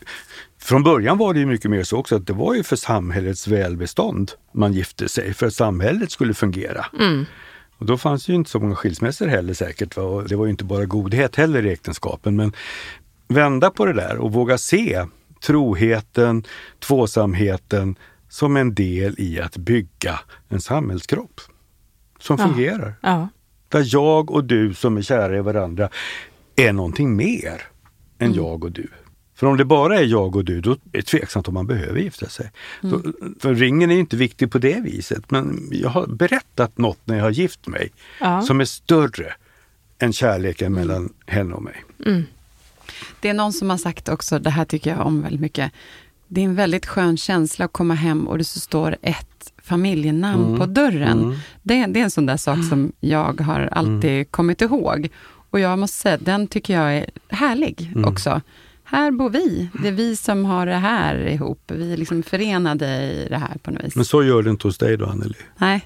Från 0.60 0.82
början 0.82 1.18
var 1.18 1.34
det 1.34 1.40
ju 1.40 1.46
mycket 1.46 1.70
mer 1.70 1.82
så 1.82 1.96
också 1.96 2.16
att 2.16 2.26
det 2.26 2.32
var 2.32 2.54
ju 2.54 2.62
för 2.62 2.76
samhällets 2.76 3.48
välbestånd 3.48 4.32
man 4.52 4.72
gifte 4.72 5.08
sig, 5.08 5.34
för 5.34 5.46
att 5.46 5.54
samhället 5.54 6.10
skulle 6.10 6.34
fungera. 6.34 6.86
Och 7.78 7.86
då 7.86 7.98
fanns 7.98 8.28
ju 8.28 8.34
inte 8.34 8.50
så 8.50 8.60
många 8.60 8.74
skilsmässor 8.74 9.26
heller 9.26 9.54
säkert. 9.54 9.96
Va? 9.96 10.02
Och 10.02 10.28
det 10.28 10.36
var 10.36 10.44
ju 10.44 10.50
inte 10.50 10.64
bara 10.64 10.84
godhet 10.84 11.36
heller 11.36 11.66
i 11.66 11.72
äktenskapen. 11.72 12.36
Men 12.36 12.52
vända 13.28 13.70
på 13.70 13.86
det 13.86 13.92
där 13.92 14.16
och 14.16 14.32
våga 14.32 14.58
se 14.58 15.06
troheten, 15.46 16.44
tvåsamheten 16.80 17.96
som 18.28 18.56
en 18.56 18.74
del 18.74 19.14
i 19.18 19.40
att 19.40 19.56
bygga 19.56 20.20
en 20.48 20.60
samhällskropp 20.60 21.40
som 22.18 22.36
Ja. 22.40 22.46
fungerar. 22.48 22.94
ja. 23.00 23.28
Där 23.68 23.84
jag 23.86 24.30
och 24.30 24.44
du 24.44 24.74
som 24.74 24.96
är 24.96 25.02
kära 25.02 25.36
i 25.36 25.40
varandra 25.40 25.88
är 26.56 26.72
någonting 26.72 27.16
mer 27.16 27.62
än 28.18 28.26
Mm. 28.26 28.36
jag 28.36 28.64
och 28.64 28.72
du. 28.72 28.88
För 29.36 29.46
om 29.46 29.56
det 29.56 29.64
bara 29.64 29.98
är 30.00 30.04
jag 30.04 30.36
och 30.36 30.44
du, 30.44 30.60
då 30.60 30.72
är 30.72 30.78
det 30.90 31.02
tveksamt 31.02 31.48
om 31.48 31.54
man 31.54 31.66
behöver 31.66 32.00
gifta 32.00 32.28
sig. 32.28 32.50
Mm. 32.82 33.02
Då, 33.02 33.12
för 33.40 33.54
ringen 33.54 33.90
är 33.90 33.98
inte 33.98 34.16
viktig 34.16 34.50
på 34.50 34.58
det 34.58 34.80
viset. 34.80 35.30
Men 35.30 35.68
jag 35.72 35.88
har 35.88 36.06
berättat 36.06 36.78
något 36.78 36.98
när 37.04 37.16
jag 37.16 37.22
har 37.24 37.30
gift 37.30 37.66
mig 37.66 37.90
Ja. 38.20 38.42
som 38.42 38.60
är 38.60 38.64
större 38.64 39.34
än 39.98 40.12
kärleken 40.12 40.72
mellan 40.72 41.12
henne 41.26 41.54
och 41.54 41.62
mig. 41.62 41.84
Det 43.20 43.28
är 43.28 43.34
någon 43.34 43.52
som 43.52 43.70
har 43.70 43.76
sagt 43.76 44.08
också, 44.08 44.38
det 44.38 44.50
här 44.50 44.64
tycker 44.64 44.90
jag 44.90 45.06
om 45.06 45.22
väldigt 45.22 45.40
mycket. 45.40 45.72
Det 46.28 46.40
är 46.40 46.44
en 46.44 46.54
väldigt 46.54 46.86
skön 46.86 47.16
känsla 47.16 47.64
att 47.64 47.72
komma 47.72 47.94
hem 47.94 48.28
och 48.28 48.38
det 48.38 48.44
så 48.44 48.60
står 48.60 48.96
ett 49.02 49.52
familjenamn 49.62 50.58
på 50.58 50.66
dörren. 50.66 51.38
Det, 51.62 51.86
det 51.86 52.00
är 52.00 52.04
en 52.04 52.10
sån 52.10 52.26
där 52.26 52.36
sak 52.36 52.58
som 52.68 52.92
jag 53.00 53.40
har 53.40 53.60
alltid 53.72 54.30
kommit 54.30 54.62
ihåg. 54.62 55.08
Och 55.50 55.60
jag 55.60 55.78
måste 55.78 55.96
säga, 55.98 56.18
den 56.20 56.46
tycker 56.46 56.74
jag 56.74 56.96
är 56.96 57.10
härlig 57.28 57.92
också. 58.06 58.40
Här 58.88 59.10
bor 59.10 59.30
vi. 59.30 59.68
Det 59.82 59.88
är 59.88 59.92
vi 59.92 60.16
som 60.16 60.44
har 60.44 60.66
det 60.66 60.74
här 60.74 61.16
ihop. 61.28 61.60
Vi 61.66 61.92
är 61.92 61.96
liksom 61.96 62.22
förenade 62.22 62.86
i 62.86 63.26
det 63.30 63.36
här 63.38 63.56
på 63.62 63.70
något 63.70 63.84
vis. 63.84 63.96
Men 63.96 64.04
så 64.04 64.22
gör 64.24 64.42
det 64.42 64.50
inte 64.50 64.66
hos 64.68 64.78
dig 64.78 64.96
då 64.96 65.06
Anneli? 65.06 65.34
Nej. 65.58 65.84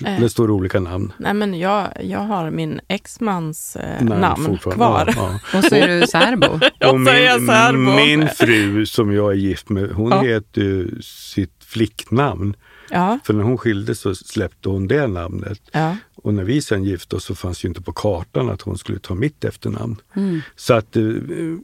Det 0.00 0.28
står 0.30 0.50
olika 0.50 0.80
namn. 0.80 1.12
Nej, 1.18 1.34
men 1.34 1.58
jag, 1.58 1.88
jag 2.02 2.18
har 2.18 2.50
min 2.50 2.80
exmans 2.88 3.76
eh, 3.76 4.04
namn 4.04 4.58
kvar. 4.58 5.14
Ja, 5.16 5.40
Och 5.58 5.64
så 5.64 5.74
är 5.74 5.88
du 6.00 6.06
särbo. 6.06 6.46
Och 6.54 6.60
jag 6.80 7.46
särbo. 7.46 7.78
min, 7.78 7.94
min 8.18 8.28
fru 8.28 8.86
som 8.86 9.12
jag 9.12 9.30
är 9.32 9.36
gift 9.36 9.68
med, 9.68 9.90
hon 9.90 10.10
Ja. 10.10 10.20
heter 10.22 10.60
ju 10.60 11.02
sitt 11.02 11.64
flicknamn. 11.64 12.54
Ja, 12.90 13.18
För 13.24 13.34
när 13.34 13.44
hon 13.44 13.58
skildes 13.58 14.00
så 14.00 14.14
släppte 14.14 14.68
hon 14.68 14.88
det 14.88 15.06
namnet. 15.06 15.60
ja. 15.72 15.96
Och 16.22 16.34
när 16.34 16.44
vi 16.44 16.62
sen 16.62 16.84
gifte 16.84 17.16
oss 17.16 17.24
så 17.24 17.34
fanns 17.34 17.64
ju 17.64 17.68
inte 17.68 17.82
på 17.82 17.92
kartan 17.92 18.50
att 18.50 18.62
hon 18.62 18.78
skulle 18.78 18.98
ta 18.98 19.14
mitt 19.14 19.44
efternamn. 19.44 19.96
Mm. 20.16 20.40
Så 20.56 20.74
att 20.74 20.96
eh, 20.96 21.02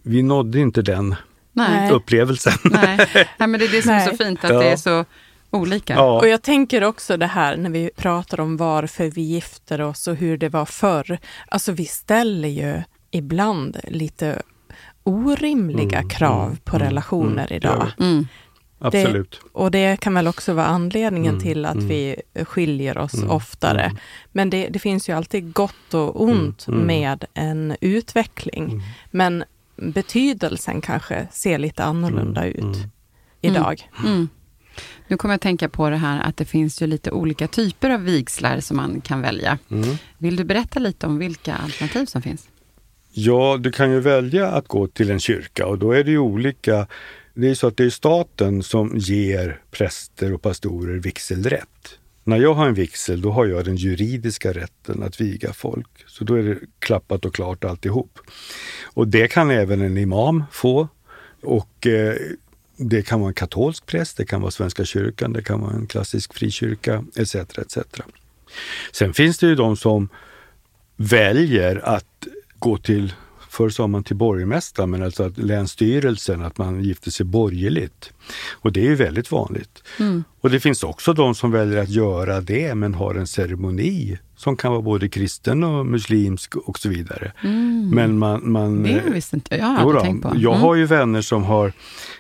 vi 0.03 0.23
nådde 0.23 0.59
inte 0.59 0.83
den 0.83 1.15
Nej. 1.53 1.91
Upplevelsen. 1.91 2.53
Nej. 2.65 2.97
Nej, 3.39 3.49
men 3.49 3.61
det 3.61 3.67
är 3.67 3.73
det 3.73 3.83
som 3.83 3.93
är 3.93 4.01
så 4.11 4.17
fint, 4.17 4.45
att 4.45 4.51
Ja. 4.51 4.59
det 4.59 4.69
är 4.69 4.77
så 4.77 5.05
olika. 5.51 5.95
Ja. 5.95 6.19
Och 6.21 6.29
jag 6.29 6.43
tänker 6.43 6.85
också 6.85 7.17
det 7.17 7.27
här 7.27 7.57
när 7.57 7.71
vi 7.71 7.91
pratar 7.97 8.41
om 8.41 8.57
varför 8.57 9.07
vi 9.11 9.21
gifter 9.23 9.81
oss 9.81 10.07
och 10.09 10.17
hur 10.17 10.39
det 10.39 10.49
var 10.49 10.65
förr. 10.67 11.19
Alltså 11.49 11.73
vi 11.73 11.85
ställer 11.87 12.49
ju 12.49 12.83
ibland 13.11 13.77
lite 13.89 14.43
orimliga 15.05 15.99
Mm, 15.99 16.09
krav 16.09 16.45
mm, 16.47 16.57
på 16.65 16.77
mm, 16.77 16.89
relationer 16.89 17.47
mm, 17.53 17.57
idag. 17.57 17.93
Det 18.93 18.99
Mm. 19.01 19.07
Absolut. 19.07 19.41
Och 19.53 19.71
det 19.71 20.01
kan 20.01 20.15
väl 20.15 20.27
också 20.29 20.53
vara 20.53 20.67
anledningen 20.67 21.31
Mm, 21.35 21.43
till 21.43 21.65
att 21.65 21.75
mm. 21.75 21.89
vi 21.89 22.17
skiljer 22.45 22.99
oss 22.99 23.15
Mm, 23.15 23.31
oftare. 23.31 23.83
mm. 23.85 23.97
Men 24.33 24.51
det, 24.51 24.69
det 24.69 24.79
finns 24.79 25.09
ju 25.09 25.13
alltid 25.17 25.53
gott 25.53 25.95
och 25.95 26.23
ont 26.23 26.65
Mm, 26.69 26.81
mm. 26.81 26.87
med 26.87 27.25
en 27.35 27.77
utveckling. 27.81 28.65
Mm. 28.65 28.81
Men 29.11 29.45
betydelsen 29.77 30.81
kanske 30.81 31.29
ser 31.33 31.59
lite 31.59 31.85
annorlunda 31.85 32.45
Mm, 32.45 32.57
ut 32.57 32.77
mm. 32.77 32.91
idag. 33.41 33.91
Mm. 34.05 34.29
Nu 35.09 35.17
kommer 35.17 35.33
jag 35.33 35.37
att 35.37 35.43
tänka 35.43 35.69
på 35.69 35.91
det 35.91 35.97
här 35.97 36.21
att 36.23 36.37
det 36.37 36.45
finns 36.45 36.83
ju 36.83 36.87
lite 36.87 37.11
olika 37.11 37.47
typer 37.49 37.91
av 37.91 38.01
vigslar 38.05 38.61
som 38.61 38.77
man 38.77 39.01
kan 39.01 39.21
välja. 39.23 39.59
Mm. 39.71 39.97
Vill 40.19 40.37
du 40.37 40.45
berätta 40.45 40.81
lite 40.81 41.07
om 41.07 41.19
vilka 41.19 41.55
alternativ 41.55 42.07
som 42.07 42.23
finns? 42.23 42.49
Ja, 43.13 43.57
du 43.61 43.73
kan 43.73 43.91
ju 43.93 44.01
välja 44.01 44.49
att 44.49 44.69
gå 44.69 44.87
till 44.87 45.11
en 45.11 45.21
kyrka 45.21 45.67
och 45.67 45.79
då 45.79 45.93
är 45.93 46.05
det 46.05 46.11
ju 46.11 46.19
olika. 46.19 46.87
Det 47.35 47.51
är 47.51 47.55
så 47.55 47.67
att 47.67 47.77
det 47.77 47.85
är 47.85 47.91
staten 47.91 48.63
som 48.63 48.93
ger 48.97 49.61
präster 49.71 50.33
och 50.33 50.43
pastorer 50.43 50.97
vigselrätt. 50.97 51.99
När 52.25 52.37
jag 52.37 52.55
har 52.55 52.67
en 52.67 52.75
vigsel, 52.75 53.21
då 53.21 53.31
har 53.31 53.47
jag 53.47 53.65
den 53.65 53.77
juridiska 53.77 54.53
rätten 54.53 55.03
att 55.03 55.21
viga 55.21 55.53
folk. 55.53 55.89
Så 56.07 56.25
då 56.25 56.35
är 56.35 56.43
det 56.43 56.59
klappat 56.79 57.25
och 57.25 57.35
klart 57.35 57.65
alltihop. 57.65 58.19
Och 58.85 59.09
det 59.09 59.29
kan 59.29 59.51
även 59.51 59.81
en 59.81 59.99
imam 59.99 60.45
få. 60.53 60.89
Och 61.43 61.87
eh, 61.87 62.17
det 62.77 63.03
kan 63.03 63.21
vara 63.21 63.29
en 63.29 63.35
katolsk 63.35 63.87
präst, 63.87 64.17
det 64.17 64.25
kan 64.25 64.41
vara 64.41 64.51
Svenska 64.51 64.85
kyrkan, 64.85 65.33
det 65.33 65.43
kan 65.43 65.61
vara 65.61 65.73
en 65.73 65.87
klassisk 65.87 66.35
frikyrka 66.35 67.05
etc. 67.17 67.35
etc. 67.35 67.79
Sen 68.93 69.15
finns 69.15 69.39
det 69.39 69.47
ju 69.47 69.55
de 69.55 69.77
som 69.77 70.09
väljer 70.97 71.89
att 71.89 72.27
gå 72.59 72.79
till, 72.79 73.13
förr 73.55 73.69
sa 73.71 73.87
man 73.87 74.05
till 74.05 74.17
borgmästaren, 74.17 74.91
men 74.91 75.03
alltså 75.03 75.23
att 75.23 75.39
länsstyrelsen, 75.39 76.43
att 76.43 76.59
man 76.59 76.83
gifter 76.85 77.11
sig 77.11 77.27
borgerligt. 77.27 78.13
Och 78.53 78.73
det 78.73 78.81
är 78.81 78.85
ju 78.85 78.95
väldigt 78.95 79.31
vanligt. 79.33 79.83
Och 80.41 80.51
det 80.51 80.61
finns 80.61 80.83
också 80.83 81.13
de 81.13 81.35
som 81.35 81.51
väljer 81.51 81.83
att 81.83 81.89
göra 81.89 82.41
det 82.41 82.75
men 82.75 82.95
har 82.95 83.15
en 83.15 83.27
ceremoni 83.27 84.19
som 84.37 84.57
kan 84.57 84.73
vara 84.73 84.83
både 84.83 85.09
kristen 85.09 85.65
och 85.65 85.87
muslimsk 85.87 86.57
och 86.57 86.79
så 86.79 86.89
vidare. 86.89 87.33
Men 87.93 88.19
man, 88.19 88.53
man, 88.53 88.83
Det 88.83 89.03
visste 89.13 89.37
inte 89.37 89.57
jag. 89.57 89.65
Jag 89.65 89.85
har 89.85 89.95
då, 89.95 90.01
tänkt 90.01 90.23
på. 90.23 90.33
Jag 90.37 90.53
Mm. 90.55 90.63
har 90.63 90.75
ju 90.75 90.85
vänner 90.87 91.23
som 91.23 91.45
har, 91.45 91.73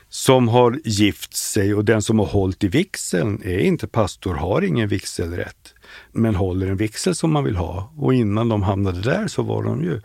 som 0.08 0.48
har 0.48 0.80
gift 0.84 1.36
sig 1.36 1.74
och 1.74 1.84
den 1.84 2.02
som 2.02 2.18
har 2.18 2.26
hållit 2.26 2.64
i 2.64 2.68
vigseln 2.68 3.40
är 3.44 3.58
inte 3.58 3.86
pastor, 3.86 4.34
har 4.34 4.62
ingen 4.62 4.88
vigselrätt, 4.88 5.74
men 6.12 6.34
håller 6.34 6.66
en 6.66 6.76
vigsel 6.76 7.14
som 7.14 7.32
man 7.32 7.44
vill 7.44 7.56
ha. 7.56 7.92
Och 7.96 8.14
innan 8.14 8.48
de 8.48 8.62
hamnade 8.62 9.00
där 9.00 9.28
så 9.28 9.42
var 9.42 9.62
de 9.62 9.84
ju 9.84 10.00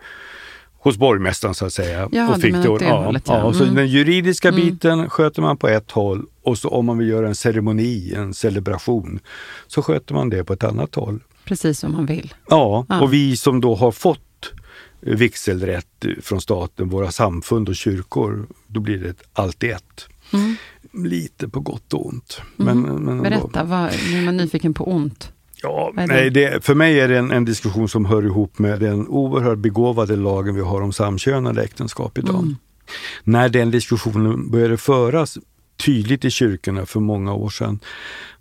hos 0.82 0.96
borgmästaren 0.98 1.54
så 1.54 1.66
att 1.66 1.72
säga. 1.72 2.08
Ja, 2.12 2.36
du 2.40 2.52
menar 2.52 2.68
åt 2.68 2.78
det 2.80 2.84
ja, 2.86 3.04
hållet, 3.04 3.22
ja. 3.26 3.38
ja. 3.38 3.52
Så 3.52 3.62
Mm. 3.62 3.74
den 3.74 3.88
juridiska 3.88 4.52
biten 4.52 5.10
sköter 5.10 5.42
man 5.42 5.56
på 5.56 5.68
ett 5.68 5.90
håll 5.90 6.26
och 6.42 6.58
så 6.58 6.68
om 6.68 6.86
man 6.86 6.98
vill 6.98 7.08
göra 7.08 7.28
en 7.28 7.34
ceremoni, 7.34 8.14
en 8.14 8.34
celebration, 8.34 9.20
så 9.66 9.82
sköter 9.82 10.14
man 10.14 10.30
det 10.30 10.44
på 10.44 10.52
ett 10.52 10.64
annat 10.64 10.94
håll. 10.94 11.20
Precis 11.44 11.78
som 11.78 11.92
man 11.92 12.06
vill. 12.06 12.34
Ja, 12.48 12.86
Ja. 12.88 13.00
och 13.00 13.12
vi 13.12 13.36
som 13.36 13.60
då 13.60 13.74
har 13.74 13.92
fått 13.92 14.20
vigselrätt 15.00 16.04
från 16.22 16.40
staten, 16.40 16.88
våra 16.88 17.10
samfund 17.10 17.68
och 17.68 17.76
kyrkor, 17.76 18.46
då 18.66 18.80
blir 18.80 18.98
det 18.98 19.14
allt 19.32 19.64
i 19.64 19.70
ett. 19.70 20.06
Mm. 20.32 20.56
Lite 20.92 21.48
på 21.48 21.60
gott 21.60 21.92
och 21.94 22.06
ont. 22.06 22.40
Men, 22.56 22.80
men 22.80 23.08
ändå. 23.08 23.22
Berätta, 23.22 23.64
vad, 23.64 23.90
nu 24.12 24.18
är 24.18 24.24
man 24.24 24.36
nyfiken 24.36 24.74
på 24.74 24.84
ont. 24.92 25.32
Ja, 25.62 25.92
nej, 25.94 26.30
det, 26.30 26.64
för 26.64 26.74
mig 26.74 27.00
är 27.00 27.08
det 27.08 27.18
en, 27.18 27.30
en 27.30 27.44
diskussion 27.44 27.88
som 27.88 28.04
hör 28.04 28.22
ihop 28.22 28.58
med 28.58 28.80
den 28.80 29.08
oerhört 29.08 29.58
begåvade 29.58 30.16
lagen 30.16 30.54
vi 30.54 30.60
har 30.60 30.80
om 30.80 30.92
samkönade 30.92 31.62
äktenskap 31.62 32.18
idag. 32.18 32.42
Mm. 32.42 32.56
När 33.24 33.48
den 33.48 33.70
diskussionen 33.70 34.50
började 34.50 34.76
föras 34.76 35.38
tydligt 35.76 36.24
i 36.24 36.30
kyrkorna 36.30 36.86
för 36.86 37.00
många 37.00 37.34
år 37.34 37.50
sedan, 37.50 37.78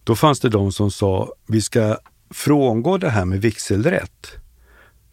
då 0.04 0.16
fanns 0.16 0.40
det 0.40 0.50
de 0.50 0.72
som 0.72 0.92
sa 0.92 1.34
vi 1.48 1.62
ska 1.62 1.98
frångå 2.30 2.98
det 2.98 3.10
här 3.10 3.26
med 3.26 3.42
vigselrätt. 3.42 4.32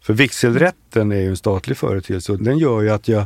För 0.01 0.13
vigselrätten 0.13 1.11
är 1.11 1.21
ju 1.21 1.29
en 1.29 1.37
statlig 1.37 1.77
företeelse 1.77 2.31
och 2.31 2.43
den 2.43 2.57
gör 2.57 2.81
ju 2.81 2.89
att 2.89 3.07
jag, 3.07 3.25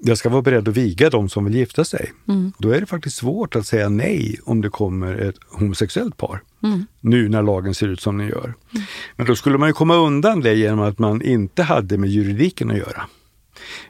jag 0.00 0.18
ska 0.18 0.28
vara 0.28 0.42
beredd 0.42 0.68
att 0.68 0.76
viga 0.76 1.10
de 1.10 1.28
som 1.28 1.44
vill 1.44 1.54
gifta 1.54 1.84
sig. 1.84 2.12
Mm. 2.28 2.52
Då 2.58 2.70
är 2.70 2.80
det 2.80 2.86
faktiskt 2.86 3.16
svårt 3.16 3.56
att 3.56 3.66
säga 3.66 3.88
nej 3.88 4.38
om 4.44 4.60
det 4.60 4.68
kommer 4.68 5.14
ett 5.14 5.36
homosexuellt 5.50 6.16
par. 6.16 6.42
Mm. 6.62 6.86
Nu 7.00 7.28
när 7.28 7.42
lagen 7.42 7.74
ser 7.74 7.88
ut 7.88 8.00
som 8.00 8.18
den 8.18 8.28
gör. 8.28 8.54
Men 9.16 9.26
då 9.26 9.36
skulle 9.36 9.58
man 9.58 9.68
ju 9.68 9.72
komma 9.72 9.94
undan 9.96 10.40
det 10.40 10.54
genom 10.54 10.80
att 10.80 10.98
man 10.98 11.22
inte 11.22 11.62
hade 11.62 11.98
med 11.98 12.10
juridiken 12.10 12.70
att 12.70 12.76
göra. 12.76 13.02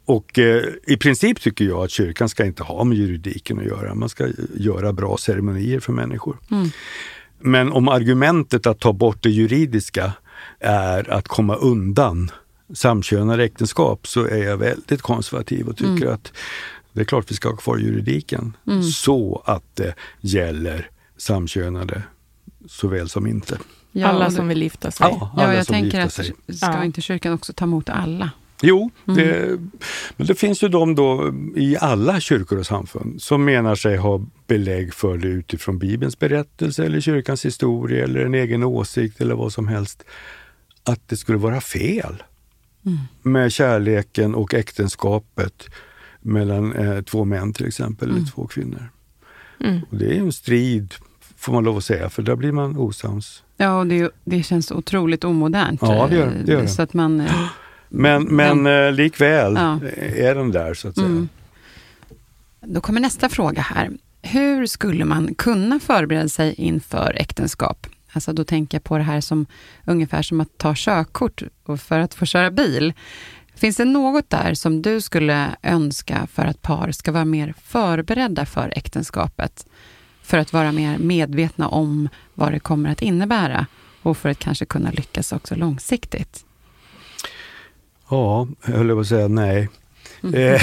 Och 0.04 0.38
eh, 0.38 0.62
i 0.86 0.96
princip 0.96 1.40
tycker 1.40 1.64
jag 1.64 1.84
att 1.84 1.90
kyrkan 1.90 2.28
ska 2.28 2.44
inte 2.44 2.62
ha 2.62 2.84
med 2.84 2.98
juridiken 2.98 3.58
att 3.58 3.64
göra. 3.64 3.94
Man 3.94 4.08
ska 4.08 4.28
göra 4.54 4.92
bra 4.92 5.16
ceremonier 5.16 5.80
för 5.80 5.92
människor. 5.92 6.36
Mm. 6.50 6.68
Men 7.40 7.72
om 7.72 7.88
argumentet 7.88 8.66
att 8.66 8.80
ta 8.80 8.92
bort 8.92 9.22
det 9.22 9.30
juridiska 9.30 10.12
är 10.60 11.10
att 11.10 11.28
komma 11.28 11.54
undan 11.54 12.30
samkönade 12.74 13.44
äktenskap 13.44 14.06
så 14.06 14.24
är 14.24 14.44
jag 14.44 14.56
väldigt 14.56 15.02
konservativ 15.02 15.68
och 15.68 15.76
tycker 15.76 16.06
att 16.06 16.32
det 16.92 17.00
är 17.00 17.04
klart 17.04 17.30
vi 17.30 17.34
ska 17.34 17.48
ha 17.48 17.56
kvar 17.56 17.76
juridiken 17.76 18.56
så 18.92 19.42
att 19.46 19.76
det 19.76 19.94
gäller 20.20 20.90
samkönade 21.16 22.02
såväl 22.68 23.08
som 23.08 23.26
inte. 23.26 23.58
Ja, 23.92 24.06
Alla 24.06 24.30
som 24.30 24.48
vill 24.48 24.62
gifta 24.62 24.90
sig. 24.90 25.06
Ja. 25.10 25.32
Ja, 25.36 25.42
alla 25.42 25.54
jag 25.54 25.66
som 25.66 25.74
vill 25.74 25.82
tänker 25.82 26.00
att 26.06 26.12
sig. 26.12 26.32
ska 26.48 26.66
Ja. 26.66 26.84
inte 26.84 27.00
kyrkan 27.00 27.32
också 27.32 27.52
ta 27.52 27.64
emot 27.64 27.88
alla? 27.88 28.30
Jo, 28.62 28.90
det, 29.04 29.58
men 30.16 30.26
det 30.26 30.34
finns 30.34 30.62
ju 30.62 30.68
de 30.68 30.94
då 30.94 31.34
i 31.56 31.76
alla 31.80 32.20
kyrkor 32.20 32.58
och 32.58 32.66
samfund 32.66 33.22
som 33.22 33.44
menar 33.44 33.74
sig 33.74 33.96
ha 33.96 34.26
belägg 34.46 34.94
för 34.94 35.18
det 35.18 35.28
utifrån 35.28 35.78
Bibelns 35.78 36.18
berättelse 36.18 36.84
eller 36.84 37.00
kyrkans 37.00 37.44
historia 37.44 38.04
eller 38.04 38.20
en 38.20 38.34
egen 38.34 38.64
åsikt 38.64 39.20
eller 39.20 39.34
vad 39.34 39.52
som 39.52 39.68
helst. 39.68 40.04
Att 40.84 41.08
det 41.08 41.16
skulle 41.16 41.38
vara 41.38 41.60
fel 41.60 42.22
med 43.22 43.52
kärleken 43.52 44.34
och 44.34 44.54
äktenskapet 44.54 45.68
mellan 46.20 46.72
eh, 46.72 47.02
två 47.02 47.24
män 47.24 47.52
till 47.52 47.66
exempel, 47.66 48.10
eller 48.10 48.26
två 48.26 48.46
kvinnor. 48.46 48.90
Mm. 49.60 49.80
Och 49.90 49.96
det 49.96 50.06
är 50.06 50.14
ju 50.14 50.20
en 50.20 50.32
strid, 50.32 50.94
får 51.38 51.52
man 51.52 51.64
lov 51.64 51.76
att 51.76 51.84
säga, 51.84 52.08
för 52.10 52.22
där 52.22 52.36
blir 52.36 52.52
man 52.52 52.76
osams. 52.76 53.42
Ja, 53.56 53.78
och 53.78 53.86
det, 53.86 54.10
det 54.24 54.42
känns 54.42 54.70
otroligt 54.72 55.24
omodernt. 55.24 55.80
Ja, 55.82 56.06
det 56.10 56.16
gör 56.16 56.32
det, 56.44 56.52
gör. 56.52 56.66
Så 56.66 56.82
att 56.82 56.94
man... 56.94 57.20
eh, 57.20 57.32
Men, 57.88 58.22
men 58.24 58.66
eh, 58.66 58.92
likväl 58.92 59.54
Ja. 59.56 59.78
är 60.16 60.34
den 60.34 60.50
där 60.52 60.74
så 60.74 60.88
att 60.88 60.94
säga. 60.94 61.06
Mm. 61.06 61.28
Då 62.60 62.80
kommer 62.80 63.00
nästa 63.00 63.28
fråga 63.28 63.62
här. 63.62 63.90
Hur 64.22 64.66
skulle 64.66 65.04
man 65.04 65.34
kunna 65.34 65.80
förbereda 65.80 66.28
sig 66.28 66.54
inför 66.54 67.12
äktenskap? 67.16 67.86
Alltså 68.12 68.32
då 68.32 68.44
tänker 68.44 68.76
jag 68.78 68.84
på 68.84 68.96
det 68.98 69.04
här 69.04 69.20
som 69.20 69.46
ungefär 69.84 70.22
som 70.22 70.40
att 70.40 70.58
ta 70.58 70.72
körkort 70.76 71.42
för 71.78 71.98
att 71.98 72.14
få 72.14 72.26
köra 72.26 72.50
bil. 72.50 72.92
Finns 73.54 73.76
det 73.76 73.84
något 73.84 74.30
där 74.30 74.54
som 74.54 74.82
du 74.82 75.00
skulle 75.00 75.56
önska 75.62 76.26
för 76.32 76.44
att 76.44 76.62
par 76.62 76.92
ska 76.92 77.12
vara 77.12 77.24
mer 77.24 77.54
förberedda 77.64 78.46
för 78.46 78.72
äktenskapet? 78.76 79.66
För 80.28 80.38
att 80.38 80.52
vara 80.52 80.72
mer 80.72 80.98
medvetna 80.98 81.68
om 81.68 82.08
vad 82.34 82.52
det 82.52 82.60
kommer 82.60 82.90
att 82.90 83.02
innebära 83.02 83.66
och 84.02 84.16
för 84.16 84.28
att 84.28 84.38
kanske 84.38 84.64
kunna 84.64 84.90
lyckas 84.90 85.32
också 85.32 85.54
långsiktigt. 85.54 86.44
Ja, 88.10 88.48
jag 88.66 88.72
höll 88.72 88.88
på 88.88 89.00
att 89.00 89.06
säga 89.06 89.28
nej. 89.28 89.68
Mm. 90.22 90.34
Eh, 90.34 90.62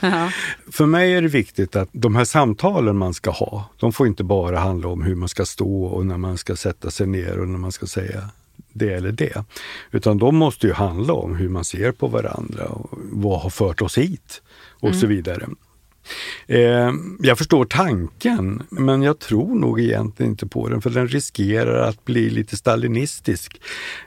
Ja. 0.00 0.30
För 0.72 0.86
mig 0.86 1.12
är 1.14 1.22
det 1.22 1.28
viktigt 1.28 1.76
att 1.76 1.88
de 1.92 2.16
här 2.16 2.24
samtalen 2.24 2.96
man 2.96 3.14
ska 3.14 3.30
ha, 3.30 3.70
de 3.76 3.92
får 3.92 4.06
inte 4.06 4.24
bara 4.24 4.58
handla 4.58 4.88
om 4.88 5.02
hur 5.02 5.14
man 5.14 5.28
ska 5.28 5.44
stå 5.44 5.84
och 5.84 6.06
när 6.06 6.18
man 6.18 6.38
ska 6.38 6.56
sätta 6.56 6.90
sig 6.90 7.06
ner 7.06 7.38
och 7.38 7.48
när 7.48 7.58
man 7.58 7.72
ska 7.72 7.86
säga 7.86 8.30
det 8.72 8.92
eller 8.92 9.12
det. 9.12 9.44
Utan 9.90 10.18
de 10.18 10.36
måste 10.36 10.66
ju 10.66 10.72
handla 10.72 11.12
om 11.12 11.36
hur 11.36 11.48
man 11.48 11.64
ser 11.64 11.92
på 11.92 12.06
varandra 12.06 12.64
och 12.64 12.98
vad 13.10 13.40
har 13.40 13.50
fört 13.50 13.82
oss 13.82 13.98
hit 13.98 14.42
och 14.80 14.94
så 14.94 15.06
vidare. 15.06 15.48
Eh, 16.46 16.92
jag 17.20 17.38
förstår 17.38 17.64
tanken, 17.64 18.62
men 18.68 19.02
jag 19.02 19.18
tror 19.18 19.54
nog 19.54 19.80
egentligen 19.80 20.32
inte 20.32 20.46
på 20.46 20.68
den, 20.68 20.82
för 20.82 20.90
den 20.90 21.08
riskerar 21.08 21.88
att 21.88 22.04
bli 22.04 22.30
lite 22.30 22.56
stalinistisk. 22.56 23.60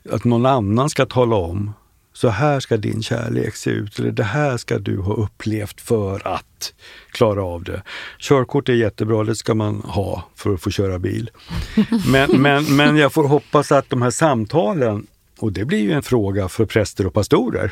Att 0.09 0.23
någon 0.23 0.45
annan 0.45 0.89
ska 0.89 1.05
tala 1.05 1.35
om, 1.35 1.73
så 2.13 2.29
här 2.29 2.59
ska 2.59 2.77
din 2.77 3.03
kärlek 3.03 3.55
se 3.55 3.69
ut, 3.69 3.99
eller 3.99 4.11
det 4.11 4.23
här 4.23 4.57
ska 4.57 4.79
du 4.79 4.97
ha 4.97 5.13
upplevt 5.13 5.81
för 5.81 6.27
att 6.27 6.73
klara 7.11 7.43
av 7.43 7.63
det. 7.63 7.83
Körkort 8.19 8.69
är 8.69 8.73
jättebra, 8.73 9.23
det 9.23 9.35
ska 9.35 9.53
man 9.53 9.81
ha 9.81 10.23
för 10.35 10.53
att 10.53 10.61
få 10.61 10.69
köra 10.69 10.99
bil. 10.99 11.29
Men, 12.11 12.41
men, 12.41 12.75
men 12.75 12.97
jag 12.97 13.13
får 13.13 13.27
hoppas 13.27 13.71
att 13.71 13.89
de 13.89 14.01
här 14.01 14.11
samtalen, 14.11 15.07
och 15.39 15.51
det 15.51 15.65
blir 15.65 15.79
ju 15.79 15.91
en 15.91 16.03
fråga 16.03 16.49
för 16.49 16.65
präster 16.65 17.07
och 17.07 17.13
pastorer, 17.13 17.71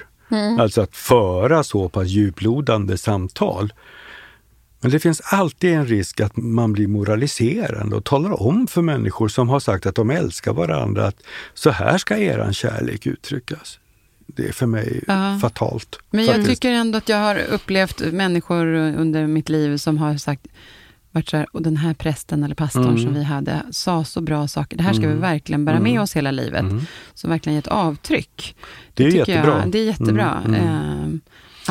alltså 0.60 0.82
att 0.82 0.96
föra 0.96 1.64
så 1.64 1.90
pass 1.90 2.08
djuplodande 2.08 2.98
samtal 2.98 3.74
men 4.82 4.92
det 4.92 5.00
finns 5.00 5.22
alltid 5.26 5.74
en 5.74 5.86
risk 5.86 6.20
att 6.22 6.38
man 6.38 6.74
blir 6.74 6.88
moraliserande 6.88 7.96
och 7.96 8.04
talar 8.06 8.42
om 8.42 8.68
för 8.68 8.82
människor 8.82 9.28
som 9.28 9.50
har 9.50 9.60
sagt 9.60 9.86
att 9.86 9.96
de 9.96 10.10
älskar 10.10 10.54
varandra 10.54 11.08
att 11.08 11.22
så 11.54 11.70
här 11.70 11.98
ska 11.98 12.18
eran 12.18 12.54
kärlek 12.54 13.08
uttryckas. 13.08 13.80
Det 14.28 14.48
är 14.48 14.52
för 14.54 14.66
mig 14.66 15.04
Ja. 15.08 15.40
fatalt. 15.42 16.00
Men 16.10 16.26
jag 16.26 16.36
faktiskt. 16.36 16.50
tycker 16.62 16.72
ändå 16.76 16.98
att 16.98 17.10
jag 17.10 17.18
har 17.18 17.36
upplevt 17.38 18.00
människor 18.14 18.66
under 18.76 19.28
mitt 19.28 19.50
liv 19.50 19.78
som 19.78 19.98
har 19.98 20.18
sagt, 20.18 20.48
varit 21.12 21.30
så 21.30 21.38
här, 21.38 21.48
och 21.52 21.62
den 21.62 21.78
här 21.78 21.94
prästen 21.94 22.44
eller 22.44 22.56
pastorn 22.56 22.84
Mm. 22.88 23.04
som 23.04 23.14
vi 23.14 23.24
hade 23.24 23.62
sa 23.72 24.04
så 24.04 24.22
bra 24.22 24.48
saker. 24.48 24.78
Det 24.78 24.84
här 24.84 24.94
ska 24.94 25.02
vi 25.02 25.08
Mm. 25.08 25.22
verkligen 25.22 25.66
bära 25.66 25.78
Mm. 25.78 25.92
med 25.94 26.02
oss 26.02 26.16
hela 26.16 26.32
livet. 26.32 26.62
Mm. 26.62 26.82
Som 27.14 27.30
verkligen 27.30 27.56
gett 27.56 27.68
avtryck. 27.68 28.56
Det 28.94 29.04
är 29.04 29.12
tycker 29.12 29.32
jättebra. 29.32 29.60
Jag, 29.64 29.72
det 29.72 29.80
är 29.80 29.86
jättebra. 29.86 30.42
Mm, 30.46 30.64
Eh, 30.64 31.20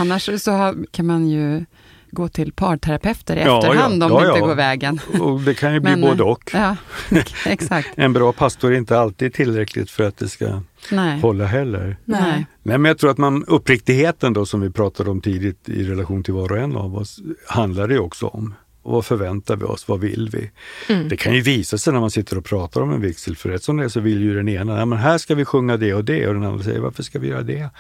annars 0.01 0.31
så 0.43 0.51
har, 0.53 0.77
kan 0.91 1.07
man 1.07 1.29
ju 1.29 1.65
gå 2.11 2.29
till 2.29 2.53
parterapeuter 2.53 3.37
i 3.37 3.43
Ja, 3.43 3.59
efterhand 3.59 4.03
ja. 4.03 4.07
om 4.07 4.13
Ja, 4.13 4.21
det 4.21 4.27
inte 4.27 4.39
ja. 4.41 4.47
går 4.47 4.55
vägen. 4.55 5.01
Och 5.21 5.41
det 5.41 5.55
kan 5.55 5.75
ju 5.75 5.81
bli 5.81 5.91
Men, 5.91 6.01
både 6.01 6.23
och. 6.23 6.51
Ja, 6.53 6.77
exakt. 7.47 7.89
En 7.95 8.13
bra 8.13 8.33
pastor 8.33 8.73
är 8.73 8.77
inte 8.77 8.99
alltid 8.99 9.35
tillräckligt 9.35 9.91
för 9.91 10.05
att 10.05 10.17
det 10.17 10.29
ska 10.29 10.61
Nej. 10.91 11.21
hålla 11.21 11.45
heller. 11.45 11.97
Nej. 12.05 12.47
Nej, 12.63 12.79
men 12.79 12.85
jag 12.85 12.99
tror 12.99 13.11
att 13.11 13.19
man, 13.19 13.45
uppriktigheten 13.45 14.33
då 14.33 14.47
som 14.47 14.61
vi 14.61 14.71
pratade 14.71 15.11
om 15.11 15.21
tidigt 15.21 15.69
i 15.69 15.85
relation 15.85 16.23
till 16.23 16.35
var 16.35 16.53
och 16.53 16.59
en 16.59 16.77
av 16.77 16.97
oss, 16.97 17.21
handlar 17.47 17.89
det 17.89 17.99
också 17.99 18.27
om. 18.27 18.55
Och 18.83 18.93
vad 18.95 19.05
förväntar 19.05 19.57
vi 19.57 19.65
oss? 19.65 19.89
Vad 19.89 20.01
vill 20.01 20.31
vi? 20.33 20.51
Mm. 20.95 21.09
Det 21.09 21.17
kan 21.17 21.35
ju 21.35 21.41
visa 21.41 21.79
sig 21.79 21.93
när 21.93 22.01
man 22.01 22.11
sitter 22.11 22.39
och 22.39 22.45
pratar 22.45 22.81
om 22.81 22.93
en 22.93 23.01
vigselförrätt. 23.01 23.63
Som 23.63 23.77
det 23.77 23.85
är 23.85 23.89
så 23.89 24.01
vill 24.01 24.23
ju 24.23 24.35
den 24.35 24.49
ena, 24.49 24.75
Nej, 24.77 24.87
men 24.87 24.99
här 24.99 25.19
ska 25.19 25.35
vi 25.35 25.45
sjunga 25.45 25.77
det 25.77 25.95
och 25.95 26.05
det 26.05 26.29
och 26.29 26.35
den 26.35 26.45
andra 26.45 26.65
säger 26.65 26.81
varför 26.81 27.03
ska 27.03 27.19
vi 27.19 27.29
göra 27.29 27.43
det? 27.43 27.71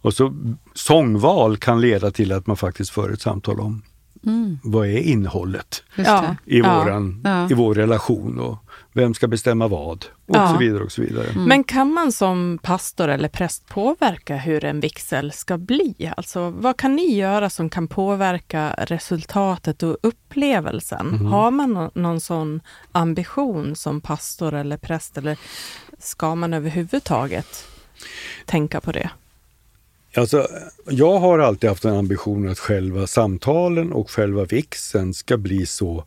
Och 0.00 0.14
så 0.14 0.34
sångval 0.74 1.56
kan 1.56 1.80
leda 1.80 2.10
till 2.10 2.32
att 2.32 2.46
man 2.46 2.56
faktiskt 2.56 2.90
för 2.90 3.10
ett 3.12 3.20
samtal 3.20 3.60
om 3.60 3.82
Mm, 4.26 4.58
vad 4.62 4.86
är 4.86 4.98
innehållet 4.98 5.82
Ja. 5.96 6.36
i, 6.44 6.58
Ja. 6.58 6.78
våran, 6.84 7.20
Ja. 7.24 7.50
i 7.50 7.54
vår 7.54 7.74
relation 7.74 8.38
och 8.40 8.56
vem 8.92 9.14
ska 9.14 9.28
bestämma 9.28 9.68
vad 9.68 10.04
och 10.26 10.36
Ja. 10.36 10.48
så 10.52 10.56
vidare 10.58 10.82
och 10.84 10.92
så 10.92 11.02
vidare. 11.02 11.26
Mm. 11.30 11.44
Men 11.44 11.64
kan 11.64 11.92
man 11.92 12.12
som 12.12 12.58
pastor 12.62 13.08
eller 13.08 13.28
präst 13.28 13.66
påverka 13.68 14.36
hur 14.36 14.64
en 14.64 14.80
vigsel 14.80 15.32
ska 15.32 15.58
bli? 15.58 16.12
Alltså, 16.16 16.50
vad 16.50 16.76
kan 16.76 16.96
ni 16.96 17.14
göra 17.14 17.50
som 17.50 17.70
kan 17.70 17.88
påverka 17.88 18.74
resultatet 18.78 19.82
och 19.82 19.96
upplevelsen? 20.02 21.06
Mhm. 21.06 21.26
Har 21.26 21.50
man 21.50 21.72
nå- 21.74 21.90
någon 21.94 22.20
sån 22.20 22.60
ambition 22.92 23.76
som 23.76 24.00
pastor 24.00 24.54
eller 24.54 24.76
präst 24.76 25.18
eller 25.18 25.38
ska 25.98 26.34
man 26.34 26.54
överhuvudtaget 26.54 27.64
tänka 28.46 28.80
på 28.80 28.92
det? 28.92 29.10
Alltså, 30.18 30.48
jag 30.88 31.18
har 31.18 31.38
alltid 31.38 31.70
haft 31.70 31.84
en 31.84 31.96
ambition 31.96 32.48
att 32.48 32.58
själva 32.58 33.06
samtalen 33.06 33.92
och 33.92 34.10
själva 34.10 34.44
vigseln 34.44 35.14
ska 35.14 35.36
bli 35.36 35.66
så 35.66 36.04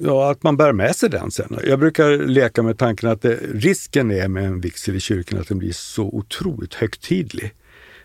Ja, 0.00 0.30
att 0.30 0.42
man 0.42 0.56
bär 0.56 0.72
med 0.72 0.96
sig 0.96 1.10
den 1.10 1.30
sen. 1.30 1.58
Jag 1.66 1.78
brukar 1.78 2.10
leka 2.26 2.62
med 2.62 2.78
tanken 2.78 3.10
att 3.10 3.22
det, 3.22 3.38
risken 3.54 4.10
är 4.10 4.28
med 4.28 4.44
en 4.44 4.60
vigsel 4.60 4.96
i 4.96 5.00
kyrkan 5.00 5.40
att 5.40 5.48
den 5.48 5.58
blir 5.58 5.72
så 5.72 6.02
otroligt 6.02 6.74
högtidlig. 6.74 7.54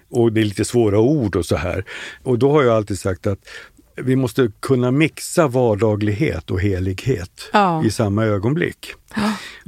Och 0.10 0.34
det 0.34 0.42
är 0.42 0.46
lite 0.46 0.66
svåra 0.66 1.00
ord 1.00 1.36
och 1.36 1.46
så 1.46 1.56
här. 1.56 1.86
Och 2.24 2.40
då 2.40 2.52
har 2.52 2.64
jag 2.64 2.76
alltid 2.76 3.00
sagt 3.00 3.28
att 3.28 3.48
vi 4.04 4.16
måste 4.16 4.52
kunna 4.60 4.92
mixa 4.92 5.48
vardaglighet 5.48 6.52
och 6.52 6.62
helighet 6.62 7.50
Ja. 7.54 7.84
i 7.86 7.92
samma 7.92 8.26
ögonblick. 8.26 8.88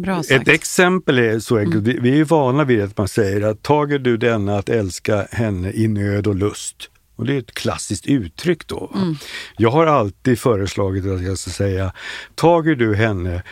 Sagt. 0.05 0.31
Ett 0.31 0.47
exempel 0.47 1.19
är 1.19 1.39
så 1.39 1.57
enkelt, 1.57 1.83
vi- 1.87 1.99
vi 2.01 2.19
är 2.19 2.23
vana 2.25 2.63
vid 2.63 2.81
att 2.81 2.97
man 2.97 3.07
säger 3.07 3.41
att 3.41 3.63
tager 3.63 3.99
du 3.99 4.17
denna 4.17 4.57
att 4.57 4.69
älska 4.69 5.27
henne 5.31 5.71
i 5.71 5.87
nöd 5.87 6.27
och 6.27 6.35
lust. 6.35 6.75
Och 7.15 7.25
det 7.25 7.33
är 7.33 7.39
ett 7.39 7.53
klassiskt 7.53 8.05
uttryck 8.05 8.67
då. 8.67 8.91
va? 8.93 9.15
Jag 9.57 9.71
har 9.71 9.85
alltid 9.87 10.39
föreslagit 10.39 11.05
att 11.05 11.21
jag 11.23 11.37
ska 11.37 11.51
säga, 11.51 11.93
tager 12.35 12.75
du 12.75 12.95
henne 12.95 13.43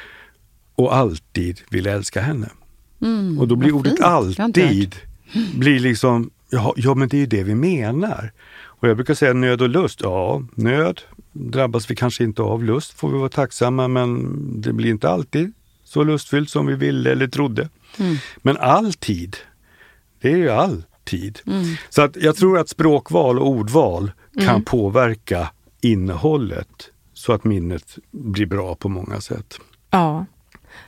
och 0.76 0.96
alltid 0.96 1.62
vill 1.70 1.88
älska 1.88 2.22
henne. 2.22 2.50
Mm, 3.02 3.40
Och 3.40 3.48
då 3.48 3.56
blir 3.56 3.72
ordet 3.72 3.92
fint. 3.92 4.02
Alltid, 4.02 4.96
blir 5.56 5.80
liksom, 5.80 6.30
ja, 6.50 6.74
ja 6.78 6.94
men 6.94 7.08
det 7.10 7.18
är 7.18 7.20
ju 7.20 7.26
det 7.26 7.44
vi 7.44 7.56
menar. 7.56 8.32
Och 8.80 8.90
jag 8.90 8.98
brukar 8.98 9.14
säga 9.14 9.34
nöd 9.34 9.62
och 9.62 9.70
lust, 9.70 10.02
ja 10.04 10.44
nöd 10.56 11.02
drabbas 11.32 11.92
vi 11.92 11.96
kanske 11.96 12.24
inte 12.24 12.42
av, 12.42 12.64
lust 12.64 12.94
får 12.94 13.10
vi 13.10 13.18
vara 13.18 13.30
tacksamma 13.30 13.88
men 13.88 14.32
det 14.62 14.74
blir 14.74 14.90
inte 14.90 15.10
alltid 15.10 15.54
så 15.84 16.04
lustfyllt 16.04 16.50
som 16.50 16.66
vi 16.66 16.76
ville 16.76 17.12
eller 17.12 17.28
trodde. 17.28 17.70
Mm. 18.00 18.16
Men 18.38 18.58
all 18.58 18.94
tid, 18.94 19.38
det 20.22 20.32
är 20.32 20.38
ju 20.38 20.50
all 20.50 20.84
tid. 21.04 21.40
Mm. 21.46 21.76
Så 21.90 22.02
att 22.02 22.16
jag 22.16 22.36
tror 22.36 22.60
att 22.60 22.70
språkval 22.70 23.40
och 23.40 23.48
ordval 23.48 24.12
kan 24.46 24.64
påverka 24.64 25.52
innehållet 25.82 26.92
så 27.14 27.34
att 27.34 27.44
minnet 27.44 27.98
blir 28.12 28.46
bra 28.46 28.76
på 28.76 28.90
många 28.90 29.22
sätt. 29.22 29.60
Ja. 29.90 30.26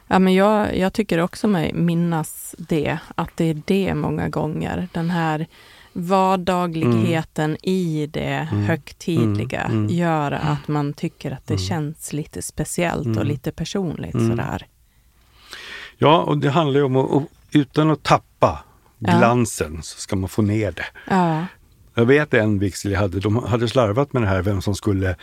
Ja, 0.08 0.20
men 0.20 0.34
jag, 0.34 0.78
jag 0.78 0.94
tycker 0.94 1.20
också 1.20 1.48
mig 1.48 1.74
minnas 1.74 2.56
det, 2.58 2.98
att 3.16 3.30
det 3.36 3.50
är 3.50 3.62
det 3.66 3.96
många 3.96 4.30
gånger. 4.30 4.88
Den 4.92 5.10
här 5.10 5.48
vardagligheten 5.94 7.58
i 7.66 8.08
det 8.14 8.48
högtidliga 8.68 9.62
Mm. 9.62 9.78
Mm. 9.78 9.96
gör 9.96 10.32
att 10.32 10.68
man 10.68 10.94
tycker 10.94 11.32
att 11.32 11.48
det 11.48 11.58
känns 11.58 12.14
lite 12.14 12.42
speciellt 12.42 13.08
och 13.08 13.16
Mm. 13.16 13.28
lite 13.28 13.52
personligt 13.52 14.14
Mm. 14.14 14.30
sådär. 14.30 14.66
Ja, 15.98 16.18
och 16.22 16.38
det 16.38 16.50
handlar 16.50 16.80
ju 16.80 16.86
om 16.86 16.96
att, 16.96 17.24
utan 17.52 17.92
att 17.92 18.04
tappa 18.04 18.64
Ja. 19.00 19.18
glansen 19.18 19.84
så 19.84 20.00
ska 20.00 20.16
man 20.16 20.30
få 20.30 20.42
ner 20.42 20.72
det. 20.72 20.86
Ja. 21.10 21.46
Jag 21.96 22.06
vet 22.06 22.34
en 22.34 22.60
vigsel 22.60 22.92
jag 22.92 23.00
hade, 23.00 23.20
de 23.20 23.44
hade 23.44 23.68
slarvat 23.68 24.14
med 24.14 24.22
det 24.22 24.28
här, 24.28 24.42
vem 24.42 24.62
som 24.62 24.76
skulle, 24.76 25.16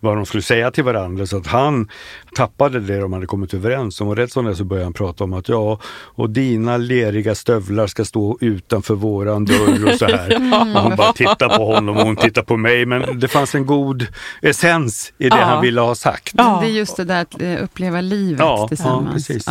vad 0.00 0.16
de 0.16 0.26
skulle 0.26 0.42
säga 0.42 0.70
till 0.70 0.84
varandra. 0.84 1.26
Så 1.26 1.36
att 1.36 1.46
han 1.46 1.88
tappade 2.34 2.80
det 2.80 3.00
de 3.00 3.12
hade 3.12 3.26
kommit 3.26 3.54
överens 3.54 4.00
om. 4.00 4.08
Och 4.08 4.16
rätt 4.16 4.32
som 4.32 4.44
det 4.44 4.56
så 4.56 4.64
började 4.64 4.86
han 4.86 4.92
prata 4.92 5.24
om 5.24 5.32
att 5.32 5.48
ja, 5.48 5.80
och 5.86 6.30
dina 6.30 6.76
leriga 6.76 7.34
stövlar 7.34 7.86
ska 7.86 8.04
stå 8.04 8.38
utanför 8.40 8.94
våran 8.94 9.44
dörr 9.44 9.86
och 9.92 9.98
så 9.98 10.06
här. 10.06 10.34
Och 10.76 10.82
hon 10.82 10.96
bara 10.96 11.12
tittar 11.12 11.56
på 11.58 11.74
honom 11.74 11.96
och 11.96 12.02
hon 12.02 12.16
tittar 12.16 12.42
på 12.42 12.56
mig. 12.56 12.86
Men 12.86 13.20
det 13.20 13.28
fanns 13.28 13.54
en 13.54 13.66
god 13.66 14.06
essens 14.42 15.12
i 15.18 15.28
det 15.28 15.36
Ja. 15.36 15.44
han 15.44 15.62
ville 15.62 15.80
ha 15.80 15.94
sagt. 15.94 16.32
Ja. 16.36 16.58
Det 16.62 16.66
är 16.66 16.70
just 16.70 16.96
det 16.96 17.04
där 17.04 17.22
att 17.22 17.42
eh, 17.42 17.62
uppleva 17.64 18.00
livet 18.00 18.40
Ja, 18.40 18.68
tillsammans. 18.68 19.30
ja, 19.30 19.34
precis. 19.34 19.48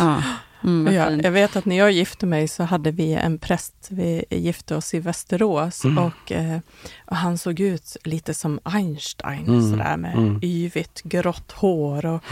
Mm, 0.64 0.84
vad 0.84 0.94
Ja, 0.94 1.08
fint. 1.08 1.24
jag 1.24 1.30
vet 1.30 1.56
att 1.56 1.64
när 1.64 1.76
jag 1.76 1.92
gifte 1.92 2.26
mig 2.26 2.48
så 2.48 2.62
hade 2.62 2.90
vi 2.90 3.12
en 3.12 3.38
präst, 3.38 3.74
vi 3.88 4.24
gifte 4.30 4.76
oss 4.76 4.94
i 4.94 4.98
Västerås 5.00 5.84
Mm. 5.84 5.98
och, 5.98 6.32
eh, 6.32 6.58
och 7.04 7.16
han 7.16 7.38
såg 7.38 7.60
ut 7.60 7.96
lite 8.04 8.34
som 8.34 8.60
Einstein, 8.64 9.46
Mm, 9.48 9.70
sådär 9.70 9.96
med 9.96 10.14
mm. 10.14 10.40
yvigt 10.42 11.02
grått 11.02 11.52
hår 11.52 12.06
och, 12.06 12.22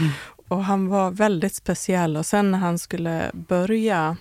och 0.47 0.63
han 0.63 0.87
var 0.87 1.11
väldigt 1.11 1.55
speciell 1.55 2.17
och 2.17 2.25
sen 2.25 2.51
när 2.51 2.59
han 2.59 2.79
skulle 2.79 3.31
börja 3.33 4.17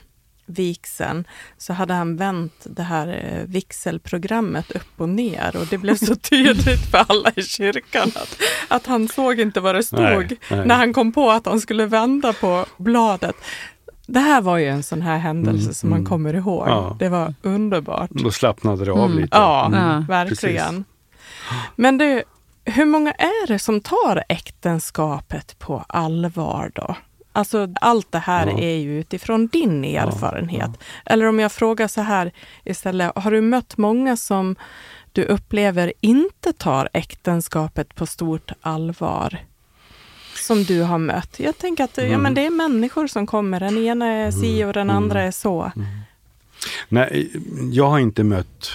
vigseln 0.46 1.24
så 1.58 1.72
hade 1.72 1.94
han 1.94 2.16
vänt 2.16 2.52
det 2.64 2.82
här 2.82 3.08
eh, 3.08 3.44
vigselprogrammet 3.46 4.70
upp 4.70 5.00
och 5.00 5.08
ner 5.08 5.56
och 5.56 5.66
det 5.66 5.78
blev 5.78 5.96
så 5.96 6.14
tydligt 6.30 6.90
för 6.90 7.04
alla 7.08 7.32
i 7.36 7.42
kyrkan 7.42 8.12
att, 8.14 8.38
att 8.68 8.86
han 8.86 9.08
såg 9.08 9.40
inte 9.40 9.60
vad 9.60 9.74
det 9.74 9.82
stod 9.82 10.00
Nej, 10.00 10.38
nej. 10.50 10.66
när 10.66 10.74
han 10.76 10.92
kom 10.92 11.12
på 11.12 11.30
att 11.30 11.46
han 11.46 11.60
skulle 11.60 11.86
vända 11.86 12.32
på 12.32 12.66
bladet. 12.78 13.36
Det 14.12 14.20
här 14.20 14.40
var 14.40 14.58
ju 14.58 14.68
en 14.68 14.82
sån 14.82 15.02
här 15.02 15.18
händelse 15.18 15.62
Mm, 15.64 15.74
som 15.74 15.90
man 15.90 15.98
mm. 15.98 16.08
kommer 16.08 16.34
ihåg. 16.34 16.68
Ja. 16.68 16.96
Det 16.98 17.08
var 17.08 17.34
underbart. 17.42 18.10
Då 18.10 18.30
slappnade 18.30 18.84
det 18.84 18.92
av 18.92 19.10
Mm. 19.10 19.28
Ja, 19.30 19.70
Ja, 19.72 20.04
verkligen. 20.08 20.84
Men 21.76 21.98
du, 21.98 22.22
hur 22.64 22.84
många 22.84 23.12
är 23.12 23.46
det 23.46 23.58
som 23.58 23.80
tar 23.80 24.24
äktenskapet 24.28 25.58
på 25.58 25.84
allvar 25.88 26.70
då? 26.74 26.96
Alltså 27.32 27.68
allt 27.80 28.12
det 28.12 28.18
här 28.18 28.46
Ja. 28.46 28.58
är 28.58 28.76
ju 28.76 29.00
utifrån 29.00 29.46
din 29.46 29.84
erfarenhet. 29.84 30.70
Eller 31.06 31.26
om 31.26 31.38
jag 31.40 31.52
frågar 31.52 31.88
så 31.88 32.00
här 32.00 32.32
istället, 32.64 33.12
har 33.18 33.30
du 33.30 33.40
mött 33.40 33.76
många 33.76 34.16
som 34.16 34.56
du 35.12 35.24
upplever 35.24 35.92
inte 36.00 36.52
tar 36.52 36.88
äktenskapet 36.92 37.94
på 37.94 38.06
stort 38.06 38.52
allvar? 38.60 39.38
Som 40.42 40.64
du 40.64 40.82
har 40.82 40.98
mött. 40.98 41.40
Jag 41.40 41.58
tänker 41.58 41.84
att 41.84 41.96
ja, 41.96 42.02
Mm. 42.04 42.20
men 42.22 42.34
det 42.34 42.46
är 42.46 42.50
människor 42.50 43.06
som 43.06 43.26
kommer. 43.26 43.60
Den 43.60 43.78
ena 43.78 44.06
är 44.06 44.30
si 44.30 44.64
och 44.64 44.72
den 44.72 44.90
andra 44.90 45.22
är 45.22 45.30
så. 45.30 45.72
Nej, 46.88 47.30
jag 47.72 47.88
har 47.90 47.98
inte 47.98 48.24
mött, 48.24 48.70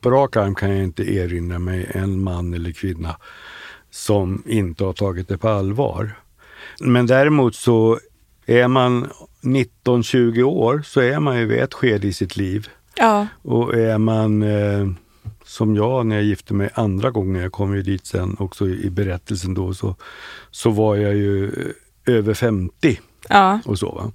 på 0.00 0.10
rak 0.10 0.36
arm 0.36 0.54
kan 0.54 0.70
jag 0.70 0.84
inte 0.84 1.14
erinra 1.14 1.58
mig 1.58 1.90
en 1.94 2.22
man 2.22 2.54
eller 2.54 2.72
kvinna 2.72 3.16
som 3.90 4.42
inte 4.46 4.84
har 4.84 4.92
tagit 4.92 5.28
det 5.28 5.38
på 5.38 5.48
allvar. 5.48 6.10
Men 6.80 7.06
däremot 7.06 7.54
så 7.54 7.98
är 8.46 8.68
man 8.68 9.08
19-20 9.42 10.42
år 10.42 10.82
så 10.84 11.00
är 11.00 11.20
man 11.20 11.38
ju 11.38 11.46
vid 11.46 11.58
ett 11.58 11.74
skede 11.74 12.06
i 12.06 12.12
sitt 12.12 12.36
liv. 12.36 12.68
Ja. 12.96 13.26
Och 13.42 13.74
är 13.74 13.98
man 13.98 14.42
eh, 14.42 14.86
som 15.48 15.76
jag 15.76 16.06
när 16.06 16.16
jag 16.16 16.24
gifte 16.24 16.54
mig 16.54 16.70
andra 16.74 17.10
gången, 17.10 17.42
jag 17.42 17.52
kom 17.52 17.74
ju 17.76 17.82
dit 17.82 18.06
sen 18.06 18.36
också 18.38 18.68
i 18.68 18.90
berättelsen 18.90 19.54
då, 19.54 19.74
så, 19.74 19.96
så 20.50 20.70
var 20.70 20.96
jag 20.96 21.14
ju 21.16 21.46
eh, 22.06 22.14
över 22.14 22.34
50 22.34 23.00
Ja. 23.28 23.60
och 23.64 23.78
så. 23.78 23.92
Va? 23.92 24.12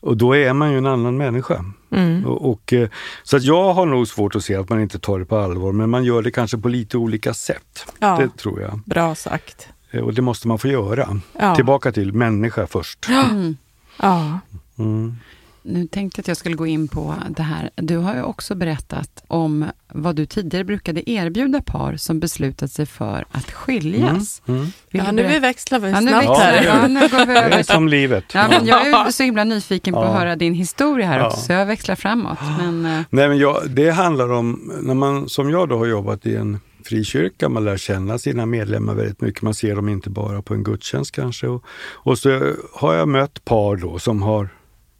Och 0.00 0.16
då 0.16 0.36
är 0.36 0.52
man 0.52 0.72
ju 0.72 0.78
en 0.78 0.86
annan 0.86 1.16
människa. 1.16 1.64
Mm. 1.90 2.26
Och, 2.26 2.50
och, 2.50 2.72
eh, 2.72 2.88
så 3.22 3.36
att 3.36 3.42
jag 3.42 3.74
har 3.74 3.86
nog 3.86 4.08
svårt 4.08 4.34
att 4.36 4.44
se 4.44 4.54
att 4.56 4.68
man 4.68 4.80
inte 4.80 4.98
tar 4.98 5.18
det 5.18 5.24
på 5.24 5.36
allvar, 5.38 5.72
men 5.72 5.90
man 5.90 6.04
gör 6.04 6.22
det 6.22 6.30
kanske 6.30 6.58
på 6.58 6.68
lite 6.68 6.96
olika 6.96 7.34
sätt. 7.34 7.86
Ja. 7.98 8.16
Det 8.20 8.36
tror 8.36 8.60
jag. 8.60 8.80
Bra 8.86 9.14
sagt. 9.14 9.68
Eh, 9.90 10.00
Och 10.00 10.14
det 10.14 10.22
måste 10.22 10.48
man 10.48 10.58
få 10.58 10.68
göra. 10.68 11.20
Ja. 11.32 11.54
Tillbaka 11.56 11.92
till 11.92 12.12
människa 12.12 12.66
först. 12.66 13.08
Mm. 13.08 13.56
Ja. 14.02 14.38
Mm. 14.78 15.16
Nu 15.62 15.86
tänkte 15.86 16.18
jag 16.18 16.22
att 16.22 16.28
jag 16.28 16.36
skulle 16.36 16.54
gå 16.56 16.66
in 16.66 16.88
på 16.88 17.14
det 17.28 17.42
här. 17.42 17.70
Du 17.74 17.96
har 17.96 18.14
ju 18.14 18.22
också 18.22 18.54
berättat 18.54 19.24
om 19.28 19.64
vad 19.92 20.16
du 20.16 20.26
tidigare 20.26 20.64
brukade 20.64 21.10
erbjuda 21.10 21.62
par 21.62 21.96
som 21.96 22.20
beslutat 22.20 22.72
sig 22.72 22.86
för 22.86 23.24
att 23.32 23.50
skiljas. 23.50 24.42
Mm. 24.46 24.60
Vill 24.90 25.02
ja, 25.06 25.12
nu 25.12 25.22
berätta- 25.22 25.40
växlar 25.40 25.78
vi 25.78 25.90
Ja, 25.90 26.00
nu 26.00 26.08
snabbt 26.08 26.24
Ja, 26.24 26.38
det 26.46 26.52
det. 26.58 26.64
gör 26.64 26.74
Ja, 26.76 26.82
vi. 26.86 26.92
nu 26.94 27.00
går 27.00 27.26
vi 27.26 27.34
Det 27.34 27.40
över 27.40 27.58
är 27.58 27.62
som 27.62 27.88
livet. 27.88 28.24
Ja, 28.34 28.46
men 28.50 28.66
jag 28.66 28.86
är 28.86 29.10
så 29.10 29.22
himla 29.22 29.44
nyfiken 29.44 29.94
på 29.94 30.00
att 30.00 30.12
Ja. 30.12 30.18
höra 30.18 30.36
din 30.36 30.54
historia 30.54 31.06
här 31.06 31.18
Ja. 31.18 31.26
också, 31.26 31.40
så 31.40 31.52
jag 31.52 31.66
växlar 31.66 31.94
framåt. 31.94 32.38
Men, 32.58 32.86
eh, 32.86 33.00
Nej, 33.10 33.28
men 33.28 33.38
jag, 33.38 33.70
det 33.70 33.90
handlar 33.90 34.32
om, 34.32 34.72
när 34.82 34.94
man 34.94 35.28
som 35.28 35.50
jag 35.50 35.68
då 35.68 35.78
har 35.78 35.86
jobbat 35.86 36.26
i 36.26 36.36
en 36.36 36.60
frikyrka, 36.84 37.48
man 37.48 37.64
lär 37.64 37.76
känna 37.76 38.18
sina 38.18 38.46
medlemmar 38.46 38.94
väldigt 38.94 39.20
mycket. 39.20 39.42
Man 39.42 39.54
ser 39.54 39.76
dem 39.76 39.88
inte 39.88 40.10
bara 40.10 40.42
på 40.42 40.54
en 40.54 40.62
gudstjänst 40.64 41.12
kanske. 41.12 41.46
Och, 41.48 41.64
och 41.92 42.18
så 42.18 42.52
har 42.74 42.94
jag 42.94 43.08
mött 43.08 43.44
par 43.44 43.76
då 43.76 43.98
som 43.98 44.22
har 44.22 44.48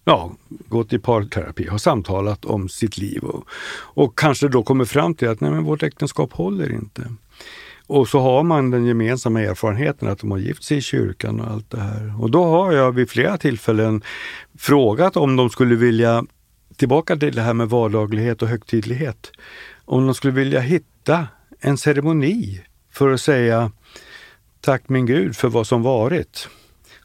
ja, 0.09 0.33
gått 0.69 0.93
i 0.93 0.99
parterapi, 0.99 1.67
har 1.67 1.79
samtalat 1.79 2.45
om 2.45 2.69
sitt 2.69 2.99
liv 2.99 3.25
och, 3.25 3.45
och 3.81 4.19
kanske 4.19 4.49
då 4.49 4.63
kommer 4.63 4.85
fram 4.85 5.15
till 5.15 5.29
att 5.29 5.41
nej, 5.41 5.51
men 5.51 5.65
vårt 5.65 5.83
äktenskap 5.83 6.33
håller 6.33 6.73
inte. 6.73 7.03
Och 7.87 8.09
så 8.09 8.21
har 8.21 8.43
man 8.43 8.71
den 8.71 8.87
gemensamma 8.87 9.41
erfarenheten 9.41 10.09
att 10.09 10.19
de 10.19 10.31
har 10.31 10.39
gift 10.39 10.65
sig 10.65 10.77
i 10.77 10.81
kyrkan 10.81 11.41
och 11.41 11.51
allt 11.51 11.71
det 11.71 11.81
här. 11.81 12.23
Och 12.23 12.31
då 12.31 12.45
har 12.45 12.73
jag 12.73 12.93
vid 12.93 13.11
flera 13.11 13.39
tillfällen 13.39 14.03
frågat 14.59 15.17
om 15.17 15.37
de 15.37 15.51
skulle 15.51 15.75
vilja, 15.75 16.25
tillbaka 16.77 17.17
till 17.17 17.35
det 17.35 17.43
här 17.43 17.55
med 17.55 17.69
vardaglighet 17.69 18.43
och 18.43 18.49
högtidlighet, 18.49 19.31
om 19.85 20.07
de 20.07 20.15
skulle 20.15 20.33
vilja 20.33 20.61
hitta 20.61 21.27
en 21.61 21.79
ceremoni 21.79 22.61
för 22.93 23.11
att 23.13 23.21
säga 23.21 23.73
tack 24.61 24.89
min 24.89 25.07
Gud 25.07 25.37
för 25.37 25.49
vad 25.49 25.67
som 25.67 25.83
varit. 25.83 26.49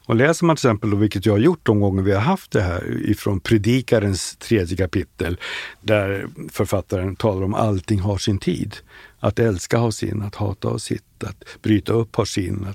Och 0.06 0.16
läser 0.16 0.45
man 0.45 0.56
till 0.56 0.68
exempel, 0.68 0.89
då, 0.89 0.97
vilket 0.97 1.26
jag 1.26 1.34
har 1.34 1.39
gjort 1.39 1.66
de 1.66 1.80
gånger 1.80 2.04
vi 2.04 2.12
har 2.12 2.22
haft 2.22 2.51
det 2.51 2.62
här, 2.62 3.10
ifrån 3.10 3.39
Predikarens 3.39 4.36
tredje 4.36 4.78
kapitel, 4.78 5.38
där 5.82 6.28
författaren 6.51 7.16
talar 7.16 7.43
om 7.43 7.54
allting 7.54 7.99
har 7.99 8.18
sin 8.18 8.39
tid. 8.39 8.76
Att 9.20 9.39
älska 9.39 9.78
har 9.78 9.91
sin, 9.91 10.22
att 10.22 10.36
hata 10.36 10.70
har 10.70 10.78
sitt, 10.78 11.04
att 11.26 11.62
bryta 11.62 11.94
upp 11.94 12.16
har 12.16 12.26
sin 12.26 12.68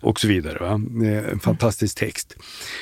och 0.00 0.20
så 0.20 0.28
vidare. 0.28 0.58
Va? 0.60 0.80
Eh, 1.06 1.32
En 1.32 1.40
fantastisk 1.40 1.98
text. 1.98 2.36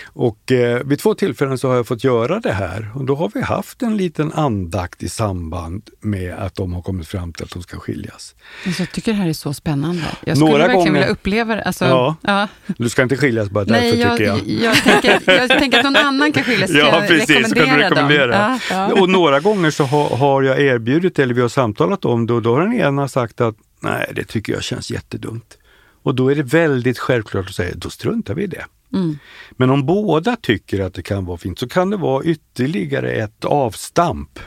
Och 0.06 0.52
eh, 0.52 0.82
vid 0.84 0.98
två 0.98 1.14
tillfällen 1.14 1.58
så 1.58 1.68
har 1.68 1.76
jag 1.76 1.86
fått 1.86 2.04
göra 2.04 2.40
det 2.40 2.52
här 2.52 2.90
och 2.94 3.04
då 3.04 3.14
har 3.16 3.30
vi 3.34 3.42
haft 3.42 3.82
en 3.82 3.96
liten 3.96 4.32
andakt 4.32 5.02
i 5.02 5.08
samband 5.08 5.82
med 6.00 6.34
att 6.34 6.54
de 6.54 6.72
har 6.74 6.82
kommit 6.82 7.08
fram 7.08 7.32
till 7.32 7.44
att 7.44 7.50
de 7.50 7.62
ska 7.62 7.78
skiljas. 7.78 8.34
alltså, 8.66 8.82
jag 8.82 8.92
tycker 8.92 9.12
det 9.12 9.18
här 9.18 9.28
är 9.28 9.32
så 9.32 9.54
spännande. 9.54 10.02
Jag 10.24 10.36
skulle 10.36 10.50
Några 10.50 10.58
verkligen 10.66 10.78
gånger- 10.86 10.92
vilja 10.92 11.06
uppleva 11.08 11.54
det. 11.54 11.62
Alltså, 11.62 11.84
Ja. 11.84 12.16
ja. 12.20 12.48
Du 12.78 12.88
ska 12.88 13.02
inte 13.02 13.16
skiljas 13.16 13.50
bara 13.50 13.64
därför 13.64 13.80
Nej, 13.80 14.00
jag, 14.00 14.12
tycker 14.16 14.24
jag. 14.26 14.48
jag. 14.48 14.76
tänker, 15.02 15.32
jag 15.32 15.48
tänker 15.48 15.78
att 15.78 15.84
någon 15.84 15.96
annan 15.96 16.32
kan 16.32 16.44
skiljas. 16.44 16.70
Ska 16.70 16.78
Ja, 16.78 17.04
precis. 17.08 17.50
Ska 17.50 17.60
du 17.60 17.66
rekommendera 17.66 17.90
rekommendera? 17.90 18.60
Ja. 18.70 18.92
Och 19.00 19.08
några 19.08 19.40
gånger 19.40 19.70
så 19.70 19.84
har, 19.84 20.16
har 20.16 20.42
jag 20.42 20.60
erbjudit 20.60 21.18
eller 21.18 21.34
vi 21.34 21.40
har 21.40 21.48
samtalat 21.48 22.04
om 22.04 22.26
det 22.26 22.32
och 22.32 22.42
då 22.42 22.54
har 22.54 22.60
den 22.60 22.72
ena 22.80 23.08
sagt 23.08 23.40
att 23.40 23.54
nej, 23.80 24.12
det 24.16 24.24
tycker 24.24 24.52
jag 24.52 24.62
känns 24.62 24.90
jättedumt. 24.90 25.58
Och 26.02 26.14
då 26.14 26.28
är 26.28 26.34
det 26.34 26.42
väldigt 26.42 26.98
självklart 26.98 27.48
att 27.48 27.54
säga, 27.54 27.74
då 27.76 27.90
struntar 27.90 28.34
vi 28.34 28.42
i 28.42 28.46
det. 28.46 28.66
Mm. 28.92 29.18
Men 29.50 29.70
om 29.70 29.86
båda 29.86 30.36
tycker 30.36 30.80
att 30.80 30.94
det 30.94 31.02
kan 31.02 31.24
vara 31.24 31.38
fint 31.38 31.58
så 31.58 31.68
kan 31.68 31.90
det 31.90 31.96
vara 31.96 32.24
ytterligare 32.24 33.12
ett 33.12 33.44
avstamp. 33.44 34.38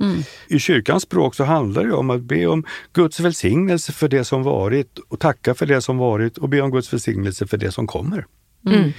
Mm. 0.00 0.22
I 0.48 0.58
kyrkans 0.58 1.02
språk 1.02 1.34
så 1.34 1.44
handlar 1.44 1.84
det 1.84 1.92
om 1.92 2.10
att 2.10 2.22
be 2.22 2.46
om 2.46 2.64
Guds 2.92 3.20
välsignelse 3.20 3.92
för 3.92 4.08
det 4.08 4.24
som 4.24 4.42
varit 4.42 4.98
och 5.08 5.20
tacka 5.20 5.54
för 5.54 5.66
det 5.66 5.82
som 5.82 5.98
varit 5.98 6.38
och 6.38 6.48
be 6.48 6.60
om 6.60 6.70
Guds 6.70 6.92
välsignelse 6.92 7.46
för 7.46 7.56
det 7.56 7.72
som 7.72 7.86
kommer. 7.86 8.26
Mm. 8.66 8.92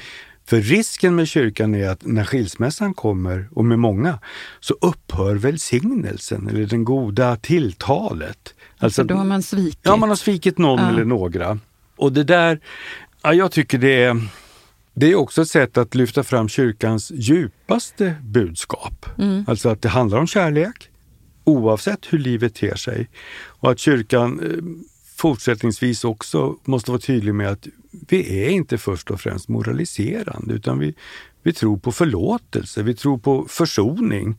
För 0.46 0.62
risken 0.62 1.16
med 1.16 1.28
kyrkan 1.28 1.76
är 1.76 1.90
att 1.90 2.06
när 2.06 2.24
skilsmässan 2.24 2.94
kommer, 2.94 3.50
och 3.52 3.66
med 3.66 3.80
många, 3.80 4.20
så 4.60 4.74
upphör 4.82 5.36
välsignelsen 5.36 6.48
eller 6.48 6.66
den 6.66 6.84
goda 6.84 7.36
tilltalet. 7.36 8.54
Alltså, 8.80 9.04
då 9.04 9.16
har 9.16 9.26
man 9.26 9.44
svikit. 9.44 9.80
Ja, 9.84 9.96
man 9.96 10.10
har 10.10 10.16
svikit 10.16 10.58
någon 10.58 10.80
Ja. 10.80 10.90
eller 10.90 11.06
några. 11.06 11.60
Och 11.96 12.14
det 12.14 12.24
där, 12.24 12.60
ja, 13.22 13.34
jag 13.34 13.52
tycker 13.52 13.78
det 13.78 14.04
är, 14.04 14.28
det 14.94 15.12
är 15.12 15.16
också 15.16 15.42
ett 15.42 15.50
sätt 15.50 15.78
att 15.78 15.96
lyfta 15.96 16.24
fram 16.24 16.50
kyrkans 16.50 17.12
djupaste 17.12 18.16
budskap. 18.22 19.06
Mm. 19.18 19.46
Alltså 19.48 19.70
att 19.70 19.82
det 19.82 19.90
handlar 19.90 20.18
om 20.18 20.28
kärlek, 20.28 20.90
oavsett 21.44 22.06
hur 22.10 22.20
livet 22.20 22.56
ter 22.56 22.76
sig. 22.76 23.10
Och 23.46 23.72
att 23.72 23.80
kyrkan 23.80 24.40
eh, 24.40 24.88
fortsättningsvis 25.16 26.04
också 26.04 26.56
måste 26.66 26.92
vara 26.92 27.02
tydlig 27.02 27.36
med 27.36 27.50
att 27.50 27.68
vi 28.10 28.44
är 28.46 28.50
inte 28.50 28.78
först 28.78 29.12
och 29.12 29.22
främst 29.22 29.48
moraliserande 29.48 30.54
utan 30.54 30.80
vi, 30.80 30.96
vi 31.48 31.54
tror 31.54 31.78
på 31.78 31.91
förlåtelse, 31.91 32.84
vi 32.84 32.95
tror 32.95 33.18
på 33.18 33.45
försoning. 33.50 34.36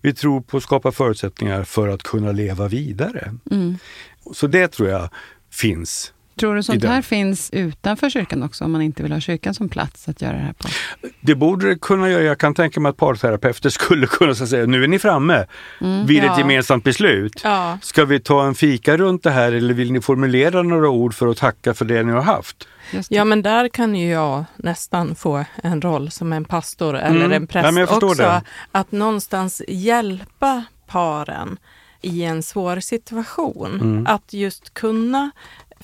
Vi 0.00 0.14
tror 0.14 0.40
på 0.40 0.56
att 0.56 0.62
skapa 0.62 0.92
förutsättningar 0.92 1.64
för 1.64 1.88
att 1.88 2.02
kunna 2.02 2.32
leva 2.32 2.68
vidare. 2.68 3.34
Mm. 3.50 3.78
Så 4.32 4.46
det 4.46 4.68
tror 4.68 4.88
jag 4.88 5.08
finns. 5.50 6.12
Tror 6.36 6.54
du 6.54 6.62
sånt 6.62 6.84
här 6.84 7.02
finns 7.02 7.50
utanför 7.52 8.10
kyrkan 8.10 8.42
också, 8.42 8.64
om 8.64 8.72
man 8.72 8.82
inte 8.82 9.02
vill 9.02 9.12
ha 9.12 9.20
kyrkan 9.20 9.54
som 9.54 9.68
plats 9.68 10.08
att 10.08 10.22
göra 10.22 10.32
det 10.32 10.38
här 10.38 10.52
på? 10.52 10.68
Det 11.20 11.34
borde 11.34 11.68
det 11.68 11.78
kunna 11.80 12.10
göra. 12.10 12.22
Jag 12.22 12.38
kan 12.38 12.54
tänka 12.54 12.80
mig 12.80 12.90
att 12.90 12.96
parterapeuter 12.96 13.70
skulle 13.70 14.06
kunna 14.06 14.34
säga, 14.34 14.66
nu 14.66 14.84
är 14.84 14.88
ni 14.88 14.98
framme 14.98 15.46
vid 16.06 16.18
ett 16.18 16.24
Ja. 16.24 16.38
gemensamt 16.38 16.84
beslut. 16.84 17.40
Ja. 17.44 17.78
Ska 17.82 18.04
vi 18.04 18.20
ta 18.20 18.46
en 18.46 18.54
fika 18.54 18.96
runt 18.96 19.22
det 19.22 19.30
här 19.30 19.52
eller 19.52 19.74
vill 19.74 19.92
ni 19.92 20.00
formulera 20.00 20.62
några 20.62 20.88
ord 20.88 21.14
för 21.14 21.26
att 21.28 21.36
tacka 21.36 21.74
för 21.74 21.84
det 21.84 22.02
ni 22.02 22.12
har 22.12 22.22
haft? 22.22 22.68
Ja, 23.08 23.24
men 23.24 23.42
där 23.42 23.68
kan 23.68 23.94
ju 23.94 24.08
jag 24.10 24.44
nästan 24.56 25.14
få 25.14 25.44
en 25.62 25.82
roll 25.82 26.10
som 26.10 26.32
en 26.32 26.44
pastor 26.44 26.96
eller 26.96 27.20
Mm. 27.24 27.32
en 27.32 27.46
präst 27.46 27.64
Ja, 27.64 27.70
men 27.70 27.80
jag 27.80 27.88
förstår 27.88 28.08
också. 28.10 28.22
det. 28.22 28.42
Att 28.72 28.92
någonstans 28.92 29.62
hjälpa 29.68 30.64
paren 30.86 31.56
i 32.02 32.22
en 32.24 32.42
svår 32.42 32.80
situation. 32.80 33.80
Mm. 33.80 34.06
Att 34.06 34.32
just 34.32 34.74
kunna 34.74 35.30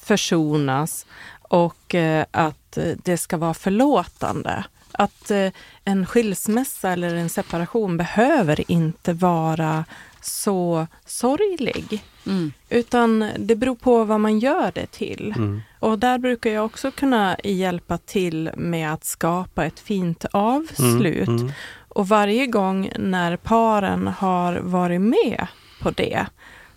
försonas 0.09 1.07
och 1.43 1.95
eh, 1.95 2.25
att 2.31 2.77
eh, 2.77 2.93
det 3.05 3.19
ska 3.19 3.37
vara 3.37 3.55
förlåtande. 3.55 4.65
Att 4.93 5.31
eh, 5.31 5.49
en 5.85 6.07
skilsmässa 6.07 6.93
eller 6.93 7.15
en 7.15 7.29
separation 7.29 7.97
behöver 7.97 8.71
inte 8.71 9.13
vara 9.13 9.85
så 10.21 10.87
sorglig. 11.07 12.05
Mm. 12.27 12.53
Utan 12.69 13.31
det 13.39 13.57
beror 13.57 13.75
på 13.75 14.05
vad 14.05 14.21
man 14.21 14.39
gör 14.39 14.73
det 14.75 14.87
till. 14.87 15.35
Mm. 15.37 15.61
Och 15.79 15.99
där 15.99 16.19
brukar 16.19 16.51
jag 16.51 16.65
också 16.65 16.91
kunna 16.91 17.37
hjälpa 17.45 17.99
till 17.99 18.51
med 18.57 18.93
att 18.93 19.05
skapa 19.05 19.65
ett 19.65 19.81
fint 19.81 20.25
avslut. 20.33 21.29
Mm. 21.29 21.53
Och 21.89 22.09
varje 22.09 22.47
gång 22.47 22.91
när 22.99 23.37
paren 23.37 24.07
har 24.07 24.57
varit 24.57 25.01
med 25.01 25.47
på 25.83 25.91
det 25.91 26.27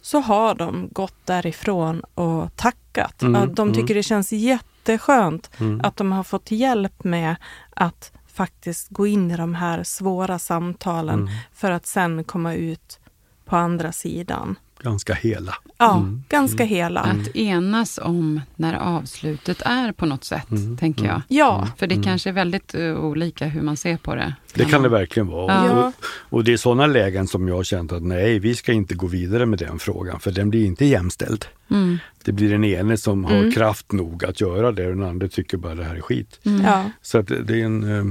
så 0.01 0.19
har 0.19 0.55
de 0.55 0.89
gått 0.91 1.25
därifrån 1.25 1.99
och 2.15 2.55
tackat. 2.55 3.21
Mm, 3.21 3.35
Att 3.43 3.55
de 3.55 3.73
tycker 3.73 3.95
det 3.95 4.03
känns 4.03 4.31
jätteskönt 4.33 5.49
Mm. 5.59 5.81
att 5.83 5.97
de 5.97 6.11
har 6.11 6.23
fått 6.23 6.51
hjälp 6.51 7.03
med 7.03 7.35
att 7.75 8.11
faktiskt 8.27 8.89
gå 8.89 9.07
in 9.07 9.31
i 9.31 9.37
de 9.37 9.55
här 9.55 9.83
svåra 9.83 10.39
samtalen 10.39 11.19
Mm. 11.19 11.33
för 11.53 11.71
att 11.71 11.85
sen 11.85 12.23
komma 12.23 12.53
ut 12.53 12.99
på 13.45 13.55
andra 13.55 13.91
sidan. 13.91 14.55
Ganska 14.83 15.13
hela. 15.13 15.55
Ja, 15.77 15.97
Mm. 15.97 16.23
ganska 16.29 16.63
hela. 16.63 16.99
Att 17.01 17.35
enas 17.35 17.99
om 18.03 18.41
när 18.55 18.73
avslutet 18.73 19.61
är 19.61 19.91
på 19.91 20.05
något 20.05 20.23
sätt, 20.23 20.51
Mm. 20.51 20.77
tänker 20.77 21.05
jag. 21.05 21.21
Ja, 21.27 21.67
För 21.77 21.87
det 21.87 22.03
kanske 22.03 22.29
är 22.29 22.33
väldigt 22.33 22.75
eh, 22.75 22.81
olika 23.05 23.45
hur 23.47 23.61
man 23.61 23.77
ser 23.77 23.97
på 23.97 24.15
det. 24.15 24.33
Det 24.53 24.65
kan 24.65 24.83
det 24.83 24.89
verkligen 24.89 25.27
vara. 25.27 25.53
Ja. 25.67 25.85
Och, 25.87 25.93
och 26.37 26.43
det 26.43 26.53
är 26.53 26.57
sådana 26.57 26.87
lägen 26.87 27.27
som 27.27 27.47
jag 27.47 27.55
har 27.55 27.63
känt 27.63 27.91
att 27.91 28.03
nej, 28.03 28.39
vi 28.39 28.55
ska 28.55 28.73
inte 28.73 28.95
gå 28.95 29.07
vidare 29.07 29.45
med 29.45 29.59
den 29.59 29.79
frågan 29.79 30.19
för 30.19 30.31
den 30.31 30.49
blir 30.49 30.65
inte 30.65 30.85
jämställd. 30.85 31.45
Mm. 31.71 31.97
Det 32.23 32.31
blir 32.31 32.49
den 32.51 32.63
ene 32.63 32.97
som 32.97 33.23
har 33.25 33.35
Mm. 33.37 33.51
kraft 33.51 33.91
nog 33.91 34.25
att 34.25 34.41
göra 34.41 34.71
det 34.71 34.87
och 34.87 34.95
den 34.95 35.03
andra 35.09 35.27
tycker 35.27 35.57
bara 35.57 35.75
det 35.75 35.83
här 35.83 35.95
är 35.95 36.01
skit. 36.01 36.39
Mm. 36.43 36.61
ja. 36.65 36.89
Så 37.01 37.17
att 37.17 37.27
det 37.27 37.43
det 37.43 37.61
är 37.61 37.65
en 37.65 37.97
eh, 37.97 38.05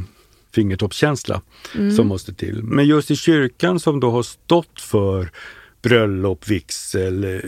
fingertoppskänsla 0.54 1.40
Mm. 1.74 1.96
som 1.96 2.06
måste 2.08 2.34
till. 2.34 2.62
Men 2.62 2.86
just 2.86 3.10
i 3.10 3.16
kyrkan 3.16 3.80
som 3.80 4.00
då 4.00 4.10
har 4.10 4.22
stått 4.22 4.80
för 4.80 5.30
bröllop, 5.82 6.48
vigsel, 6.48 7.40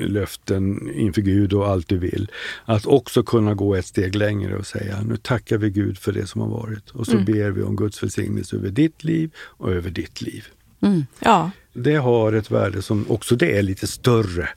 löften 0.00 0.90
inför 0.94 1.22
Gud 1.22 1.52
och 1.52 1.68
allt 1.68 1.88
du 1.88 1.98
vill. 1.98 2.30
Att 2.64 2.86
också 2.86 3.22
kunna 3.22 3.54
gå 3.54 3.74
ett 3.74 3.86
steg 3.86 4.14
längre 4.14 4.56
och 4.56 4.66
säga 4.66 5.02
nu 5.02 5.16
tackar 5.16 5.58
vi 5.58 5.70
Gud 5.70 5.98
för 5.98 6.12
det 6.12 6.26
som 6.26 6.40
har 6.40 6.48
varit 6.48 6.90
och 6.90 7.06
så 7.06 7.12
Mm. 7.12 7.24
ber 7.24 7.50
vi 7.50 7.62
om 7.62 7.76
Guds 7.76 8.02
välsignelse 8.02 8.56
över 8.56 8.70
ditt 8.70 9.04
liv 9.04 9.30
och 9.36 9.72
över 9.72 9.90
ditt 9.90 10.22
liv. 10.22 10.44
Mm. 10.82 11.02
Ja, 11.20 11.50
Det 11.74 11.94
har 11.96 12.32
ett 12.32 12.50
värde 12.50 12.82
som 12.82 13.04
också 13.10 13.36
det 13.36 13.58
är 13.58 13.62
lite 13.62 13.86
större 13.86 14.48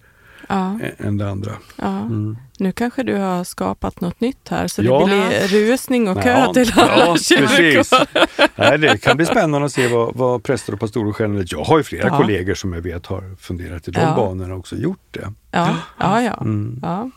ja, 0.50 0.80
än 0.98 1.18
det 1.18 1.30
andra. 1.30 1.52
ja. 1.76 2.00
Mm. 2.00 2.38
Nu 2.60 2.72
kanske 2.72 3.04
du 3.04 3.16
har 3.16 3.44
skapat 3.44 4.02
något 4.02 4.22
nytt 4.22 4.50
här, 4.50 4.68
så 4.68 4.84
Ja. 4.84 5.00
det 5.00 5.06
blir 5.50 5.68
rusning 5.72 6.08
och 6.10 6.24
kö 6.24 6.30
Ja, 6.40 6.54
till 6.54 6.72
alla 6.76 7.06
ja, 7.06 7.18
kyrkor. 7.18 7.48
precis. 7.48 7.94
Nej, 8.56 8.78
det 8.78 8.98
kan 9.02 9.18
bli 9.18 9.26
spännande 9.26 9.66
att 9.66 9.72
se 9.72 9.88
vad, 9.88 10.16
vad 10.16 10.44
präster 10.44 10.74
och 10.74 10.80
pastorer 10.80 11.16
generellt... 11.20 11.52
Jag 11.52 11.64
har 11.64 11.78
ju 11.78 11.84
flera 11.84 12.08
Ja. 12.08 12.18
kollegor 12.18 12.54
som 12.54 12.74
jag 12.74 12.82
vet 12.82 13.06
har 13.06 13.36
funderat 13.40 13.88
i 13.88 13.92
de 13.92 14.02
Ja. 14.02 14.16
banorna 14.16 14.54
och 14.54 14.60
också 14.60 14.76
gjort 14.76 15.08
det. 15.12 15.34
Ja, 15.52 15.76
ja, 16.00 16.22
ja. 16.22 16.34
Mm. 16.42 16.80
ja. 16.82 17.10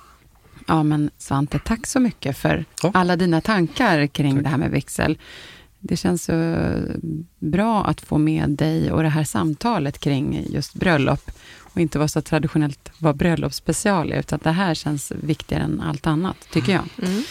Ja, 0.66 0.82
men 0.82 1.10
Svante, 1.18 1.58
tack 1.58 1.86
så 1.86 2.00
mycket 2.00 2.36
för 2.38 2.64
Ja. 2.82 2.90
alla 2.94 3.16
dina 3.16 3.40
tankar 3.40 4.06
kring 4.06 4.34
Tack. 4.34 4.42
det 4.42 4.48
här 4.48 4.56
med 4.58 4.70
vigsel. 4.70 5.18
Det 5.80 5.96
känns 5.96 6.24
så 6.24 6.54
bra 7.38 7.84
att 7.84 8.00
få 8.00 8.18
med 8.18 8.50
dig 8.50 8.92
och 8.92 9.02
det 9.02 9.08
här 9.08 9.24
samtalet 9.24 9.98
kring 9.98 10.44
just 10.48 10.74
bröllop 10.74 11.30
och 11.78 11.82
inte 11.82 11.98
vara 11.98 12.08
så 12.08 12.20
traditionellt 12.20 12.90
vara 12.98 13.14
bröllopsspecial, 13.14 14.12
utan 14.12 14.38
det 14.42 14.50
här 14.50 14.74
känns 14.74 15.10
viktigare 15.10 15.62
än 15.62 15.80
allt 15.80 16.06
annat, 16.06 16.36
tycker 16.52 16.72
jag. 16.72 16.84
Mm. 17.08 17.22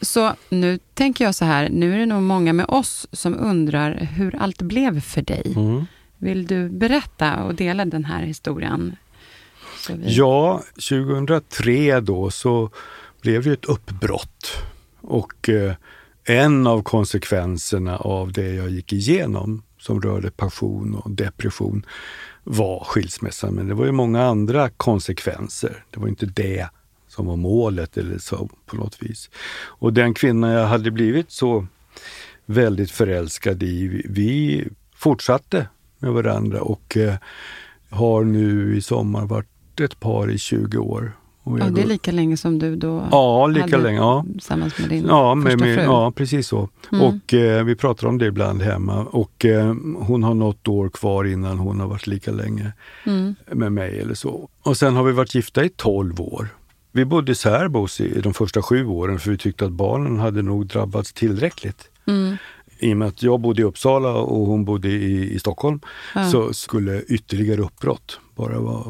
Så 0.00 0.34
nu 0.48 0.78
tänker 0.94 1.24
jag 1.24 1.34
så 1.34 1.44
här, 1.44 1.68
nu 1.68 1.94
är 1.94 1.98
det 1.98 2.06
nog 2.06 2.22
många 2.22 2.52
med 2.52 2.66
oss 2.68 3.06
som 3.12 3.34
undrar 3.38 3.94
hur 4.12 4.36
allt 4.36 4.62
blev 4.62 5.00
för 5.00 5.22
dig. 5.22 5.52
Mm. 5.56 5.84
Vill 6.18 6.46
du 6.46 6.68
berätta 6.68 7.42
och 7.44 7.54
dela 7.54 7.84
den 7.84 8.04
här 8.04 8.22
historien? 8.22 8.96
Så 9.86 9.94
vi- 9.94 10.14
Ja, 10.16 10.62
2003 10.74 12.00
då 12.00 12.30
så 12.30 12.70
blev 13.22 13.42
det 13.44 13.52
ett 13.52 13.64
uppbrott. 13.64 14.52
Och 15.00 15.48
eh, 15.48 15.72
en 16.24 16.66
av 16.66 16.82
konsekvenserna 16.82 17.96
av 17.96 18.32
det 18.32 18.54
jag 18.54 18.70
gick 18.70 18.92
igenom 18.92 19.62
som 19.78 20.00
rörde 20.02 20.30
passion 20.30 20.94
och 20.94 21.10
depression 21.10 21.86
var 22.44 22.84
skilsmässan. 22.84 23.54
Men 23.54 23.68
det 23.68 23.74
var 23.74 23.84
ju 23.86 23.92
många 23.92 24.22
andra 24.24 24.68
konsekvenser. 24.70 25.84
Det 25.90 26.00
var 26.00 26.08
inte 26.08 26.26
det 26.26 26.68
som 27.08 27.26
var 27.26 27.36
målet 27.36 27.96
eller 27.96 28.18
så 28.18 28.48
på 28.66 28.76
något 28.76 29.02
vis. 29.02 29.30
Och 29.66 29.92
den 29.92 30.14
kvinna 30.14 30.52
jag 30.52 30.66
hade 30.66 30.90
blivit 30.90 31.30
så 31.30 31.66
väldigt 32.46 32.90
förälskad 32.90 33.62
i, 33.62 34.02
vi- 34.08 34.68
fortsatte 34.96 35.68
med 35.98 36.12
varandra 36.12 36.60
och 36.62 36.96
eh, 36.96 37.14
har 37.90 38.24
nu 38.24 38.76
i 38.76 38.82
sommar 38.82 39.26
varit 39.26 39.80
ett 39.80 40.00
par 40.00 40.30
i 40.30 40.38
20 40.38 40.78
år. 40.78 41.12
Och 41.42 41.58
Ja, 41.60 41.64
det 41.70 41.82
är 41.82 41.86
lika 41.86 42.12
länge 42.12 42.36
som 42.36 42.58
du 42.58 42.76
då 42.76 43.08
Ja, 43.10 43.46
lika 43.46 43.76
länge. 43.78 43.98
Ja. 43.98 44.24
tillsammans 44.32 44.78
med 44.78 44.88
din 44.88 45.06
Ja, 45.06 45.34
med, 45.34 45.52
första 45.52 45.66
med, 45.66 45.76
fru. 45.76 45.84
ja, 45.84 46.12
precis 46.16 46.46
så. 46.48 46.68
Mm. 46.92 47.04
Och 47.04 47.34
eh, 47.34 47.64
vi 47.64 47.76
pratar 47.76 48.06
om 48.06 48.18
det 48.18 48.26
ibland 48.26 48.62
hemma. 48.62 49.04
Och 49.04 49.44
eh, 49.44 49.74
hon 49.98 50.22
har 50.22 50.34
något 50.34 50.68
år 50.68 50.88
kvar 50.88 51.24
innan 51.24 51.58
hon 51.58 51.80
har 51.80 51.86
varit 51.86 52.06
lika 52.06 52.30
länge 52.30 52.72
Mm. 53.06 53.34
med 53.52 53.72
mig 53.72 54.00
eller 54.00 54.14
så. 54.14 54.48
Och 54.62 54.76
sen 54.76 54.96
har 54.96 55.02
vi 55.04 55.12
varit 55.12 55.34
gifta 55.34 55.64
i 55.64 55.68
12 55.68 56.20
år. 56.20 56.48
Vi 56.92 57.04
bodde 57.04 57.34
särbos 57.34 58.00
i 58.00 58.20
de 58.20 58.34
första 58.34 58.62
sju 58.62 58.86
åren 58.86 59.18
för 59.18 59.30
vi 59.30 59.38
tyckte 59.38 59.64
att 59.64 59.72
barnen 59.72 60.18
hade 60.18 60.42
nog 60.42 60.66
drabbats 60.66 61.12
tillräckligt. 61.12 61.90
Mm. 62.06 62.36
I 62.78 62.92
och 62.92 62.96
med 62.96 63.08
att 63.08 63.22
jag 63.22 63.40
bodde 63.40 63.62
i 63.62 63.64
Uppsala 63.64 64.12
och 64.14 64.46
hon 64.46 64.64
bodde 64.64 64.88
i, 64.88 65.34
i 65.34 65.38
Stockholm 65.38 65.80
Ja. 66.14 66.30
så 66.30 66.52
skulle 66.52 67.02
ytterligare 67.02 67.60
uppbrott 67.60 68.20
bara 68.36 68.60
vara 68.60 68.84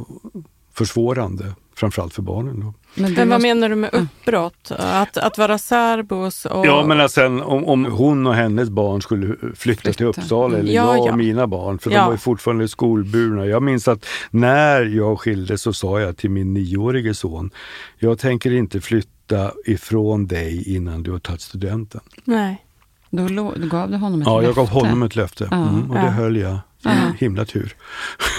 försvårande, 0.74 1.44
framförallt 1.80 2.14
för 2.14 2.22
barnen. 2.22 2.60
Då. 2.60 2.74
Men, 2.94 3.12
Men 3.12 3.28
vad 3.28 3.42
menar 3.42 3.68
du 3.68 3.74
med 3.74 3.90
uppbrott? 3.94 4.70
Att, 4.78 5.16
att 5.16 5.38
vara 5.38 5.58
särbos 5.58 6.44
och... 6.46 6.66
Ja, 6.66 6.84
men 6.86 7.00
alltså, 7.00 7.20
sen, 7.20 7.40
om, 7.42 7.64
om 7.64 7.84
hon 7.84 8.26
och 8.26 8.34
hennes 8.34 8.70
barn 8.70 9.02
skulle 9.02 9.26
flytta, 9.26 9.54
Flytta. 9.56 9.92
till 9.92 10.06
Uppsala 10.06 10.58
eller 10.58 10.72
Ja, 10.72 10.96
jag 10.96 11.06
ja. 11.06 11.10
och 11.12 11.18
mina 11.18 11.46
barn, 11.46 11.78
för 11.78 11.90
Ja. 11.90 11.98
de 11.98 12.04
var 12.06 12.12
ju 12.12 12.18
fortfarande 12.18 12.68
skolburna. 12.68 13.46
Jag 13.46 13.62
minns 13.62 13.88
att 13.88 14.06
när 14.30 14.82
jag 14.82 15.20
skildes 15.20 15.62
så 15.62 15.72
sa 15.72 16.00
jag 16.00 16.16
till 16.16 16.30
min 16.30 16.54
nioårige 16.54 17.14
son, 17.14 17.50
jag 17.98 18.18
tänker 18.18 18.52
inte 18.52 18.80
flytta 18.80 19.50
ifrån 19.66 20.26
dig 20.26 20.74
innan 20.76 21.02
du 21.02 21.10
har 21.12 21.18
tagit 21.18 21.40
studenten. 21.40 22.00
Nej. 22.24 22.64
Då, 23.10 23.28
lo- 23.28 23.54
då 23.56 23.66
gav 23.66 23.90
du 23.90 23.96
honom 23.96 24.20
ett 24.20 24.26
Ja, 24.26 24.34
jag 24.34 24.42
löfte. 24.42 24.60
gav 24.60 24.68
honom 24.68 25.02
ett 25.02 25.16
löfte 25.16 25.48
Ja. 25.50 25.56
mm, 25.68 25.90
och 25.90 25.94
det 25.96 26.02
Ja. 26.02 26.08
höll 26.10 26.36
jag. 26.36 26.58
Ja. 26.82 26.90
Himla 27.18 27.44
tur. 27.44 27.74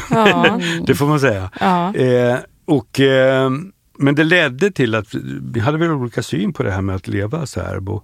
Ja. 0.10 0.60
Det 0.88 0.96
får 0.96 1.06
man 1.08 1.20
säga. 1.20 1.50
ja. 1.60 1.96
Eh, 1.96 2.38
och, 2.66 3.00
eh, 3.00 3.52
men 3.98 4.16
det 4.16 4.24
ledde 4.24 4.72
till 4.72 4.96
att 4.96 5.16
vi 5.54 5.60
hade 5.60 5.78
väl 5.78 5.92
olika 5.92 6.24
syn 6.24 6.54
på 6.54 6.64
det 6.64 6.72
här 6.72 6.82
med 6.82 6.96
att 6.96 7.08
leva 7.08 7.46
särbo. 7.46 8.04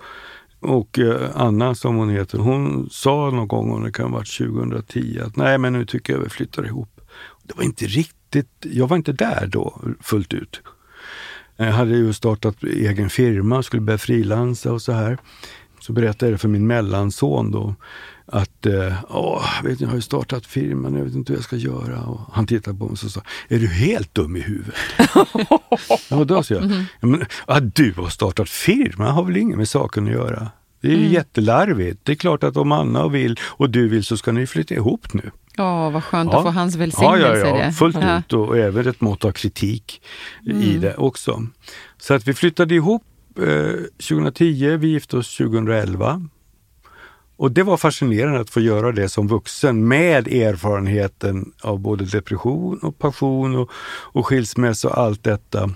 Och 0.60 1.00
eh, 1.00 1.30
Anna 1.36 1.76
som 1.76 1.96
hon 1.96 2.10
heter, 2.10 2.38
hon 2.38 2.90
sa 2.92 3.32
någon 3.32 3.48
gång, 3.48 3.72
och 3.72 3.82
det 3.82 3.92
kan 3.92 4.06
ha 4.06 4.18
varit 4.18 4.38
2010, 4.38 5.20
att 5.26 5.36
nej 5.36 5.58
men 5.58 5.74
nu 5.74 5.86
tycker 5.86 6.14
jag 6.14 6.20
vi 6.20 6.30
flyttar 6.30 6.66
ihop. 6.66 7.02
Det 7.44 7.54
var 7.58 7.64
inte 7.64 7.86
riktigt, 7.86 8.50
jag 8.62 8.88
var 8.88 8.98
inte 8.98 9.14
där 9.14 9.48
då 9.48 9.82
fullt 10.02 10.34
ut. 10.34 10.62
Jag 11.56 11.72
hade 11.72 11.98
ju 11.98 12.14
startat 12.14 12.64
egen 12.64 13.10
firma, 13.10 13.64
skulle 13.64 13.82
börja 13.82 13.98
frilansa 13.98 14.74
och 14.74 14.82
så 14.82 14.92
här. 14.92 15.18
Så 15.80 15.94
berättade 15.94 16.26
jag 16.26 16.34
det 16.34 16.38
för 16.38 16.48
min 16.48 16.68
mellanson 16.68 17.52
då. 17.52 17.76
Att, 18.26 18.66
eh, 18.66 18.94
åh, 19.10 19.64
vet 19.64 19.80
ni, 19.80 19.84
jag 19.84 19.90
har 19.90 19.96
ju 19.96 20.02
startat 20.02 20.46
firman, 20.46 20.96
jag 20.96 21.06
vet 21.06 21.16
inte 21.16 21.32
hur 21.34 21.38
jag 21.38 21.44
ska 21.44 21.56
göra. 21.56 22.02
Och 22.02 22.20
han 22.34 22.48
tittade 22.48 22.78
på 22.78 22.86
mig 22.86 22.92
och 22.92 23.00
sa, 23.12 23.22
är 23.48 23.60
du 23.60 23.68
helt 23.68 24.14
dum 24.16 24.36
i 24.36 24.40
huvudet? 24.40 24.76
ja, 26.10 26.24
då 26.24 26.44
sa 26.44 26.54
jag, 26.54 26.64
ja, 27.00 27.08
men, 27.08 27.26
att 27.46 27.76
du 27.76 27.94
har 27.98 28.10
startat 28.10 28.50
firma 28.50 29.12
har 29.12 29.24
väl 29.24 29.38
inget 29.38 29.58
med 29.58 29.70
saken 29.70 30.06
att 30.06 30.12
göra. 30.14 30.50
Det 30.82 30.88
är 30.88 30.98
ju 30.98 31.08
jättelarvigt. 31.08 32.00
Det 32.04 32.12
är 32.12 32.16
klart 32.16 32.44
att 32.44 32.58
om 32.58 32.72
Anna 32.72 33.08
vill 33.08 33.40
och 33.44 33.70
du 33.70 33.88
vill 33.88 34.04
så 34.04 34.18
ska 34.18 34.32
ni 34.32 34.48
flytta 34.48 34.74
ihop 34.74 35.14
nu. 35.14 35.32
Ja, 35.56 35.90
vad 35.90 36.04
skönt 36.04 36.32
Ja. 36.32 36.38
att 36.38 36.44
få 36.44 36.50
hans 36.52 36.74
Ja, 36.76 36.80
välsignelse 36.80 37.40
ja, 37.40 37.58
ja, 37.60 37.66
det. 37.66 37.72
fullt 37.72 37.98
Ja. 38.02 38.20
ut 38.20 38.34
och 38.34 38.58
även 38.58 38.88
ett 38.88 39.02
mått 39.02 39.26
av 39.26 39.32
kritik 39.32 40.02
i 40.46 40.78
det 40.78 40.96
också. 40.96 41.44
Så 41.98 42.14
att 42.14 42.28
vi 42.28 42.34
flyttade 42.34 42.76
ihop 42.76 43.04
2010, 43.38 44.78
vi 44.78 44.88
gifte 44.88 45.18
oss 45.18 45.38
2011. 45.38 46.28
Och 47.40 47.52
det 47.52 47.64
var 47.64 47.78
fascinerande 47.78 48.40
att 48.40 48.50
få 48.50 48.60
göra 48.60 48.92
det 48.92 49.10
som 49.10 49.28
vuxen 49.28 49.88
med 49.88 50.28
erfarenheten 50.28 51.52
av 51.62 51.80
både 51.80 52.06
depression 52.06 52.78
och 52.78 52.98
passion 52.98 53.56
och, 53.56 53.72
och 54.14 54.26
skilsmässa 54.26 54.88
och 54.90 54.98
allt 54.98 55.24
detta. 55.24 55.70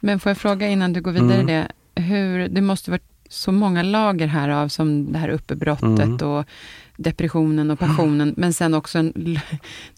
Men 0.00 0.20
får 0.20 0.30
jag 0.30 0.38
fråga 0.38 0.68
innan 0.68 0.92
du 0.92 1.00
går 1.00 1.12
vidare 1.12 1.34
Mm. 1.34 1.46
det, 1.46 1.68
hur, 2.02 2.48
det 2.48 2.60
måste 2.60 2.90
varit 2.90 3.02
så 3.28 3.52
många 3.52 3.82
lager 3.82 4.26
här 4.26 4.48
av 4.48 4.68
som 4.68 5.12
det 5.12 5.18
här 5.18 5.28
uppbrottet 5.28 5.82
Mm. 5.82 6.22
och 6.28 6.44
depressionen 7.00 7.70
och 7.70 7.78
passionen, 7.78 8.34
men 8.36 8.52
sen 8.52 8.74
också 8.74 8.98
en, 8.98 9.12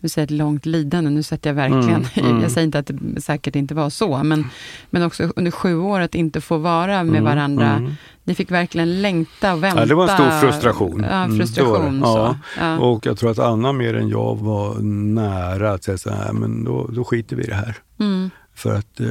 du 0.00 0.08
säger 0.08 0.24
ett 0.26 0.30
långt 0.30 0.66
lidande, 0.66 1.10
nu 1.10 1.22
sätter 1.22 1.50
jag 1.50 1.54
verkligen 1.54 2.06
Mm, 2.16 2.30
mm. 2.30 2.42
jag 2.42 2.50
säger 2.50 2.64
inte 2.64 2.78
att 2.78 2.90
det 3.14 3.20
säkert 3.20 3.56
inte 3.56 3.74
var 3.74 3.90
så, 3.90 4.22
men, 4.22 4.44
men 4.90 5.02
också 5.02 5.32
under 5.36 5.50
sju 5.50 5.76
år 5.76 6.00
att 6.00 6.14
inte 6.14 6.40
få 6.40 6.58
vara 6.58 6.86
med 7.04 7.08
Mm, 7.20 7.24
varandra. 7.24 7.70
mm. 7.76 7.92
Ni 8.24 8.34
fick 8.34 8.50
verkligen 8.50 9.02
längta 9.02 9.54
och 9.54 9.62
vänta. 9.64 9.80
Ja, 9.80 9.86
det 9.86 9.94
var 9.94 10.08
en 10.08 10.14
stor 10.14 10.40
frustration. 10.40 11.06
Ja, 11.10 11.24
Mm, 11.24 11.38
frustration. 11.38 12.00
så. 12.02 12.36
Ja. 12.58 12.78
Och 12.78 13.06
jag 13.06 13.18
tror 13.18 13.30
att 13.30 13.38
Anna 13.38 13.72
mer 13.72 13.94
än 13.94 14.08
jag 14.08 14.38
var 14.38 14.78
nära 15.14 15.72
att 15.72 15.84
säga 15.84 15.98
så 15.98 16.10
här, 16.10 16.32
men 16.32 16.64
då, 16.64 16.86
då 16.92 17.04
skiter 17.04 17.36
vi 17.36 17.42
i 17.42 17.46
det 17.46 17.54
här. 17.54 17.76
Mm. 18.00 18.30
För 18.54 18.74
att 18.74 19.00
eh, 19.00 19.06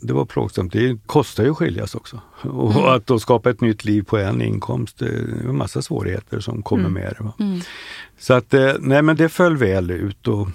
det 0.00 0.12
var 0.12 0.24
plågsamt. 0.24 0.72
Det 0.72 0.98
kostar 1.06 1.44
ju 1.44 1.50
att 1.50 1.56
skiljas 1.56 1.94
också. 1.94 2.20
Och 2.42 2.72
Mm. 2.72 2.84
att 2.84 3.06
då 3.06 3.18
skapa 3.18 3.50
ett 3.50 3.60
nytt 3.60 3.84
liv 3.84 4.02
på 4.02 4.18
en 4.18 4.42
inkomst, 4.42 4.98
det 4.98 5.06
är 5.06 5.48
en 5.48 5.56
massa 5.56 5.82
svårigheter 5.82 6.40
som 6.40 6.62
kommer 6.62 6.88
med 6.88 7.14
det. 7.18 7.44
Mm. 7.44 7.60
Så 8.18 8.34
att, 8.34 8.54
eh, 8.54 8.72
nej 8.78 9.02
men 9.02 9.16
det 9.16 9.28
föll 9.28 9.56
väl 9.56 9.90
ut. 9.90 10.28
Och 10.28 10.48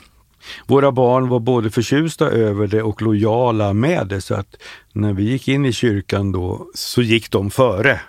våra 0.67 0.91
barn 0.91 1.27
var 1.29 1.39
både 1.39 1.69
förtjusta 1.69 2.29
över 2.29 2.67
det 2.67 2.83
och 2.83 3.01
lojala 3.01 3.73
med 3.73 4.07
det. 4.07 4.21
Så 4.21 4.35
att 4.35 4.55
när 4.93 5.13
vi 5.13 5.23
gick 5.23 5.47
in 5.47 5.65
i 5.65 5.73
kyrkan 5.73 6.31
då 6.31 6.67
så 6.73 7.01
gick 7.01 7.31
de 7.31 7.51
före. 7.51 7.99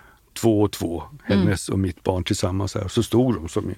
Två 0.41 0.61
och 0.61 0.71
två, 0.71 1.03
hennes 1.23 1.69
och 1.69 1.79
mitt 1.79 2.03
barn 2.03 2.23
tillsammans. 2.23 2.75
Här. 2.75 2.87
Så 2.87 3.03
stod 3.03 3.35
de 3.35 3.47
som 3.49 3.73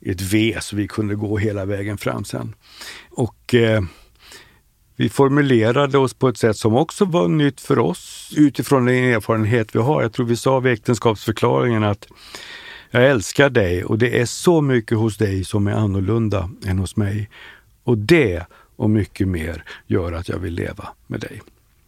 i 0.00 0.10
ett 0.10 0.20
V 0.20 0.58
så 0.60 0.76
vi 0.76 0.88
kunde 0.88 1.14
gå 1.14 1.38
hela 1.38 1.64
vägen 1.64 1.98
fram 1.98 2.24
sen. 2.24 2.54
Och 3.10 3.54
eh, 3.54 3.82
vi 4.96 5.08
formulerade 5.08 5.98
oss 5.98 6.14
på 6.14 6.28
ett 6.28 6.38
sätt 6.38 6.56
som 6.56 6.76
också 6.76 7.04
var 7.04 7.28
nytt 7.28 7.60
för 7.60 7.78
oss 7.78 8.32
utifrån 8.36 8.84
den 8.84 8.94
erfarenhet 8.94 9.74
vi 9.74 9.78
har. 9.78 10.02
Jag 10.02 10.12
tror 10.12 10.26
vi 10.26 10.36
sa 10.36 10.60
vid 10.60 10.72
äktenskapsförklaringen 10.72 11.84
att 11.84 12.08
jag 12.90 13.10
älskar 13.10 13.50
dig 13.50 13.84
och 13.84 13.98
det 13.98 14.20
är 14.20 14.26
så 14.26 14.60
mycket 14.60 14.98
hos 14.98 15.16
dig 15.16 15.44
som 15.44 15.66
är 15.66 15.72
annorlunda 15.72 16.50
än 16.66 16.78
hos 16.78 16.96
mig. 16.96 17.30
Och 17.84 17.98
det 17.98 18.46
och 18.76 18.90
mycket 18.90 19.28
mer 19.28 19.64
gör 19.86 20.12
att 20.12 20.28
jag 20.28 20.38
vill 20.38 20.54
leva 20.54 20.88
med 21.06 21.20
dig. 21.20 21.42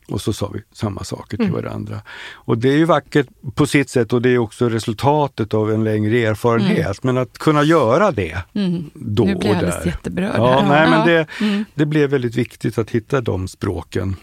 Och 0.09 0.21
så 0.21 0.33
sa 0.33 0.51
vi 0.55 0.63
samma 0.73 1.05
saker 1.05 1.37
till 1.37 1.47
mm. 1.47 1.63
varandra. 1.63 2.01
Och 2.33 2.59
det 2.59 2.69
är 2.69 2.77
ju 2.77 2.85
vackert 2.85 3.27
på 3.55 3.67
sitt 3.67 3.91
sätt 3.91 4.13
och 4.13 4.23
det 4.23 4.31
är 4.31 4.39
också 4.39 4.69
resultatet 4.69 5.55
av 5.55 5.73
en 5.73 5.85
längre 5.85 6.19
erfarenhet. 6.19 7.05
Mm. 7.05 7.15
Men 7.15 7.19
att 7.19 7.39
kunna 7.39 7.63
göra 7.63 8.11
det 8.11 8.43
mm. 8.55 8.91
då 8.95 9.23
och 9.23 9.29
där. 9.29 9.35
Nu 9.35 9.39
blir 9.39 9.49
jag 9.49 9.59
alldeles 9.59 9.87
jätteberörd. 9.87 10.35
Ja, 10.37 10.51
ja, 10.51 10.69
nej, 10.69 10.91
men 10.91 11.07
det, 11.07 11.27
mm. 11.41 11.65
det 11.75 11.87
blev 11.87 12.11
väldigt 12.11 12.35
viktigt 12.35 12.79
att 12.79 12.91
hitta 12.91 13.21
de 13.21 13.49
språken 13.49 14.17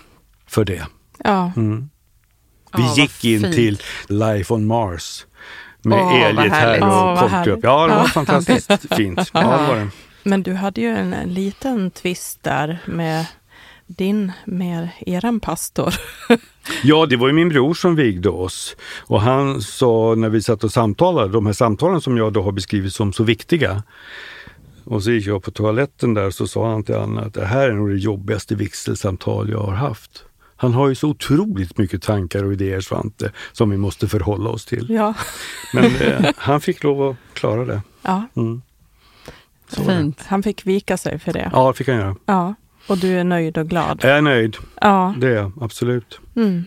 för 0.47 0.65
det. 0.65 0.85
Ja. 1.23 1.51
Mm. 1.55 1.89
Vi 2.77 2.83
ja, 2.83 2.93
gick 2.95 3.25
in 3.25 3.41
fint. 3.41 3.55
till 3.55 3.81
Life 4.07 4.53
on 4.53 4.65
Mars 4.65 5.25
med 5.81 5.99
oh, 5.99 6.21
elgitarr 6.21 6.83
och 6.83 7.19
folkgrupp. 7.19 7.59
Ja, 7.63 7.87
det 7.87 7.95
var 7.95 8.05
fantastiskt 8.05 8.95
fint. 8.95 9.31
Ja, 9.33 9.39
det 9.41 9.67
var 9.67 9.75
det. 9.75 9.89
Men 10.23 10.43
du 10.43 10.53
hade 10.53 10.81
ju 10.81 10.87
en, 10.87 11.13
en 11.13 11.33
liten 11.33 11.91
twist 11.91 12.43
där 12.43 12.79
med 12.85 13.25
din, 13.87 14.31
med 14.45 14.89
eran 14.99 15.39
pastor. 15.39 15.93
ja, 16.83 17.05
det 17.05 17.15
var 17.15 17.27
ju 17.27 17.33
min 17.33 17.49
bror 17.49 17.73
som 17.73 17.95
vigde 17.95 18.29
oss. 18.29 18.75
Och 19.01 19.21
han 19.21 19.61
sa 19.61 20.15
när 20.17 20.29
vi 20.29 20.41
satt 20.41 20.63
och 20.63 20.71
samtalade, 20.71 21.31
de 21.31 21.45
här 21.45 21.53
samtalen 21.53 22.01
som 22.01 22.17
jag 22.17 22.33
då 22.33 22.41
har 22.41 22.51
beskrivit 22.51 22.93
som 22.93 23.13
så 23.13 23.23
viktiga. 23.23 23.83
Och 24.83 25.03
så 25.03 25.11
gick 25.11 25.27
jag 25.27 25.43
på 25.43 25.51
toaletten 25.51 26.13
där 26.13 26.31
så 26.31 26.47
sa 26.47 26.69
han 26.69 26.83
till 26.83 26.95
Anna 26.95 27.21
att 27.21 27.33
det 27.33 27.45
här 27.45 27.69
är 27.69 27.73
nog 27.73 27.89
det 27.89 27.97
jobbigaste 27.97 28.55
vigselsamtal 28.55 29.49
jag 29.49 29.59
har 29.59 29.73
haft. 29.73 30.25
Han 30.55 30.73
har 30.73 30.89
ju 30.89 30.95
så 30.95 31.09
otroligt 31.09 31.77
mycket 31.77 32.01
tankar 32.01 32.43
och 32.43 32.53
idéer 32.53 32.81
Svante 32.81 33.31
som 33.51 33.69
vi 33.69 33.77
måste 33.77 34.07
förhålla 34.07 34.49
oss 34.49 34.65
till. 34.65 34.87
Ja. 34.89 35.13
Men 35.73 35.95
eh, 35.95 36.31
han 36.37 36.61
fick 36.61 36.83
lov 36.83 37.09
att 37.09 37.15
klara 37.33 37.65
det. 37.65 37.81
Ja. 38.01 38.27
Mm. 38.35 38.61
Fint. 39.67 40.21
Han 40.25 40.43
fick 40.43 40.65
vika 40.65 40.97
sig 40.97 41.19
för 41.19 41.33
det. 41.33 41.49
Ja, 41.53 41.67
det 41.67 41.73
fick 41.73 41.87
han 41.87 41.97
göra. 41.97 42.15
Ja. 42.25 42.55
Och 42.87 42.97
du 42.97 43.19
är 43.19 43.23
nöjd 43.23 43.57
och 43.57 43.69
glad? 43.69 43.99
Jag 44.03 44.17
är 44.17 44.21
nöjd. 44.21 44.57
Ja. 44.81 45.15
Det 45.17 45.27
är 45.27 45.35
jag 45.35 45.51
absolut. 45.61 46.19
Mm. 46.35 46.63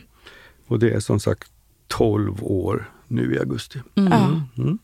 Och 0.66 0.78
det 0.78 0.90
är 0.90 1.00
som 1.00 1.20
sagt 1.20 1.50
12 1.88 2.44
år 2.44 2.90
nu 3.08 3.34
i 3.34 3.38
augusti. 3.38 3.80
Mm. 3.94 4.12
Ja. 4.12 4.62
Mm. 4.62 4.78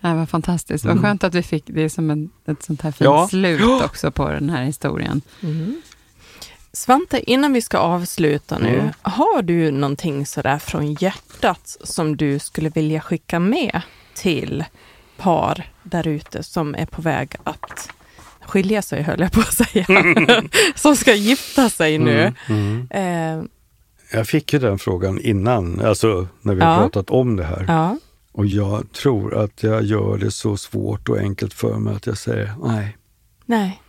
Det 0.00 0.14
var 0.14 0.26
fantastiskt. 0.26 0.84
Vad 0.84 0.92
mm. 0.92 1.02
skönt 1.02 1.24
att 1.24 1.34
vi 1.34 1.42
fick 1.42 1.64
det 1.66 1.90
som 1.90 2.10
en, 2.10 2.30
ett 2.46 2.62
sånt 2.62 2.82
här 2.82 2.90
fint 2.90 3.04
ja. 3.04 3.28
slut 3.28 3.82
också 3.84 4.10
på 4.10 4.28
den 4.28 4.50
här 4.50 4.64
historien. 4.64 5.22
Mm. 5.40 5.82
Svante, 6.72 7.30
innan 7.30 7.52
vi 7.52 7.62
ska 7.62 7.78
avsluta 7.78 8.58
nu, 8.58 8.78
mm. 8.78 8.92
har 9.02 9.42
du 9.42 9.70
någonting 9.70 10.26
sådär 10.26 10.58
från 10.58 10.94
hjärtat 10.94 11.76
som 11.84 12.16
du 12.16 12.38
skulle 12.38 12.68
vilja 12.68 13.00
skicka 13.00 13.38
med 13.38 13.82
till 14.14 14.64
par 15.16 15.66
där 15.82 16.08
ute 16.08 16.42
som 16.42 16.74
är 16.74 16.86
på 16.86 17.02
väg 17.02 17.36
att 17.44 17.88
skilja 18.46 18.82
sig, 18.82 19.02
höll 19.02 19.20
jag 19.20 19.32
på 19.32 19.40
att 19.40 19.54
säga, 19.54 19.86
som 20.74 20.96
ska 20.96 21.14
gifta 21.14 21.70
sig 21.70 21.98
nu. 21.98 22.32
Mm, 22.48 22.86
mm. 22.90 23.40
Eh. 23.40 23.44
Jag 24.12 24.28
fick 24.28 24.52
ju 24.52 24.58
den 24.58 24.78
frågan 24.78 25.20
innan, 25.20 25.80
alltså 25.80 26.26
när 26.42 26.54
vi 26.54 26.60
ja. 26.60 26.76
pratat 26.78 27.10
om 27.10 27.36
det 27.36 27.44
här. 27.44 27.64
Ja. 27.68 27.98
Och 28.32 28.46
jag 28.46 28.92
tror 28.92 29.34
att 29.44 29.62
jag 29.62 29.82
gör 29.82 30.18
det 30.18 30.30
så 30.30 30.56
svårt 30.56 31.08
och 31.08 31.18
enkelt 31.18 31.54
för 31.54 31.78
mig 31.78 31.94
att 31.94 32.06
jag 32.06 32.18
säger 32.18 32.54
nej. 32.62 32.96
Nej. 33.46 33.80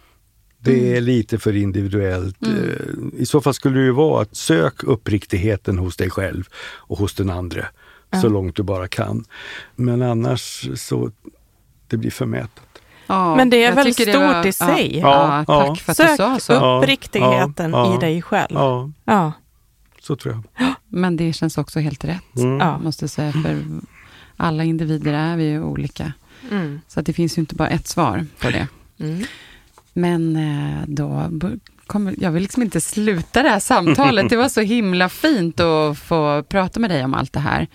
Det 0.60 0.88
är 0.88 0.92
mm. 0.92 1.04
lite 1.04 1.40
för 1.40 1.56
individuellt. 1.56 2.46
Mm. 2.46 2.58
Eh, 2.58 3.22
I 3.22 3.26
så 3.26 3.42
fall 3.42 3.54
skulle 3.54 3.80
det 3.80 3.86
ju 3.86 3.92
vara 3.92 4.22
att 4.22 4.36
sök 4.36 4.84
uppriktigheten 4.84 5.78
hos 5.78 5.98
dig 5.98 6.10
själv 6.10 6.44
och 6.58 6.98
hos 6.98 7.14
den 7.14 7.30
andra 7.30 7.66
ja. 8.10 8.22
så 8.22 8.30
långt 8.30 8.56
du 8.56 8.64
bara 8.64 8.88
kan. 8.88 9.26
Men 9.76 10.02
annars 10.02 10.70
så, 10.76 11.12
det 11.88 11.98
blir 11.98 12.12
förmätet. 12.12 12.75
Ja, 13.08 13.36
Men 13.36 13.50
det 13.50 13.64
är 13.64 13.76
väl 13.76 13.94
stort 13.94 14.16
var, 14.16 14.48
i 14.48 14.54
sig? 14.54 15.00
Ja, 15.00 15.46
ja, 15.48 15.66
tack 15.66 15.80
för 15.80 15.92
att 15.92 15.98
Sök 15.98 16.10
du 16.10 16.16
sa 16.18 16.40
så. 16.40 16.78
uppriktigheten 16.78 17.76
i 17.76 17.98
dig 17.98 18.22
själv. 18.22 18.56
Ja. 19.06 19.32
så 20.02 20.16
tror 20.16 20.34
jag. 20.34 20.74
Men 20.88 21.18
det 21.18 21.34
känns 21.34 21.58
också 21.58 21.80
helt 21.80 22.06
rätt, 22.06 22.36
mm. 22.38 22.84
måste 22.84 23.04
jag 23.04 23.10
säga. 23.10 23.32
För 23.32 23.64
alla 24.38 24.64
individer 24.64 25.14
är 25.14 25.38
vi 25.38 25.44
ju 25.44 25.64
olika. 25.64 26.14
Mm. 26.52 26.82
Så 26.88 27.00
att 27.00 27.06
det 27.06 27.14
finns 27.14 27.38
ju 27.38 27.40
inte 27.40 27.56
bara 27.56 27.70
ett 27.70 27.88
svar 27.88 28.26
på 28.40 28.50
det. 28.50 28.68
Mm. 29.00 29.24
Men 29.94 30.36
eh, 30.36 30.84
då 30.88 31.30
kommer, 31.88 32.16
jag 32.18 32.32
vill 32.32 32.44
liksom 32.44 32.64
inte 32.64 32.82
sluta 32.82 33.44
det 33.44 33.50
här 33.50 33.60
samtalet. 33.60 34.30
Det 34.30 34.38
var 34.38 34.50
så 34.50 34.62
himla 34.62 35.10
fint 35.10 35.60
att 35.60 35.98
få 35.98 36.44
prata 36.44 36.80
med 36.80 36.90
dig 36.90 37.04
om 37.04 37.14
allt 37.14 37.34
det 37.34 37.40
här. 37.40 37.68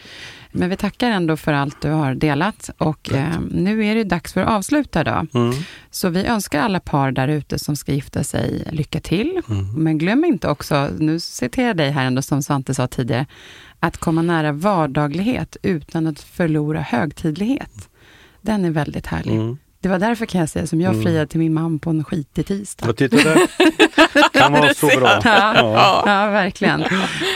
Men 0.53 0.71
vi 0.71 0.77
tackar 0.77 1.11
ändå 1.11 1.37
för 1.37 1.53
allt 1.53 1.83
du 1.83 1.91
har 1.91 2.15
delat 2.15 2.71
och 2.79 3.13
eh, 3.13 3.41
nu 3.51 3.87
är 3.87 3.95
det 3.95 4.05
dags 4.05 4.33
för 4.33 4.41
att 4.41 4.49
avsluta 4.49 5.05
då. 5.05 5.27
Mm. 5.35 5.55
Så 5.91 6.09
vi 6.09 6.27
önskar 6.27 6.61
alla 6.61 6.81
par 6.81 7.13
där 7.13 7.29
ute 7.29 7.59
som 7.59 7.77
ska 7.77 7.93
gifta 7.93 8.25
sig 8.25 8.69
lycka 8.71 9.01
till. 9.01 9.41
Mm. 9.49 9.73
Men 9.75 9.99
glöm 9.99 10.25
inte 10.25 10.49
också, 10.49 10.89
nu 10.99 11.21
citerar 11.21 11.67
jag 11.67 11.77
dig 11.77 11.91
här 11.91 12.05
ändå 12.05 12.23
som 12.23 12.43
Svante 12.43 12.75
sa 12.75 12.87
tidigare, 12.87 13.27
att 13.81 13.97
komma 13.97 14.23
nära 14.23 14.53
vardaglighet 14.53 15.57
utan 15.63 16.07
att 16.07 16.21
förlora 16.21 16.81
högtidlighet. 16.81 17.89
Den 18.43 18.65
är 18.65 18.71
väldigt 18.71 19.07
härlig. 19.07 19.35
Mm. 19.35 19.59
Det 19.83 19.89
var 19.89 19.99
därför 19.99 20.27
kan 20.27 20.41
jag 20.41 20.49
säga 20.49 20.67
som 20.67 20.81
jag 20.81 20.93
mm. 20.93 21.05
friade 21.05 21.27
till 21.27 21.41
min 21.41 21.55
man 21.55 21.79
på 21.79 21.91
en 21.91 22.05
skitig 22.05 22.47
tisdag. 22.47 22.87
Ja, 22.87 22.93
titta 22.93 23.17
där. 23.17 24.33
kan 24.39 24.53
vara 24.53 24.75
så 24.75 24.87
bra. 24.87 25.21
Ja, 25.25 25.55
ja. 25.55 26.03
ja, 26.07 26.31
verkligen. 26.31 26.85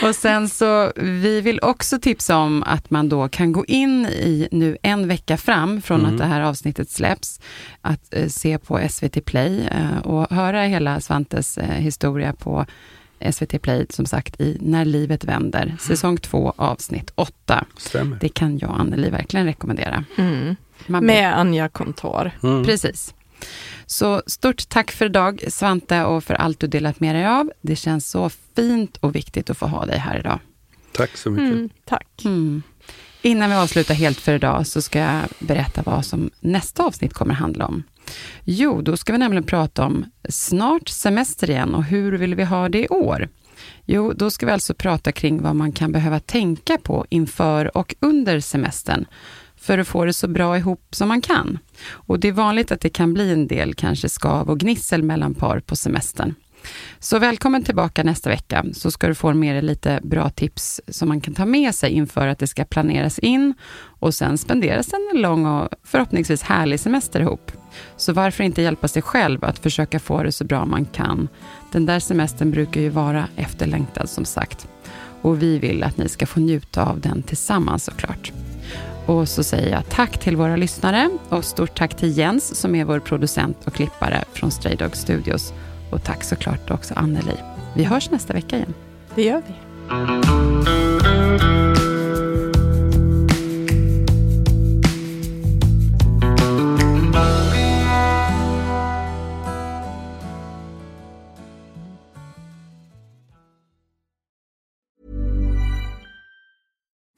Och 0.03 0.15
sen 0.15 0.49
så, 0.49 0.91
vi 0.95 1.41
vill 1.41 1.59
också 1.61 1.99
tipsa 1.99 2.37
om 2.37 2.63
att 2.63 2.89
man 2.89 3.09
då 3.09 3.27
kan 3.27 3.51
gå 3.51 3.65
in 3.65 4.05
i 4.05 4.47
nu 4.51 4.77
en 4.81 5.07
vecka 5.07 5.37
fram 5.37 5.81
från 5.81 5.99
mm. 5.99 6.11
att 6.11 6.17
det 6.17 6.25
här 6.25 6.41
avsnittet 6.41 6.89
släpps, 6.89 7.39
att 7.81 8.13
eh, 8.13 8.27
se 8.27 8.57
på 8.57 8.79
SVT 8.89 9.25
Play 9.25 9.67
eh, 9.71 9.97
och 9.97 10.35
höra 10.35 10.61
hela 10.61 11.01
Svantes 11.01 11.57
eh, 11.57 11.69
historia 11.69 12.33
på 12.33 12.65
SVT 13.31 13.61
Play, 13.61 13.85
som 13.89 14.05
sagt, 14.05 14.41
i 14.41 14.57
När 14.61 14.85
livet 14.85 15.23
vänder, 15.23 15.75
säsong 15.79 16.17
två, 16.17 16.53
avsnitt 16.55 17.11
åtta. 17.15 17.65
Stämmer. 17.77 18.17
Det 18.21 18.29
kan 18.29 18.57
jag 18.57 18.69
och 18.69 18.79
Anneli 18.79 19.09
verkligen 19.09 19.45
rekommendera. 19.45 20.05
Mm. 20.17 20.55
Med 20.87 21.39
Anja 21.39 21.69
Kontor. 21.69 22.31
Mm. 22.43 22.63
Precis. 22.63 23.13
Så 23.85 24.21
stort 24.27 24.69
tack 24.69 24.91
för 24.91 25.05
idag, 25.05 25.43
Svante, 25.47 26.03
och 26.03 26.23
för 26.23 26.33
allt 26.33 26.59
du 26.59 26.67
delat 26.67 26.99
med 26.99 27.15
dig 27.15 27.25
av. 27.25 27.51
Det 27.61 27.75
känns 27.75 28.09
så 28.09 28.29
fint 28.55 28.97
och 28.97 29.15
viktigt 29.15 29.49
att 29.49 29.57
få 29.57 29.65
ha 29.65 29.85
dig 29.85 29.97
här 29.97 30.19
idag. 30.19 30.39
Tack 30.91 31.17
så 31.17 31.29
mycket. 31.29 31.53
Mm, 31.53 31.69
tack. 31.85 32.21
Mm. 32.25 32.63
Innan 33.21 33.49
vi 33.49 33.55
avslutar 33.55 33.93
helt 33.93 34.19
för 34.19 34.33
idag 34.33 34.67
så 34.67 34.81
ska 34.81 34.99
jag 34.99 35.21
berätta 35.39 35.81
vad 35.85 36.05
som 36.05 36.29
nästa 36.39 36.83
avsnitt 36.83 37.13
kommer 37.13 37.33
handla 37.33 37.65
om. 37.65 37.83
Jo, 38.43 38.81
då 38.81 38.97
ska 38.97 39.13
vi 39.13 39.19
nämligen 39.19 39.43
prata 39.43 39.85
om 39.85 40.05
snart 40.29 40.89
semester 40.89 41.49
igen 41.49 41.75
och 41.75 41.83
hur 41.83 42.11
vill 42.11 42.35
vi 42.35 42.43
ha 42.43 42.69
det 42.69 42.83
i 42.83 42.87
år? 42.87 43.29
Jo, 43.85 44.13
då 44.13 44.31
ska 44.31 44.45
vi 44.45 44.51
alltså 44.51 44.73
prata 44.73 45.11
kring 45.11 45.41
vad 45.41 45.55
man 45.55 45.71
kan 45.71 45.91
behöva 45.91 46.19
tänka 46.19 46.77
på 46.77 47.05
inför 47.09 47.77
och 47.77 47.95
under 47.99 48.39
semestern 48.39 49.05
för 49.55 49.77
att 49.77 49.87
få 49.87 50.05
det 50.05 50.13
så 50.13 50.27
bra 50.27 50.57
ihop 50.57 50.87
som 50.91 51.07
man 51.07 51.21
kan. 51.21 51.59
Och 51.87 52.19
det 52.19 52.27
är 52.27 52.31
vanligt 52.31 52.71
att 52.71 52.81
det 52.81 52.89
kan 52.89 53.13
bli 53.13 53.31
en 53.31 53.47
del 53.47 53.73
kanske 53.73 54.09
skav 54.09 54.49
och 54.49 54.59
gnissel 54.59 55.03
mellan 55.03 55.33
par 55.33 55.59
på 55.59 55.75
semestern. 55.75 56.33
Så 56.99 57.19
välkommen 57.19 57.63
tillbaka 57.63 58.03
nästa 58.03 58.29
vecka, 58.29 58.65
så 58.73 58.91
ska 58.91 59.07
du 59.07 59.15
få 59.15 59.33
med 59.33 59.55
dig 59.55 59.61
lite 59.61 59.99
bra 60.03 60.29
tips 60.29 60.81
som 60.87 61.07
man 61.07 61.21
kan 61.21 61.33
ta 61.33 61.45
med 61.45 61.75
sig 61.75 61.91
inför 61.91 62.27
att 62.27 62.39
det 62.39 62.47
ska 62.47 62.65
planeras 62.65 63.19
in 63.19 63.53
och 63.99 64.13
sen 64.13 64.37
spenderas 64.37 64.93
en 64.93 65.21
lång 65.21 65.45
och 65.45 65.69
förhoppningsvis 65.83 66.41
härlig 66.41 66.79
semester 66.79 67.19
ihop. 67.19 67.51
Så 67.97 68.13
varför 68.13 68.43
inte 68.43 68.61
hjälpa 68.61 68.87
sig 68.87 69.01
själv 69.01 69.45
att 69.45 69.59
försöka 69.59 69.99
få 69.99 70.23
det 70.23 70.31
så 70.31 70.43
bra 70.43 70.65
man 70.65 70.85
kan? 70.85 71.27
Den 71.71 71.85
där 71.85 71.99
semestern 71.99 72.51
brukar 72.51 72.81
ju 72.81 72.89
vara 72.89 73.27
efterlängtad 73.35 74.09
som 74.09 74.25
sagt. 74.25 74.67
Och 75.21 75.41
vi 75.41 75.59
vill 75.59 75.83
att 75.83 75.97
ni 75.97 76.09
ska 76.09 76.25
få 76.25 76.39
njuta 76.39 76.85
av 76.85 76.99
den 76.99 77.23
tillsammans 77.23 77.83
såklart. 77.83 78.31
Och 79.05 79.29
så 79.29 79.43
säger 79.43 79.71
jag 79.71 79.89
tack 79.89 80.19
till 80.19 80.37
våra 80.37 80.55
lyssnare 80.55 81.09
och 81.29 81.45
stort 81.45 81.77
tack 81.77 81.97
till 81.97 82.17
Jens 82.17 82.55
som 82.55 82.75
är 82.75 82.85
vår 82.85 82.99
producent 82.99 83.57
och 83.65 83.73
klippare 83.73 84.23
från 84.33 84.51
Stray 84.51 84.75
Dog 84.75 84.95
Studios. 84.95 85.53
Och 85.95 86.03
tack 86.03 86.23
såklart 86.23 86.71
också 86.71 86.93
Anneli. 86.93 87.37
Vi 87.73 87.83
hörs 87.83 88.11
nästa 88.11 88.33
vecka 88.33 88.55
igen. 88.55 88.73
Det 89.15 89.23
gör 89.23 89.41
vi. 89.47 89.53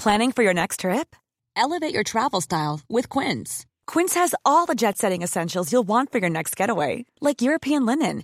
Planning 0.03 0.31
for 0.31 0.43
your 0.43 0.53
next 0.53 0.79
trip? 0.79 1.15
Elevate 1.55 1.93
your 1.93 2.03
travel 2.03 2.41
style 2.41 2.79
with 2.87 3.09
Quince. 3.09 3.65
Quince 3.93 4.19
has 4.19 4.35
all 4.45 4.65
the 4.67 4.75
jet 4.75 4.97
setting 4.97 5.23
essentials 5.23 5.71
you'll 5.71 5.87
want 5.87 6.11
for 6.11 6.19
your 6.19 6.29
next 6.29 6.59
getaway, 6.59 7.05
like 7.19 7.41
European 7.41 7.85
linen 7.85 8.23